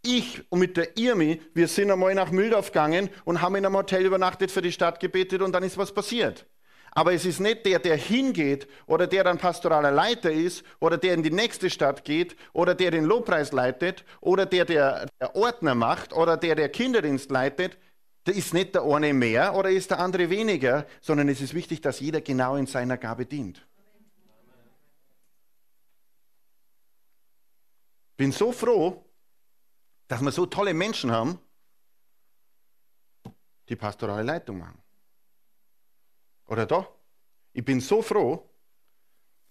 Ich 0.02 0.44
und 0.50 0.60
mit 0.60 0.78
der 0.78 0.98
Irmi, 0.98 1.40
wir 1.54 1.68
sind 1.68 1.92
einmal 1.92 2.16
nach 2.16 2.32
Mildorf 2.32 2.68
gegangen 2.68 3.10
und 3.24 3.42
haben 3.42 3.56
in 3.56 3.66
einem 3.66 3.76
Hotel 3.76 4.06
übernachtet, 4.06 4.50
für 4.50 4.62
die 4.62 4.72
Stadt 4.72 5.00
gebetet 5.00 5.42
und 5.42 5.52
dann 5.52 5.64
ist 5.64 5.78
was 5.78 5.94
passiert. 5.94 6.48
Aber 6.94 7.14
es 7.14 7.24
ist 7.24 7.40
nicht 7.40 7.66
der, 7.66 7.80
der 7.80 7.96
hingeht 7.96 8.68
oder 8.86 9.08
der 9.08 9.24
dann 9.24 9.38
pastoraler 9.38 9.92
Leiter 9.92 10.32
ist 10.32 10.64
oder 10.80 10.98
der 10.98 11.14
in 11.14 11.24
die 11.24 11.32
nächste 11.32 11.70
Stadt 11.70 12.04
geht 12.04 12.36
oder 12.52 12.76
der 12.76 12.92
den 12.92 13.06
Lobpreis 13.06 13.54
leitet 13.54 14.04
oder 14.20 14.46
der, 14.46 14.66
der, 14.66 15.06
der 15.22 15.36
Ordner 15.36 15.76
macht 15.76 16.12
oder 16.12 16.36
der, 16.36 16.56
der 16.56 16.70
Kinderdienst 16.70 17.32
leitet. 17.32 17.78
Da 18.24 18.32
ist 18.32 18.54
nicht 18.54 18.76
der 18.76 18.84
eine 18.84 19.14
mehr 19.14 19.56
oder 19.56 19.70
ist 19.72 19.90
der 19.90 20.00
andere 20.00 20.30
weniger, 20.30 20.86
sondern 21.02 21.28
es 21.30 21.42
ist 21.42 21.54
wichtig, 21.54 21.82
dass 21.82 22.00
jeder 22.00 22.22
genau 22.22 22.56
in 22.56 22.68
seiner 22.68 22.98
Gabe 22.98 23.26
dient. 23.26 23.66
Bin 28.16 28.32
so 28.32 28.52
froh, 28.52 29.04
dass 30.08 30.22
wir 30.22 30.32
so 30.32 30.46
tolle 30.46 30.76
Menschen 30.76 31.12
haben, 31.12 31.40
die 33.70 33.76
pastorale 33.76 34.24
Leitung 34.24 34.60
machen. 34.60 34.80
Oder 36.46 36.66
doch? 36.66 36.94
Ich 37.54 37.66
bin 37.66 37.80
so 37.80 38.02
froh, 38.02 38.48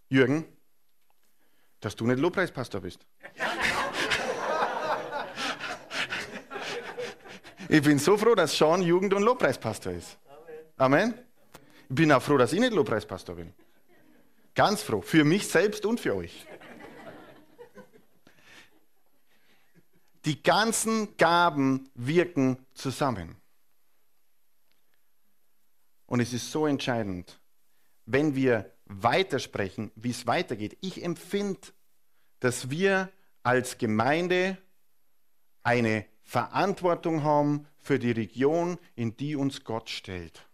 Jürgen, 0.08 0.44
dass 1.80 1.96
du 1.96 2.06
nicht 2.06 2.20
Lobpreispastor 2.20 2.80
bist. 2.82 3.06
Ich 7.72 7.82
bin 7.82 8.00
so 8.00 8.16
froh, 8.16 8.34
dass 8.34 8.58
Sean 8.58 8.82
Jugend- 8.82 9.14
und 9.14 9.22
Lobpreispastor 9.22 9.92
ist. 9.92 10.18
Amen. 10.76 11.14
Ich 11.88 11.94
bin 11.94 12.10
auch 12.10 12.20
froh, 12.20 12.36
dass 12.36 12.52
ich 12.52 12.58
nicht 12.58 12.72
Lobpreispastor 12.72 13.36
bin. 13.36 13.54
Ganz 14.56 14.82
froh. 14.82 15.02
Für 15.02 15.22
mich 15.22 15.46
selbst 15.46 15.86
und 15.86 16.00
für 16.00 16.16
euch. 16.16 16.44
Die 20.24 20.42
ganzen 20.42 21.16
Gaben 21.16 21.88
wirken 21.94 22.58
zusammen. 22.74 23.36
Und 26.06 26.18
es 26.18 26.32
ist 26.32 26.50
so 26.50 26.66
entscheidend, 26.66 27.38
wenn 28.04 28.34
wir 28.34 28.74
weitersprechen, 28.86 29.92
wie 29.94 30.10
es 30.10 30.26
weitergeht. 30.26 30.76
Ich 30.80 31.04
empfinde, 31.04 31.60
dass 32.40 32.68
wir 32.68 33.12
als 33.44 33.78
Gemeinde 33.78 34.58
eine 35.62 36.09
Verantwortung 36.30 37.24
haben 37.24 37.66
für 37.80 37.98
die 37.98 38.12
Region, 38.12 38.78
in 38.94 39.16
die 39.16 39.34
uns 39.34 39.64
Gott 39.64 39.90
stellt. 39.90 40.46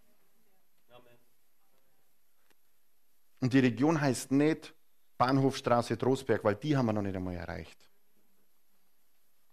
Und 3.40 3.52
die 3.52 3.58
Region 3.58 4.00
heißt 4.00 4.32
nicht 4.32 4.72
Bahnhofstraße 5.18 5.98
Trostberg, 5.98 6.42
weil 6.44 6.54
die 6.54 6.74
haben 6.74 6.86
wir 6.86 6.94
noch 6.94 7.02
nicht 7.02 7.14
einmal 7.14 7.34
erreicht. 7.34 7.78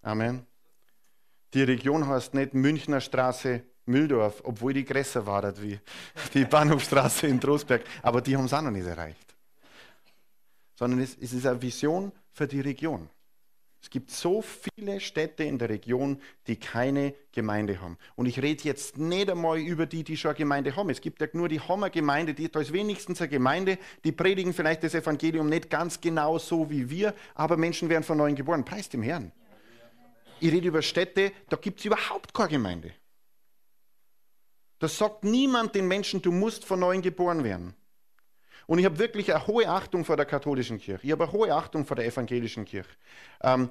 Amen. 0.01 0.47
Die 1.53 1.63
Region 1.63 2.07
heißt 2.07 2.33
nicht 2.35 2.53
Münchner 2.53 3.01
Straße 3.01 3.61
Mühldorf, 3.85 4.39
obwohl 4.45 4.71
die 4.71 4.85
größer 4.85 5.25
war 5.25 5.61
wie 5.61 5.77
die 6.33 6.45
Bahnhofstraße 6.45 7.27
in 7.27 7.41
Trostberg, 7.41 7.83
aber 8.01 8.21
die 8.21 8.37
haben 8.37 8.45
es 8.45 8.53
auch 8.53 8.61
noch 8.61 8.71
nicht 8.71 8.87
erreicht. 8.87 9.35
Sondern 10.75 11.01
es, 11.01 11.17
es 11.17 11.33
ist 11.33 11.45
eine 11.45 11.61
Vision 11.61 12.13
für 12.31 12.47
die 12.47 12.61
Region. 12.61 13.09
Es 13.83 13.89
gibt 13.89 14.11
so 14.11 14.41
viele 14.41 15.01
Städte 15.01 15.43
in 15.43 15.59
der 15.59 15.67
Region, 15.67 16.21
die 16.47 16.55
keine 16.55 17.13
Gemeinde 17.33 17.81
haben. 17.81 17.97
Und 18.15 18.27
ich 18.27 18.41
rede 18.41 18.63
jetzt 18.63 18.97
nicht 18.97 19.29
einmal 19.29 19.59
über 19.59 19.85
die, 19.85 20.05
die 20.05 20.15
schon 20.15 20.29
eine 20.29 20.37
Gemeinde 20.37 20.73
haben. 20.77 20.89
Es 20.89 21.01
gibt 21.01 21.19
ja 21.19 21.27
nur 21.33 21.49
die 21.49 21.59
Hammergemeinde, 21.59 22.33
die, 22.33 22.49
da 22.49 22.61
ist 22.61 22.71
wenigstens 22.71 23.19
eine 23.19 23.27
Gemeinde, 23.27 23.77
die 24.05 24.13
predigen 24.13 24.53
vielleicht 24.53 24.83
das 24.83 24.95
Evangelium 24.95 25.49
nicht 25.49 25.69
ganz 25.69 25.99
genau 25.99 26.39
so 26.39 26.69
wie 26.69 26.89
wir, 26.89 27.13
aber 27.35 27.57
Menschen 27.57 27.89
werden 27.89 28.05
von 28.05 28.17
neuem 28.17 28.35
geboren. 28.35 28.63
Preis 28.63 28.87
dem 28.87 29.03
Herrn. 29.03 29.33
Ich 30.39 30.49
rede 30.49 30.69
über 30.69 30.81
Städte, 30.81 31.33
da 31.49 31.57
gibt 31.57 31.79
es 31.79 31.85
überhaupt 31.85 32.33
keine 32.33 32.49
Gemeinde. 32.49 32.93
Da 34.79 34.87
sagt 34.87 35.25
niemand 35.25 35.75
den 35.75 35.89
Menschen, 35.89 36.21
du 36.21 36.31
musst 36.31 36.63
von 36.63 36.79
neuem 36.79 37.01
geboren 37.01 37.43
werden. 37.43 37.75
Und 38.67 38.79
ich 38.79 38.85
habe 38.85 38.99
wirklich 38.99 39.33
eine 39.33 39.45
hohe 39.47 39.67
Achtung 39.67 40.05
vor 40.05 40.17
der 40.17 40.25
katholischen 40.25 40.79
Kirche. 40.79 41.05
Ich 41.05 41.11
habe 41.11 41.23
eine 41.23 41.33
hohe 41.33 41.53
Achtung 41.53 41.85
vor 41.85 41.95
der 41.95 42.05
evangelischen 42.05 42.65
Kirche. 42.65 42.89
Ähm, 43.41 43.69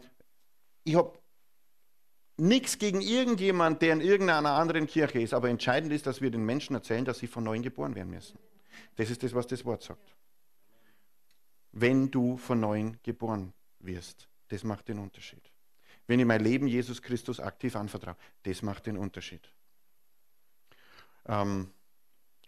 ich 0.84 0.94
habe 0.94 1.18
nichts 2.36 2.78
gegen 2.78 3.00
irgendjemand, 3.00 3.82
der 3.82 3.92
in 3.94 4.00
irgendeiner 4.00 4.50
anderen 4.50 4.86
Kirche 4.86 5.20
ist, 5.20 5.34
aber 5.34 5.48
entscheidend 5.48 5.92
ist, 5.92 6.06
dass 6.06 6.20
wir 6.20 6.30
den 6.30 6.44
Menschen 6.44 6.74
erzählen, 6.74 7.04
dass 7.04 7.18
sie 7.18 7.26
von 7.26 7.44
neuem 7.44 7.62
geboren 7.62 7.94
werden 7.94 8.10
müssen. 8.10 8.38
Das 8.96 9.10
ist 9.10 9.22
das, 9.22 9.34
was 9.34 9.46
das 9.46 9.64
Wort 9.64 9.82
sagt. 9.82 10.14
Wenn 11.72 12.10
du 12.10 12.36
von 12.36 12.60
neuem 12.60 12.98
geboren 13.02 13.52
wirst, 13.80 14.28
das 14.48 14.64
macht 14.64 14.88
den 14.88 14.98
Unterschied. 14.98 15.42
Wenn 16.06 16.20
ich 16.20 16.26
mein 16.26 16.42
Leben 16.42 16.66
Jesus 16.66 17.00
Christus 17.00 17.40
aktiv 17.40 17.76
anvertraue, 17.76 18.16
das 18.42 18.60
macht 18.62 18.86
den 18.86 18.98
Unterschied. 18.98 19.48
Ähm, 21.26 21.70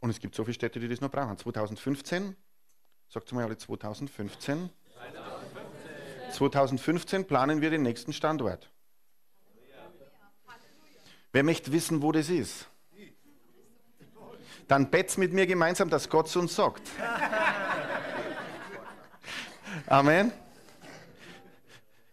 und 0.00 0.10
es 0.10 0.20
gibt 0.20 0.34
so 0.34 0.44
viele 0.44 0.54
Städte, 0.54 0.80
die 0.80 0.88
das 0.88 1.00
noch 1.00 1.10
brauchen. 1.10 1.36
2015, 1.38 2.36
sagt 3.08 3.32
mal 3.32 3.44
alle 3.44 3.56
2015. 3.56 4.70
2015 6.32 7.26
planen 7.26 7.60
wir 7.60 7.70
den 7.70 7.82
nächsten 7.82 8.12
Standort. 8.12 8.70
Wer 11.32 11.42
möchte 11.42 11.72
wissen, 11.72 12.02
wo 12.02 12.12
das 12.12 12.28
ist? 12.28 12.68
Dann 14.68 14.90
betz 14.90 15.16
mit 15.16 15.32
mir 15.32 15.46
gemeinsam, 15.46 15.90
dass 15.90 16.08
Gott 16.08 16.26
es 16.26 16.36
uns 16.36 16.54
sagt. 16.54 16.82
Amen. 19.86 20.32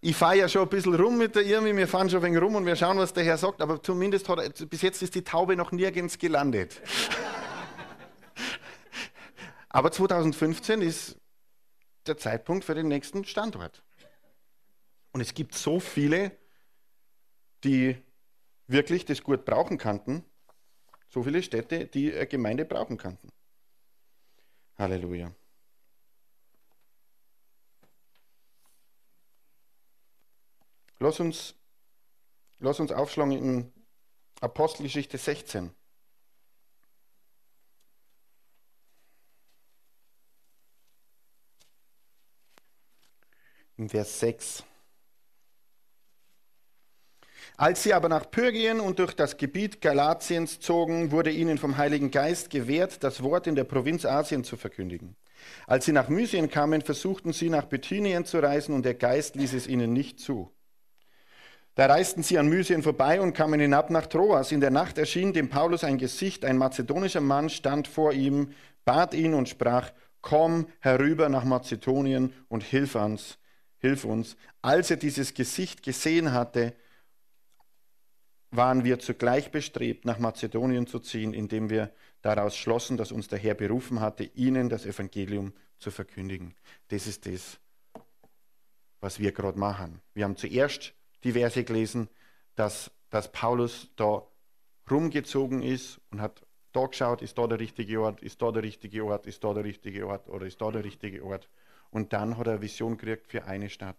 ich 0.02 0.16
fahre 0.16 0.38
ja 0.38 0.50
schon 0.50 0.64
ein 0.64 0.70
bisschen 0.70 0.96
rum 0.96 1.18
mit 1.18 1.36
der 1.36 1.44
Irmi, 1.44 1.76
wir 1.76 1.88
fahren 1.88 2.10
schon 2.10 2.20
ein 2.20 2.26
wenig 2.26 2.42
rum 2.42 2.56
und 2.56 2.66
wir 2.66 2.76
schauen, 2.76 2.98
was 2.98 3.14
der 3.14 3.24
Herr 3.24 3.38
sagt, 3.38 3.62
aber 3.62 3.82
zumindest 3.82 4.28
hat 4.28 4.70
bis 4.70 4.82
jetzt 4.82 5.04
ist 5.04 5.14
die 5.14 5.24
Taube 5.24 5.56
noch 5.56 5.72
nirgends 5.72 6.18
gelandet. 6.18 6.82
Aber 9.74 9.92
2015 9.92 10.82
ist 10.82 11.18
der 12.06 12.18
Zeitpunkt 12.18 12.66
für 12.66 12.76
den 12.76 12.90
nächsten 12.90 13.24
Standort. 13.24 13.84
Und 15.14 15.22
es 15.22 15.34
gibt 15.34 15.56
so 15.56 15.80
viele, 15.80 16.38
die 17.64 18.02
wirklich 18.68 19.06
das 19.06 19.24
gut 19.24 19.46
brauchen 19.46 19.78
kannten, 19.78 20.26
so 21.08 21.24
viele 21.24 21.42
Städte, 21.42 21.88
die 21.88 22.14
eine 22.14 22.28
Gemeinde 22.28 22.66
brauchen 22.66 22.98
kannten. 22.98 23.30
Halleluja. 24.78 25.34
Lass 31.00 31.20
uns, 31.20 31.56
lass 32.60 32.80
uns 32.80 32.92
aufschlagen 32.92 33.32
in 33.32 33.74
Apostelgeschichte 34.42 35.18
16. 35.18 35.74
In 43.82 43.90
Vers 43.90 44.20
6. 44.20 44.64
Als 47.58 47.82
sie 47.82 47.96
aber 47.96 48.10
nach 48.10 48.30
Pyrgien 48.30 48.80
und 48.80 49.00
durch 49.00 49.16
das 49.16 49.38
Gebiet 49.38 49.82
Galatiens 49.82 50.60
zogen, 50.60 51.10
wurde 51.10 51.32
ihnen 51.32 51.58
vom 51.58 51.78
Heiligen 51.78 52.12
Geist 52.12 52.52
gewährt, 52.52 53.04
das 53.04 53.24
Wort 53.24 53.48
in 53.48 53.56
der 53.56 53.64
Provinz 53.64 54.06
Asien 54.06 54.44
zu 54.44 54.56
verkündigen. 54.56 55.16
Als 55.66 55.86
sie 55.86 55.94
nach 55.94 56.10
Mysien 56.10 56.48
kamen, 56.52 56.84
versuchten 56.84 57.34
sie 57.34 57.50
nach 57.50 57.66
Bithynien 57.66 58.24
zu 58.24 58.38
reisen 58.38 58.76
und 58.76 58.86
der 58.86 58.94
Geist 58.94 59.36
ließ 59.36 59.54
es 59.54 59.66
ihnen 59.66 59.94
nicht 59.94 60.20
zu. 60.20 60.52
Da 61.74 61.88
reisten 61.88 62.22
sie 62.22 62.38
an 62.38 62.50
Mysien 62.50 62.84
vorbei 62.84 63.20
und 63.20 63.34
kamen 63.34 63.60
hinab 63.60 63.90
nach 63.90 64.06
Troas. 64.06 64.52
In 64.52 64.62
der 64.62 64.70
Nacht 64.70 65.00
erschien 65.00 65.34
dem 65.34 65.50
Paulus 65.50 65.84
ein 65.84 65.98
Gesicht, 65.98 66.46
ein 66.46 66.60
mazedonischer 66.60 67.22
Mann 67.22 67.50
stand 67.50 67.88
vor 67.88 68.14
ihm, 68.14 68.52
bat 68.86 69.16
ihn 69.16 69.34
und 69.34 69.50
sprach, 69.50 69.92
komm 70.22 70.68
herüber 70.82 71.30
nach 71.30 71.46
Mazedonien 71.46 72.32
und 72.48 72.62
hilf 72.62 72.94
uns, 72.94 73.40
hilf 73.82 74.06
uns. 74.06 74.38
Als 74.62 74.90
er 74.90 74.98
dieses 74.98 75.34
Gesicht 75.34 75.84
gesehen 75.84 76.32
hatte, 76.32 76.74
waren 78.52 78.84
wir 78.84 79.00
zugleich 79.00 79.52
bestrebt, 79.52 80.06
nach 80.06 80.20
Mazedonien 80.20 80.86
zu 80.88 81.00
ziehen, 81.00 81.34
indem 81.34 81.70
wir 81.70 81.92
daraus 82.22 82.56
schlossen, 82.56 82.98
dass 82.98 83.12
uns 83.12 83.28
der 83.28 83.40
Herr 83.40 83.56
berufen 83.56 84.00
hatte, 84.02 84.24
ihnen 84.24 84.70
das 84.70 84.86
Evangelium 84.86 85.54
zu 85.80 85.90
verkündigen. 85.90 86.54
Das 86.90 87.08
ist 87.08 87.26
das, 87.26 87.60
was 89.00 89.20
wir 89.20 89.32
gerade 89.32 89.58
machen. 89.58 90.02
Wir 90.14 90.26
haben 90.26 90.36
zuerst 90.36 90.94
die 91.24 91.32
Verse 91.32 91.64
gelesen, 91.64 92.10
dass, 92.56 92.92
dass 93.10 93.32
Paulus 93.32 93.90
da 93.96 94.22
rumgezogen 94.90 95.62
ist 95.62 96.00
und 96.12 96.22
hat 96.22 96.46
da 96.74 96.86
geschaut, 96.86 97.22
ist 97.22 97.38
da 97.38 97.48
der 97.48 97.60
richtige 97.60 98.02
Ort, 98.02 98.22
ist 98.22 98.42
da 98.42 98.52
der 98.52 98.64
richtige 98.64 99.04
Ort, 99.06 99.26
ist 99.26 99.44
da 99.44 99.54
der 99.54 99.64
richtige 99.64 100.08
Ort 100.08 100.30
oder 100.30 100.46
ist 100.46 100.62
da 100.62 100.72
der 100.72 100.84
richtige 100.84 101.24
Ort. 101.24 101.50
Und 101.92 102.14
dann 102.14 102.38
hat 102.38 102.48
er 102.48 102.54
eine 102.54 102.62
Vision 102.62 102.98
gekriegt 102.98 103.28
für 103.28 103.46
eine 103.46 103.70
Stadt. 103.70 103.98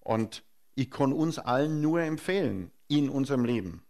Und 0.00 0.44
ich 0.74 0.90
kann 0.90 1.12
uns 1.12 1.38
allen 1.38 1.80
nur 1.80 2.00
empfehlen, 2.02 2.70
in 2.88 3.08
unserem 3.08 3.44
Leben 3.44 3.84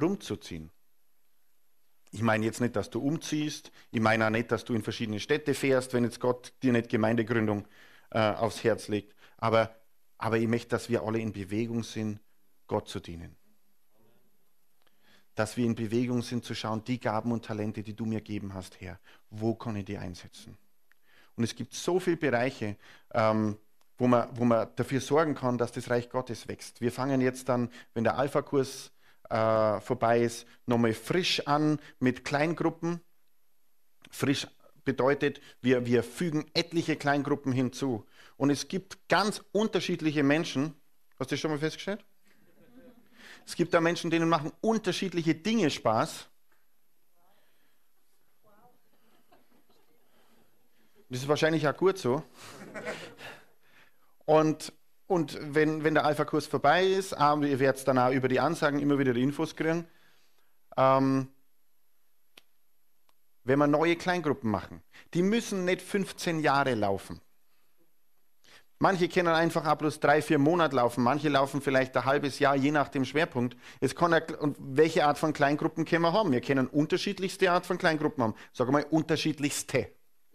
rumzuziehen. 0.00 0.70
Ich 2.10 2.22
meine 2.22 2.46
jetzt 2.46 2.60
nicht, 2.60 2.74
dass 2.74 2.88
du 2.88 3.00
umziehst, 3.00 3.70
ich 3.90 4.00
meine 4.00 4.26
auch 4.26 4.30
nicht, 4.30 4.50
dass 4.50 4.64
du 4.64 4.74
in 4.74 4.82
verschiedene 4.82 5.20
Städte 5.20 5.52
fährst, 5.52 5.92
wenn 5.92 6.04
jetzt 6.04 6.20
Gott 6.20 6.54
dir 6.62 6.72
nicht 6.72 6.88
Gemeindegründung 6.88 7.68
äh, 8.10 8.18
aufs 8.18 8.64
Herz 8.64 8.88
legt. 8.88 9.14
Aber, 9.36 9.76
aber 10.16 10.38
ich 10.38 10.48
möchte, 10.48 10.68
dass 10.68 10.88
wir 10.88 11.02
alle 11.02 11.18
in 11.18 11.32
Bewegung 11.32 11.82
sind, 11.82 12.20
Gott 12.66 12.88
zu 12.88 13.00
dienen. 13.00 13.36
Dass 15.38 15.56
wir 15.56 15.64
in 15.64 15.76
Bewegung 15.76 16.22
sind, 16.22 16.44
zu 16.44 16.52
schauen, 16.52 16.82
die 16.82 16.98
Gaben 16.98 17.30
und 17.30 17.44
Talente, 17.44 17.84
die 17.84 17.94
du 17.94 18.04
mir 18.04 18.18
gegeben 18.18 18.54
hast, 18.54 18.80
Herr, 18.80 18.98
wo 19.30 19.54
kann 19.54 19.76
ich 19.76 19.84
die 19.84 19.96
einsetzen? 19.96 20.58
Und 21.36 21.44
es 21.44 21.54
gibt 21.54 21.74
so 21.74 22.00
viele 22.00 22.16
Bereiche, 22.16 22.74
ähm, 23.14 23.56
wo, 23.98 24.08
man, 24.08 24.28
wo 24.32 24.44
man 24.44 24.66
dafür 24.74 25.00
sorgen 25.00 25.36
kann, 25.36 25.56
dass 25.56 25.70
das 25.70 25.90
Reich 25.90 26.10
Gottes 26.10 26.48
wächst. 26.48 26.80
Wir 26.80 26.90
fangen 26.90 27.20
jetzt 27.20 27.48
dann, 27.48 27.70
wenn 27.94 28.02
der 28.02 28.18
Alpha-Kurs 28.18 28.90
äh, 29.30 29.80
vorbei 29.80 30.22
ist, 30.22 30.44
nochmal 30.66 30.92
frisch 30.92 31.46
an 31.46 31.78
mit 32.00 32.24
Kleingruppen. 32.24 33.00
Frisch 34.10 34.48
bedeutet, 34.84 35.40
wir, 35.62 35.86
wir 35.86 36.02
fügen 36.02 36.46
etliche 36.52 36.96
Kleingruppen 36.96 37.52
hinzu. 37.52 38.04
Und 38.36 38.50
es 38.50 38.66
gibt 38.66 39.08
ganz 39.08 39.40
unterschiedliche 39.52 40.24
Menschen. 40.24 40.74
Hast 41.16 41.30
du 41.30 41.34
das 41.36 41.40
schon 41.40 41.52
mal 41.52 41.60
festgestellt? 41.60 42.04
Es 43.48 43.56
gibt 43.56 43.72
da 43.72 43.80
Menschen, 43.80 44.10
denen 44.10 44.28
machen 44.28 44.52
unterschiedliche 44.60 45.34
Dinge 45.34 45.70
Spaß. 45.70 46.28
Das 51.08 51.20
ist 51.20 51.28
wahrscheinlich 51.28 51.66
auch 51.66 51.74
gut 51.74 51.96
so. 51.96 52.22
Und, 54.26 54.74
und 55.06 55.38
wenn, 55.40 55.82
wenn 55.82 55.94
der 55.94 56.04
Alpha-Kurs 56.04 56.46
vorbei 56.46 56.84
ist, 56.84 57.12
ihr 57.12 57.58
werdet 57.58 57.88
dann 57.88 57.98
auch 57.98 58.12
über 58.12 58.28
die 58.28 58.38
Ansagen 58.38 58.80
immer 58.80 58.98
wieder 58.98 59.14
die 59.14 59.22
Infos 59.22 59.56
kriegen, 59.56 59.88
ähm, 60.76 61.32
wenn 63.44 63.58
wir 63.58 63.66
neue 63.66 63.96
Kleingruppen 63.96 64.50
machen, 64.50 64.82
die 65.14 65.22
müssen 65.22 65.64
nicht 65.64 65.80
15 65.80 66.40
Jahre 66.40 66.74
laufen. 66.74 67.22
Manche 68.80 69.08
können 69.08 69.28
einfach 69.28 69.64
ab 69.64 69.80
bloß 69.80 69.98
drei, 69.98 70.22
vier 70.22 70.38
Monate 70.38 70.76
laufen, 70.76 71.02
manche 71.02 71.28
laufen 71.28 71.60
vielleicht 71.60 71.96
ein 71.96 72.04
halbes 72.04 72.38
Jahr, 72.38 72.54
je 72.54 72.70
nach 72.70 72.88
dem 72.88 73.04
Schwerpunkt. 73.04 73.56
Es 73.80 73.96
kann 73.96 74.12
und 74.38 74.56
welche 74.60 75.04
Art 75.04 75.18
von 75.18 75.32
Kleingruppen 75.32 75.84
können 75.84 76.02
wir 76.02 76.12
haben? 76.12 76.30
Wir 76.30 76.40
können 76.40 76.68
unterschiedlichste 76.68 77.50
Art 77.50 77.66
von 77.66 77.76
Kleingruppen 77.76 78.22
haben. 78.22 78.34
Sag 78.52 78.70
mal, 78.70 78.84
unterschiedlichste. 78.84 79.90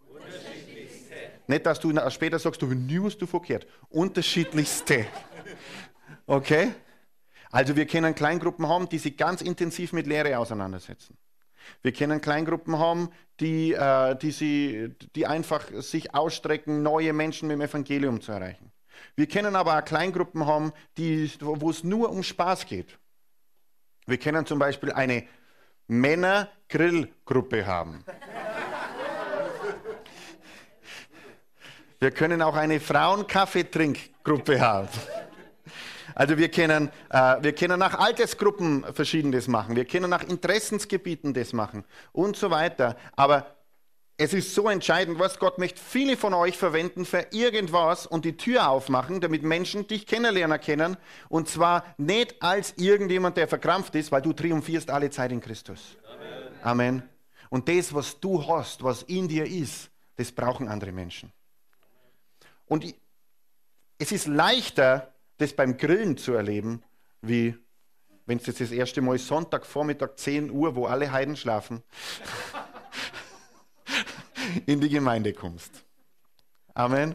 unterschiedlichste. 0.06 1.14
Nicht, 1.46 1.64
dass 1.64 1.80
du 1.80 1.92
später 2.10 2.38
sagst, 2.38 2.60
du 2.60 2.66
nie 2.66 3.02
was 3.02 3.16
du 3.16 3.26
verkehrt. 3.26 3.66
Unterschiedlichste. 3.88 5.06
Okay? 6.26 6.72
Also 7.50 7.76
wir 7.76 7.86
können 7.86 8.14
Kleingruppen 8.14 8.68
haben, 8.68 8.88
die 8.90 8.98
sich 8.98 9.16
ganz 9.16 9.40
intensiv 9.40 9.94
mit 9.94 10.06
Lehre 10.06 10.38
auseinandersetzen. 10.38 11.16
Wir 11.82 11.92
können 11.92 12.20
Kleingruppen 12.20 12.78
haben, 12.78 13.10
die, 13.40 13.72
äh, 13.72 14.16
die, 14.16 14.30
sie, 14.30 14.94
die 15.14 15.26
einfach 15.26 15.66
sich 15.82 16.14
ausstrecken, 16.14 16.82
neue 16.82 17.12
Menschen 17.12 17.48
mit 17.48 17.56
dem 17.56 17.62
Evangelium 17.62 18.20
zu 18.20 18.32
erreichen. 18.32 18.70
Wir 19.16 19.26
können 19.26 19.56
aber 19.56 19.78
auch 19.78 19.84
Kleingruppen 19.84 20.46
haben, 20.46 20.72
die, 20.96 21.30
wo 21.40 21.70
es 21.70 21.84
nur 21.84 22.10
um 22.10 22.22
Spaß 22.22 22.66
geht. 22.66 22.98
Wir 24.06 24.18
können 24.18 24.46
zum 24.46 24.58
Beispiel 24.58 24.92
eine 24.92 25.24
Männer-Grillgruppe 25.86 27.66
haben. 27.66 28.04
Wir 31.98 32.10
können 32.10 32.42
auch 32.42 32.54
eine 32.54 32.80
Frauen-Kaffeetrinkgruppe 32.80 34.60
haben. 34.60 34.88
Also 36.14 36.38
wir 36.38 36.50
können, 36.50 36.90
äh, 37.10 37.36
wir 37.40 37.54
können 37.54 37.78
nach 37.78 37.98
Altersgruppen 37.98 38.84
verschiedenes 38.92 39.48
machen, 39.48 39.76
wir 39.76 39.84
können 39.84 40.10
nach 40.10 40.22
Interessensgebieten 40.22 41.34
das 41.34 41.52
machen 41.52 41.84
und 42.12 42.36
so 42.36 42.50
weiter. 42.50 42.96
Aber 43.16 43.54
es 44.16 44.32
ist 44.32 44.54
so 44.54 44.68
entscheidend, 44.68 45.18
was 45.18 45.38
Gott 45.38 45.58
möchte 45.58 45.80
viele 45.80 46.16
von 46.16 46.34
euch 46.34 46.56
verwenden 46.56 47.04
für 47.04 47.26
irgendwas 47.32 48.06
und 48.06 48.24
die 48.24 48.36
Tür 48.36 48.68
aufmachen, 48.68 49.20
damit 49.20 49.42
Menschen 49.42 49.88
dich 49.88 50.06
kennenlernen 50.06 50.60
können. 50.60 50.96
Und 51.28 51.48
zwar 51.48 51.84
nicht 51.98 52.40
als 52.40 52.74
irgendjemand, 52.76 53.36
der 53.36 53.48
verkrampft 53.48 53.94
ist, 53.96 54.12
weil 54.12 54.22
du 54.22 54.32
triumphierst 54.32 54.90
alle 54.90 55.10
Zeit 55.10 55.32
in 55.32 55.40
Christus. 55.40 55.96
Amen. 56.62 56.62
Amen. 56.62 57.02
Und 57.50 57.68
das, 57.68 57.92
was 57.92 58.20
du 58.20 58.46
hast, 58.46 58.84
was 58.84 59.02
in 59.02 59.26
dir 59.26 59.46
ist, 59.46 59.90
das 60.16 60.30
brauchen 60.30 60.68
andere 60.68 60.92
Menschen. 60.92 61.32
Und 62.66 62.94
es 63.98 64.12
ist 64.12 64.26
leichter, 64.26 65.13
das 65.38 65.52
beim 65.52 65.76
Grillen 65.76 66.16
zu 66.16 66.32
erleben, 66.32 66.82
wie 67.22 67.56
wenn 68.26 68.38
es 68.38 68.46
jetzt 68.46 68.60
das 68.60 68.70
erste 68.70 69.02
Mal 69.02 69.18
Sonntagvormittag 69.18 70.16
10 70.16 70.50
Uhr, 70.50 70.74
wo 70.76 70.86
alle 70.86 71.12
Heiden 71.12 71.36
schlafen, 71.36 71.82
in 74.66 74.80
die 74.80 74.88
Gemeinde 74.88 75.32
kommst. 75.32 75.84
Amen. 76.72 77.14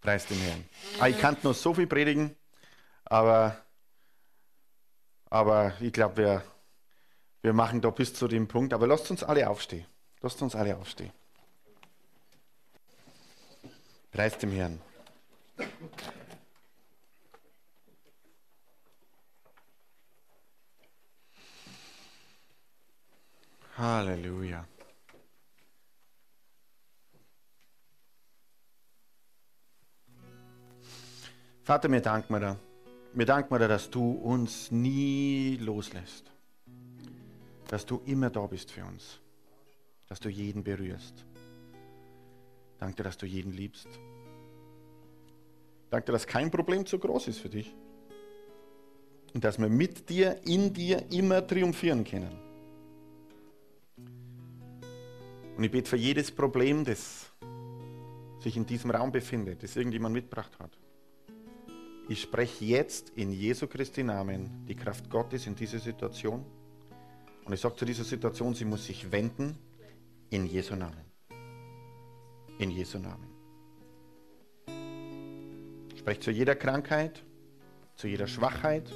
Preis 0.00 0.26
den 0.26 0.38
Herrn. 0.38 0.64
Ah, 1.00 1.08
ich 1.08 1.18
kann 1.18 1.36
noch 1.42 1.54
so 1.54 1.74
viel 1.74 1.86
predigen, 1.86 2.36
aber, 3.04 3.56
aber 5.30 5.72
ich 5.80 5.92
glaube, 5.92 6.16
wir, 6.18 6.44
wir 7.42 7.52
machen 7.52 7.80
da 7.80 7.90
bis 7.90 8.14
zu 8.14 8.28
dem 8.28 8.46
Punkt. 8.46 8.72
Aber 8.72 8.86
lasst 8.86 9.10
uns 9.10 9.24
alle 9.24 9.48
aufstehen. 9.48 9.86
Lasst 10.20 10.40
uns 10.42 10.54
alle 10.54 10.76
aufstehen. 10.76 11.12
Preis 14.12 14.38
dem 14.38 14.52
Herrn. 14.52 14.80
Halleluja. 23.78 24.66
Vater, 31.62 31.88
wir 31.88 32.00
danken 32.00 32.40
dir. 32.40 32.58
Wir 33.14 33.26
danken 33.26 33.56
dir, 33.56 33.68
dass 33.68 33.88
du 33.88 34.10
uns 34.10 34.72
nie 34.72 35.58
loslässt. 35.60 36.24
Dass 37.68 37.86
du 37.86 38.02
immer 38.06 38.30
da 38.30 38.46
bist 38.46 38.72
für 38.72 38.84
uns. 38.84 39.20
Dass 40.08 40.18
du 40.18 40.28
jeden 40.28 40.64
berührst. 40.64 41.24
Danke 42.80 43.04
dass 43.04 43.16
du 43.16 43.26
jeden 43.26 43.52
liebst. 43.52 43.88
Danke 45.90 46.10
dass 46.10 46.26
kein 46.26 46.50
Problem 46.50 46.84
zu 46.84 46.98
groß 46.98 47.28
ist 47.28 47.38
für 47.38 47.48
dich. 47.48 47.72
Und 49.34 49.44
dass 49.44 49.56
wir 49.56 49.68
mit 49.68 50.08
dir, 50.08 50.40
in 50.46 50.72
dir 50.72 51.12
immer 51.12 51.46
triumphieren 51.46 52.02
können. 52.02 52.47
Und 55.58 55.64
ich 55.64 55.72
bete 55.72 55.90
für 55.90 55.96
jedes 55.96 56.30
Problem, 56.30 56.84
das 56.84 57.32
sich 58.38 58.56
in 58.56 58.64
diesem 58.64 58.92
Raum 58.92 59.10
befindet, 59.10 59.64
das 59.64 59.74
irgendjemand 59.74 60.14
mitgebracht 60.14 60.56
hat. 60.60 60.70
Ich 62.08 62.22
spreche 62.22 62.64
jetzt 62.64 63.10
in 63.16 63.32
Jesu 63.32 63.66
Christi 63.66 64.04
Namen 64.04 64.64
die 64.68 64.76
Kraft 64.76 65.10
Gottes 65.10 65.48
in 65.48 65.56
diese 65.56 65.80
Situation. 65.80 66.44
Und 67.44 67.52
ich 67.52 67.58
sage 67.58 67.74
zu 67.74 67.84
dieser 67.84 68.04
Situation, 68.04 68.54
sie 68.54 68.64
muss 68.64 68.86
sich 68.86 69.10
wenden 69.10 69.58
in 70.30 70.46
Jesu 70.46 70.76
Namen. 70.76 71.04
In 72.60 72.70
Jesu 72.70 73.00
Namen. 73.00 73.26
Ich 75.92 75.98
spreche 75.98 76.20
zu 76.20 76.30
jeder 76.30 76.54
Krankheit, 76.54 77.24
zu 77.96 78.06
jeder 78.06 78.28
Schwachheit, 78.28 78.92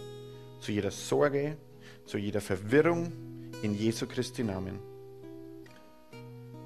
zu 0.61 0.71
jeder 0.71 0.93
Sorge, 0.93 1.57
zu 2.05 2.19
jeder 2.19 2.41
Verwirrung 2.41 3.11
in 3.63 3.75
Jesu 3.75 4.07
Christi 4.07 4.45
Namen. 4.45 4.92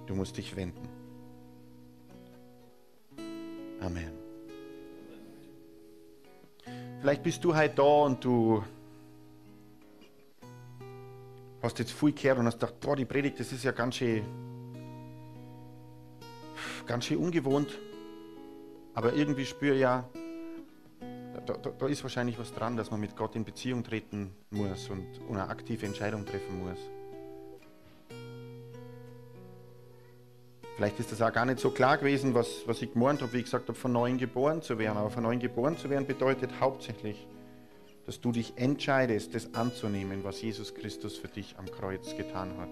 Du 0.07 0.15
musst 0.15 0.37
dich 0.37 0.55
wenden. 0.57 0.89
Amen. 3.81 4.13
Vielleicht 7.01 7.23
bist 7.23 7.45
du 7.45 7.55
heute 7.55 7.75
da 7.75 7.83
und 7.83 8.25
du 8.25 8.63
hast 11.63 11.79
jetzt 11.79 11.93
viel 11.93 12.13
gehört 12.13 12.39
und 12.39 12.47
hast 12.47 12.59
gedacht, 12.61 12.81
boah, 12.81 12.97
die 12.97 13.05
Predigt, 13.05 13.39
das 13.39 13.53
ist 13.53 13.65
ja 13.65 13.73
ganz 13.73 13.97
schön, 13.97 14.25
ganz 16.87 17.05
schön 17.05 17.19
ungewohnt. 17.19 17.79
Aber 18.95 19.13
irgendwie 19.13 19.45
spüre 19.45 19.77
ja, 19.77 20.09
da, 21.45 21.55
da, 21.55 21.71
da, 21.71 21.87
ist 21.87 22.03
wahrscheinlich 22.03 22.39
was 22.39 22.53
dran, 22.55 22.77
dass 22.77 22.91
man 22.91 22.99
mit 22.99 23.15
Gott 23.15 23.37
in 23.37 23.45
Beziehung 23.45 23.85
treten 23.85 24.35
muss 24.51 24.89
und 24.89 25.07
eine 25.29 25.49
aktive 25.49 25.85
Entscheidung 25.85 26.25
treffen 26.25 26.67
muss. 26.67 26.79
Vielleicht 30.77 31.01
ist 31.01 31.11
das 31.11 31.23
auch 31.23 31.33
gar 31.33 31.47
nicht 31.47 31.59
so 31.59 31.71
klar 31.71 31.97
gewesen, 31.97 32.35
was, 32.35 32.63
was 32.67 32.83
ich 32.83 32.93
gemeint 32.93 33.23
habe, 33.23 33.33
wie 33.33 33.39
ich 33.39 33.45
gesagt 33.45 33.69
habe, 33.69 33.79
von 33.79 33.93
neuem 33.93 34.19
geboren 34.19 34.61
zu 34.61 34.79
werden. 34.79 34.99
Aber 34.99 35.09
von 35.09 35.23
neuem 35.23 35.41
geboren 35.41 35.79
zu 35.79 35.89
werden 35.89 36.07
bedeutet 36.07 36.61
hauptsächlich, 36.61 37.27
dass 38.05 38.21
du 38.21 38.31
dich 38.31 38.53
entscheidest, 38.57 39.35
das 39.35 39.55
anzunehmen, 39.55 40.23
was 40.23 40.43
Jesus 40.43 40.75
Christus 40.75 41.17
für 41.17 41.29
dich 41.29 41.55
am 41.57 41.65
Kreuz 41.65 42.15
getan 42.15 42.59
hat. 42.59 42.69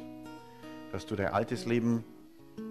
Dass 0.92 1.06
du 1.06 1.16
dein 1.16 1.28
altes 1.28 1.64
Leben, 1.64 2.04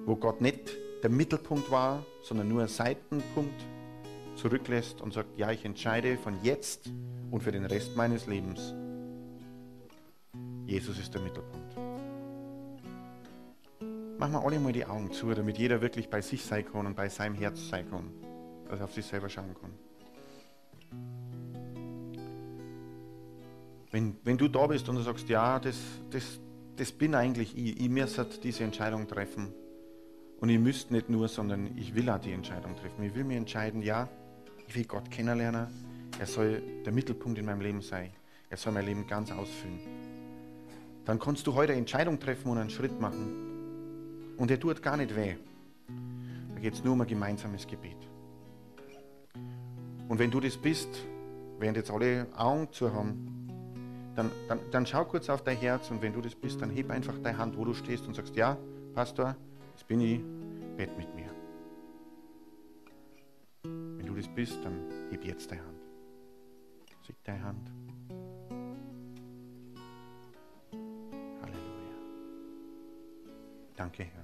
wo 0.06 0.16
Gott 0.16 0.40
nicht 0.40 0.78
der 1.02 1.10
Mittelpunkt 1.10 1.72
war, 1.72 2.06
sondern 2.22 2.48
nur 2.48 2.62
ein 2.62 2.68
Seitenpunkt, 2.68 3.60
zurücklässt 4.36 5.02
und 5.02 5.14
sagt, 5.14 5.38
ja, 5.38 5.52
ich 5.52 5.66
entscheide 5.66 6.18
von 6.18 6.38
jetzt 6.44 6.92
und 7.32 7.42
für 7.42 7.52
den 7.52 7.66
Rest 7.66 7.96
meines 7.96 8.28
Lebens, 8.28 8.74
Jesus 10.66 10.98
ist 11.00 11.14
der 11.14 11.22
Mittelpunkt. 11.22 11.63
Machen 14.24 14.36
wir 14.36 14.46
alle 14.46 14.58
mal 14.58 14.72
die 14.72 14.86
Augen 14.86 15.12
zu, 15.12 15.34
damit 15.34 15.58
jeder 15.58 15.82
wirklich 15.82 16.10
bei 16.10 16.22
sich 16.22 16.46
sein 16.46 16.64
kann 16.64 16.86
und 16.86 16.96
bei 16.96 17.10
seinem 17.10 17.36
Herz 17.36 17.68
sein 17.68 17.90
kann, 17.90 18.10
dass 18.70 18.80
er 18.80 18.86
auf 18.86 18.94
sich 18.94 19.06
selber 19.06 19.28
schauen 19.28 19.54
kann. 19.60 19.74
Wenn, 23.92 24.16
wenn 24.24 24.38
du 24.38 24.48
da 24.48 24.66
bist 24.66 24.88
und 24.88 24.96
du 24.96 25.02
sagst, 25.02 25.28
ja, 25.28 25.60
das, 25.60 25.76
das, 26.10 26.40
das 26.78 26.94
bin 26.94 27.16
eigentlich 27.16 27.58
ich, 27.58 27.82
ich 27.82 27.90
müsste 27.90 28.26
diese 28.42 28.64
Entscheidung 28.64 29.10
treffen. 29.10 29.54
Und 30.40 30.48
ich 30.48 30.58
müsste 30.58 30.94
nicht 30.94 31.10
nur, 31.10 31.28
sondern 31.28 31.78
ich 31.78 31.94
will 31.94 32.10
auch 32.10 32.20
die 32.20 32.32
Entscheidung 32.32 32.78
treffen. 32.78 33.04
Ich 33.04 33.14
will 33.16 33.26
mir 33.26 33.36
entscheiden, 33.36 33.82
ja, 33.82 34.08
ich 34.70 34.74
will 34.74 34.86
Gott 34.86 35.12
kennenlernen. 35.12 35.68
Er 36.18 36.28
soll 36.28 36.64
der 36.86 36.94
Mittelpunkt 36.94 37.40
in 37.40 37.46
meinem 37.46 37.60
Leben 37.60 37.82
sein. 37.82 38.12
Er 38.50 38.56
soll 38.56 38.72
mein 38.72 38.86
Leben 38.86 39.06
ganz 39.06 39.34
ausfüllen. 39.34 39.82
Dann 41.04 41.20
kannst 41.20 41.46
du 41.46 41.56
heute 41.56 41.74
eine 41.74 41.80
Entscheidung 41.82 42.22
treffen 42.22 42.50
und 42.50 42.58
einen 42.58 42.70
Schritt 42.70 43.02
machen. 43.02 43.53
Und 44.38 44.52
er 44.52 44.60
tut 44.60 44.82
gar 44.82 44.98
nicht 44.98 45.16
weh. 45.16 45.36
Da 46.54 46.60
geht 46.60 46.74
es 46.74 46.84
nur 46.84 46.94
um 46.94 47.02
ein 47.02 47.08
gemeinsames 47.08 47.68
Gebet. 47.68 47.98
Und 50.08 50.20
wenn 50.20 50.32
du 50.32 50.40
das 50.40 50.58
bist, 50.58 50.90
während 51.60 51.78
jetzt 51.78 51.92
alle 51.92 52.28
Augen 52.36 52.72
zu 52.72 52.94
haben, 52.94 53.48
dann, 54.16 54.32
dann, 54.48 54.60
dann 54.72 54.86
schau 54.86 55.06
kurz 55.06 55.30
auf 55.30 55.44
dein 55.44 55.58
Herz 55.58 55.90
und 55.90 56.02
wenn 56.02 56.14
du 56.14 56.22
das 56.22 56.36
bist, 56.36 56.62
dann 56.62 56.70
heb 56.70 56.92
einfach 56.92 57.18
deine 57.20 57.38
Hand, 57.38 57.58
wo 57.58 57.66
du 57.66 57.74
stehst 57.74 58.06
und 58.06 58.16
sagst, 58.16 58.36
ja, 58.36 58.58
Pastor, 58.94 59.36
das 59.74 59.84
bin 59.84 60.02
ich, 60.02 60.22
bett 60.78 60.96
mit 60.98 61.14
mir. 61.16 61.30
Wenn 63.64 64.06
du 64.06 64.16
das 64.16 64.28
bist, 64.28 64.60
dann 64.64 64.86
heb 65.10 65.24
jetzt 65.24 65.50
deine 65.50 65.62
Hand. 65.62 65.80
Sieg 67.06 67.16
deine 67.24 67.44
Hand. 67.44 67.72
Halleluja. 71.42 71.98
Danke, 73.76 74.04
Herr 74.04 74.23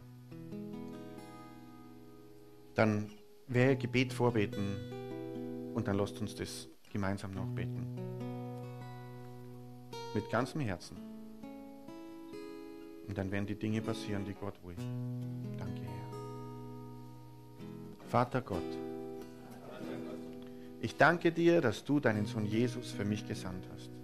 dann 2.79 3.11
werde 3.47 3.75
Gebet 3.75 4.13
vorbeten 4.13 5.73
und 5.73 5.85
dann 5.85 5.97
lasst 5.97 6.21
uns 6.21 6.33
das 6.33 6.69
gemeinsam 6.89 7.31
noch 7.31 7.47
beten. 7.47 7.85
Mit 10.15 10.29
ganzem 10.29 10.61
Herzen. 10.61 10.95
Und 13.05 13.17
dann 13.17 13.29
werden 13.31 13.45
die 13.47 13.59
Dinge 13.59 13.81
passieren, 13.81 14.23
die 14.23 14.33
Gott 14.33 14.53
will. 14.63 14.77
Danke, 15.57 15.81
Herr. 15.81 16.09
Vater 18.07 18.41
Gott, 18.41 18.77
ich 20.79 20.95
danke 20.95 21.33
dir, 21.33 21.59
dass 21.59 21.83
du 21.83 21.99
deinen 21.99 22.25
Sohn 22.25 22.45
Jesus 22.45 22.91
für 22.91 23.03
mich 23.03 23.27
gesandt 23.27 23.67
hast. 23.73 23.98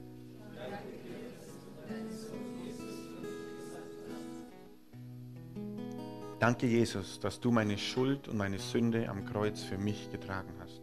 Danke, 6.45 6.67
Jesus, 6.67 7.19
dass 7.19 7.39
du 7.39 7.49
meine 7.49 7.75
Schuld 7.75 8.27
und 8.27 8.37
meine 8.37 8.59
Sünde 8.59 9.09
am 9.09 9.25
Kreuz 9.25 9.63
für 9.63 9.79
mich 9.79 10.11
getragen 10.11 10.53
hast. 10.59 10.79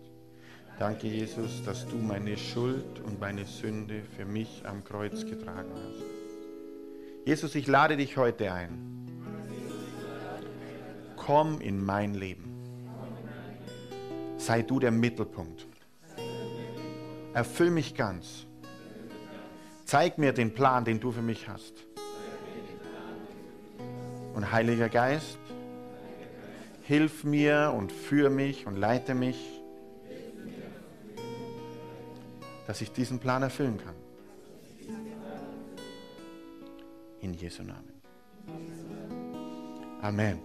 Danke, 0.80 1.06
Jesus, 1.06 1.62
dass 1.62 1.86
du 1.86 1.98
meine 1.98 2.36
Schuld 2.36 2.98
und 2.98 3.20
meine 3.20 3.44
Sünde 3.44 4.02
für 4.16 4.24
mich 4.24 4.64
am 4.66 4.82
Kreuz 4.82 5.24
getragen 5.24 5.70
hast. 5.72 6.02
Jesus, 7.24 7.54
ich 7.54 7.68
lade 7.68 7.96
dich 7.96 8.16
heute 8.16 8.52
ein. 8.52 9.06
Komm 11.14 11.60
in 11.60 11.80
mein 11.84 12.14
Leben. 12.14 12.64
Sei 14.38 14.62
du 14.62 14.80
der 14.80 14.90
Mittelpunkt. 14.90 15.68
Erfüll 17.34 17.70
mich 17.70 17.94
ganz. 17.94 18.48
Zeig 19.84 20.18
mir 20.18 20.32
den 20.32 20.54
Plan, 20.54 20.84
den 20.84 20.98
du 20.98 21.12
für 21.12 21.22
mich 21.22 21.48
hast. 21.48 21.74
Und 24.34 24.50
Heiliger 24.50 24.88
Geist, 24.88 25.38
Hilf 26.92 27.24
mir 27.24 27.72
und 27.74 27.90
führe 27.90 28.28
mich 28.28 28.66
und 28.66 28.76
leite 28.76 29.14
mich, 29.14 29.62
dass 32.66 32.82
ich 32.82 32.92
diesen 32.92 33.18
Plan 33.18 33.42
erfüllen 33.42 33.78
kann. 33.78 33.94
In 37.22 37.32
Jesu 37.32 37.62
Namen. 37.62 37.94
Amen. 40.02 40.38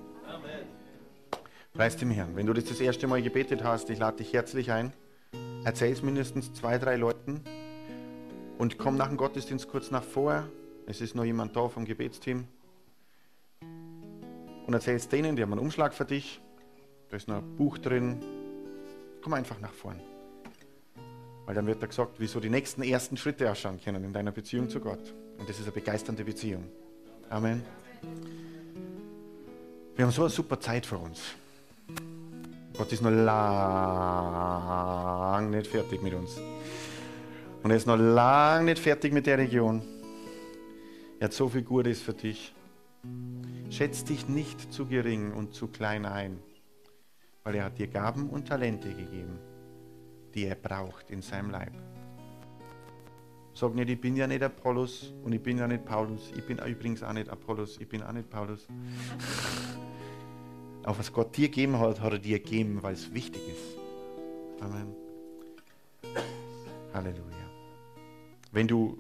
Preis 1.73 1.97
dem 1.97 2.11
Herrn. 2.11 2.33
Wenn 2.37 2.45
du 2.45 2.53
das 2.53 2.63
das 2.63 2.79
erste 2.79 3.07
Mal 3.07 3.21
gebetet 3.21 3.65
hast, 3.65 3.89
ich 3.89 3.99
lade 3.99 4.15
dich 4.15 4.31
herzlich 4.31 4.71
ein. 4.71 4.93
Erzähl 5.65 5.91
es 5.91 6.01
mindestens 6.01 6.53
zwei, 6.53 6.77
drei 6.77 6.95
Leuten 6.95 7.41
und 8.57 8.77
komm 8.77 8.95
nach 8.95 9.09
dem 9.09 9.17
Gottesdienst 9.17 9.67
kurz 9.67 9.91
nach 9.91 10.05
vor. 10.05 10.47
Es 10.85 11.01
ist 11.01 11.13
noch 11.13 11.25
jemand 11.25 11.57
da 11.57 11.67
vom 11.67 11.83
Gebetsteam 11.83 12.47
und 14.68 14.74
erzählst 14.74 15.11
denen, 15.11 15.36
die 15.36 15.41
haben 15.41 15.51
einen 15.53 15.61
Umschlag 15.61 15.93
für 15.93 16.05
dich, 16.05 16.39
da 17.09 17.18
ist 17.18 17.28
noch 17.28 17.38
ein 17.38 17.55
Buch 17.55 17.78
drin. 17.78 18.20
Komm 19.24 19.34
einfach 19.34 19.59
nach 19.61 19.74
vorn. 19.74 19.99
Weil 21.45 21.55
dann 21.55 21.65
wird 21.65 21.82
da 21.82 21.88
gesagt, 21.88 22.15
wieso 22.18 22.41
die 22.41 22.49
nächsten 22.49 22.84
ersten 22.84 23.15
Schritte 23.15 23.49
ausschauen 23.49 23.80
können 23.82 24.03
in 24.03 24.11
deiner 24.11 24.34
Beziehung 24.34 24.70
zu 24.70 24.82
Gott. 24.82 25.13
Und 25.38 25.49
das 25.49 25.57
ist 25.57 25.63
eine 25.63 25.72
begeisternde 25.72 26.26
Beziehung. 26.26 26.65
Amen. 27.30 27.63
Wir 29.95 30.03
haben 30.05 30.11
so 30.11 30.24
eine 30.24 30.30
super 30.30 30.59
Zeit 30.59 30.86
vor 30.86 31.01
uns. 31.01 31.22
Gott 32.78 32.91
ist 32.91 33.01
noch 33.01 33.09
lang 33.09 33.39
nicht 35.49 35.68
fertig 35.68 36.03
mit 36.03 36.13
uns. 36.13 36.41
Und 37.63 37.72
er 37.72 37.78
ist 37.78 37.88
noch 37.88 37.95
lang 37.97 38.65
nicht 38.65 38.80
fertig 38.80 39.13
mit 39.13 39.26
der 39.26 39.38
Region. 39.38 39.82
Er 41.20 41.26
hat 41.26 41.34
so 41.34 41.47
viel 41.47 41.63
Gutes 41.63 42.01
für 42.01 42.13
dich. 42.13 42.53
Schätz 43.78 44.03
dich 44.03 44.28
nicht 44.28 44.73
zu 44.73 44.88
gering 44.88 45.34
und 45.34 45.53
zu 45.53 45.67
klein 45.67 46.07
ein, 46.07 46.39
weil 47.43 47.53
er 47.53 47.65
hat 47.65 47.78
dir 47.78 47.86
Gaben 47.86 48.28
und 48.28 48.47
Talente 48.47 48.89
gegeben, 48.89 49.38
die 50.34 50.45
er 50.45 50.55
braucht 50.55 51.11
in 51.11 51.21
seinem 51.21 51.51
Leib. 51.51 51.73
Sag 53.53 53.75
nicht, 53.75 53.91
ich 53.91 54.01
bin 54.01 54.15
ja 54.15 54.25
nicht 54.25 54.41
Apollos 54.41 55.13
und 55.23 55.32
ich 55.32 55.43
bin 55.43 55.59
ja 55.59 55.67
nicht 55.67 55.86
Paulus. 55.86 56.32
Ich 56.36 56.43
bin 56.43 56.57
übrigens 56.57 57.03
auch 57.03 57.13
nicht 57.13 57.30
Apollos, 57.30 57.78
ich 57.80 57.88
bin 57.88 58.01
auch 58.01 58.13
nicht 58.13 58.32
Paulus. 58.32 58.67
Aber 60.82 60.97
was 60.97 61.13
Gott 61.13 61.38
dir 61.38 61.49
gegeben 61.49 61.78
hat, 61.78 62.01
hat 62.01 62.13
er 62.13 62.17
dir 62.17 62.39
gegeben, 62.39 62.82
weil 62.82 62.95
es 62.95 63.13
wichtig 63.13 63.43
ist. 63.47 63.78
Amen. 64.59 64.95
Halleluja. 66.95 67.51
Wenn 68.51 68.67
du 68.67 68.97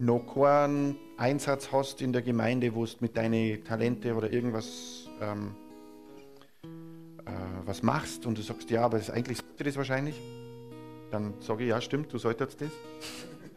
noch 0.00 0.20
keinen 0.34 0.96
Einsatz 1.18 1.70
hast 1.72 2.00
in 2.00 2.12
der 2.12 2.22
Gemeinde, 2.22 2.74
wo 2.74 2.84
du 2.84 2.92
mit 3.00 3.16
deinen 3.16 3.62
Talente 3.64 4.14
oder 4.14 4.32
irgendwas 4.32 5.08
ähm, 5.20 5.54
äh, 7.26 7.30
was 7.66 7.82
machst 7.82 8.24
und 8.26 8.38
du 8.38 8.42
sagst, 8.42 8.70
ja, 8.70 8.82
aber 8.82 8.98
das, 8.98 9.10
eigentlich 9.10 9.38
sollte 9.38 9.64
das 9.64 9.76
wahrscheinlich, 9.76 10.20
dann 11.10 11.34
sage 11.40 11.64
ich, 11.64 11.70
ja, 11.70 11.80
stimmt, 11.80 12.12
du 12.12 12.18
solltest 12.18 12.62
das. 12.62 12.70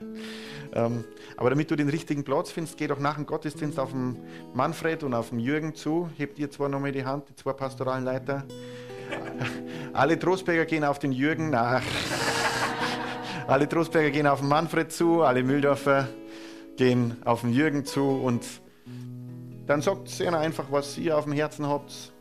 ähm, 0.73 1.05
aber 1.37 1.49
damit 1.49 1.71
du 1.71 1.77
den 1.77 1.87
richtigen 1.87 2.25
Platz 2.25 2.51
findest, 2.51 2.77
geh 2.77 2.87
doch 2.87 2.99
nach 2.99 3.15
dem 3.15 3.25
Gottesdienst 3.25 3.79
auf 3.79 3.91
den 3.91 4.17
Manfred 4.53 5.03
und 5.03 5.13
auf 5.13 5.29
den 5.29 5.39
Jürgen 5.39 5.75
zu, 5.75 6.09
hebt 6.17 6.37
ihr 6.39 6.51
zwar 6.51 6.67
nochmal 6.67 6.91
die 6.91 7.05
Hand, 7.05 7.29
die 7.29 7.35
zwei 7.35 7.53
pastoralen 7.53 8.03
Leiter. 8.03 8.43
Alle 9.93 10.19
Trostberger 10.19 10.65
gehen 10.65 10.83
auf 10.83 10.99
den 10.99 11.13
Jürgen 11.13 11.49
nach. 11.51 11.83
alle 13.47 13.67
Trostberger 13.67 14.11
gehen 14.11 14.27
auf 14.27 14.39
den 14.39 14.49
Manfred 14.49 14.91
zu, 14.91 15.21
alle 15.21 15.43
Mühldorfer 15.43 16.07
gehen 16.77 17.17
auf 17.25 17.41
den 17.41 17.53
Jürgen 17.53 17.85
zu 17.85 18.03
und 18.03 18.43
dann 19.65 19.81
sagt 19.81 20.19
ihnen 20.19 20.35
einfach, 20.35 20.71
was 20.71 20.97
ihr 20.97 21.17
auf 21.17 21.23
dem 21.25 21.33
Herzen 21.33 21.67
habt. 21.67 22.11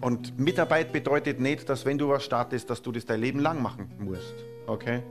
Und 0.00 0.38
Mitarbeit 0.38 0.92
bedeutet 0.92 1.40
nicht, 1.40 1.68
dass 1.68 1.86
wenn 1.86 1.96
du 1.96 2.08
was 2.08 2.24
startest, 2.24 2.68
dass 2.68 2.82
du 2.82 2.92
das 2.92 3.06
dein 3.06 3.20
Leben 3.20 3.38
lang 3.38 3.62
machen 3.62 3.90
musst. 3.98 4.34
Okay? 4.66 5.02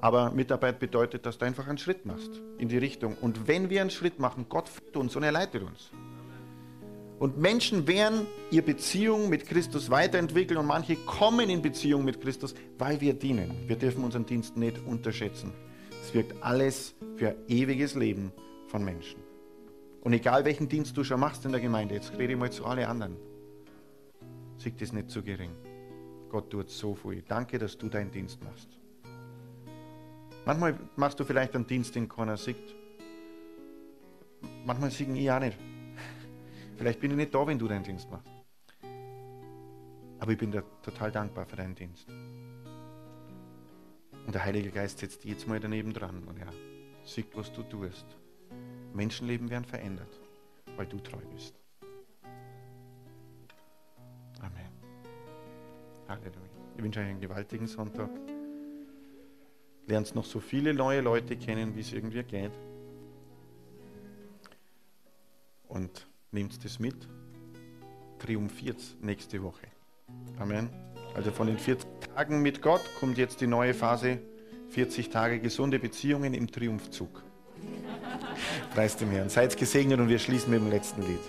Aber 0.00 0.30
Mitarbeit 0.30 0.78
bedeutet, 0.78 1.26
dass 1.26 1.38
du 1.38 1.46
einfach 1.46 1.66
einen 1.66 1.78
Schritt 1.78 2.06
machst 2.06 2.30
in 2.58 2.68
die 2.68 2.78
Richtung. 2.78 3.16
Und 3.20 3.48
wenn 3.48 3.68
wir 3.70 3.80
einen 3.80 3.90
Schritt 3.90 4.20
machen, 4.20 4.46
Gott 4.48 4.68
führt 4.68 4.96
uns 4.96 5.16
und 5.16 5.24
er 5.24 5.32
leitet 5.32 5.62
uns. 5.62 5.90
Und 7.18 7.36
Menschen 7.36 7.86
werden 7.88 8.26
ihre 8.50 8.62
Beziehung 8.62 9.28
mit 9.28 9.46
Christus 9.46 9.90
weiterentwickeln 9.90 10.58
und 10.58 10.66
manche 10.66 10.94
kommen 10.96 11.50
in 11.50 11.62
Beziehung 11.62 12.04
mit 12.04 12.20
Christus, 12.20 12.54
weil 12.78 13.00
wir 13.00 13.14
dienen. 13.14 13.52
Wir 13.66 13.76
dürfen 13.76 14.04
unseren 14.04 14.24
Dienst 14.24 14.56
nicht 14.56 14.78
unterschätzen. 14.86 15.52
Es 16.00 16.14
wirkt 16.14 16.40
alles 16.42 16.94
für 17.16 17.34
ewiges 17.48 17.96
Leben 17.96 18.32
von 18.68 18.84
Menschen. 18.84 19.20
Und 20.02 20.12
egal 20.12 20.44
welchen 20.44 20.68
Dienst 20.68 20.96
du 20.96 21.02
schon 21.02 21.18
machst 21.18 21.44
in 21.44 21.50
der 21.50 21.60
Gemeinde, 21.60 21.94
jetzt 21.94 22.16
rede 22.16 22.34
ich 22.34 22.38
mal 22.38 22.52
zu 22.52 22.64
allen 22.64 22.84
anderen, 22.84 23.16
sieh 24.56 24.72
das 24.78 24.92
nicht 24.92 25.10
zu 25.10 25.22
gering. 25.22 25.50
Gott 26.30 26.50
tut 26.50 26.70
so 26.70 26.94
viel. 26.94 27.22
Danke, 27.26 27.58
dass 27.58 27.76
du 27.76 27.88
deinen 27.88 28.12
Dienst 28.12 28.42
machst. 28.44 28.68
Manchmal 30.44 30.78
machst 30.96 31.18
du 31.18 31.24
vielleicht 31.24 31.54
einen 31.54 31.66
Dienst, 31.66 31.94
den 31.94 32.08
keiner 32.08 32.36
sieht. 32.36 32.56
Manchmal 34.64 34.90
siegen 34.90 35.16
ich 35.16 35.30
auch 35.30 35.40
nicht. 35.40 35.58
Vielleicht 36.78 37.00
bin 37.00 37.10
ich 37.10 37.16
nicht 37.16 37.34
da, 37.34 37.44
wenn 37.44 37.58
du 37.58 37.66
deinen 37.66 37.82
Dienst 37.82 38.08
machst. 38.08 38.30
Aber 40.20 40.30
ich 40.30 40.38
bin 40.38 40.52
dir 40.52 40.62
total 40.80 41.10
dankbar 41.10 41.44
für 41.44 41.56
deinen 41.56 41.74
Dienst. 41.74 42.06
Und 44.26 44.32
der 44.32 44.44
Heilige 44.44 44.70
Geist 44.70 45.00
setzt 45.00 45.24
jetzt 45.24 45.48
mal 45.48 45.58
daneben 45.58 45.92
dran 45.92 46.22
und 46.24 46.38
er 46.38 46.52
sieht, 47.04 47.36
was 47.36 47.52
du 47.52 47.64
tust. 47.64 48.06
Menschenleben 48.94 49.50
werden 49.50 49.64
verändert, 49.64 50.20
weil 50.76 50.86
du 50.86 50.98
treu 50.98 51.20
bist. 51.32 51.58
Amen. 54.40 54.70
Halleluja. 56.06 56.38
Ich 56.76 56.82
wünsche 56.84 57.00
euch 57.00 57.06
einen 57.06 57.20
gewaltigen 57.20 57.66
Sonntag. 57.66 58.10
Lernt 59.88 60.14
noch 60.14 60.24
so 60.24 60.38
viele 60.38 60.74
neue 60.74 61.00
Leute 61.00 61.36
kennen, 61.36 61.74
wie 61.74 61.80
es 61.80 61.92
irgendwie 61.92 62.22
geht. 62.22 62.52
Und 65.66 66.06
nehmt 66.32 66.64
das 66.64 66.78
mit. 66.78 67.08
Triumphiert 68.18 68.80
nächste 69.00 69.42
Woche. 69.42 69.66
Amen. 70.38 70.70
Also 71.14 71.30
von 71.30 71.46
den 71.46 71.58
40 71.58 71.88
Tagen 72.14 72.42
mit 72.42 72.62
Gott 72.62 72.82
kommt 73.00 73.18
jetzt 73.18 73.40
die 73.40 73.46
neue 73.46 73.74
Phase. 73.74 74.20
40 74.70 75.08
Tage 75.08 75.40
gesunde 75.40 75.78
Beziehungen 75.78 76.34
im 76.34 76.50
Triumphzug. 76.50 77.22
Preis 78.74 78.96
dem 78.96 79.10
Herrn. 79.10 79.28
Seid 79.28 79.56
gesegnet 79.56 80.00
und 80.00 80.08
wir 80.08 80.18
schließen 80.18 80.50
mit 80.50 80.60
dem 80.60 80.70
letzten 80.70 81.02
Lied. 81.02 81.20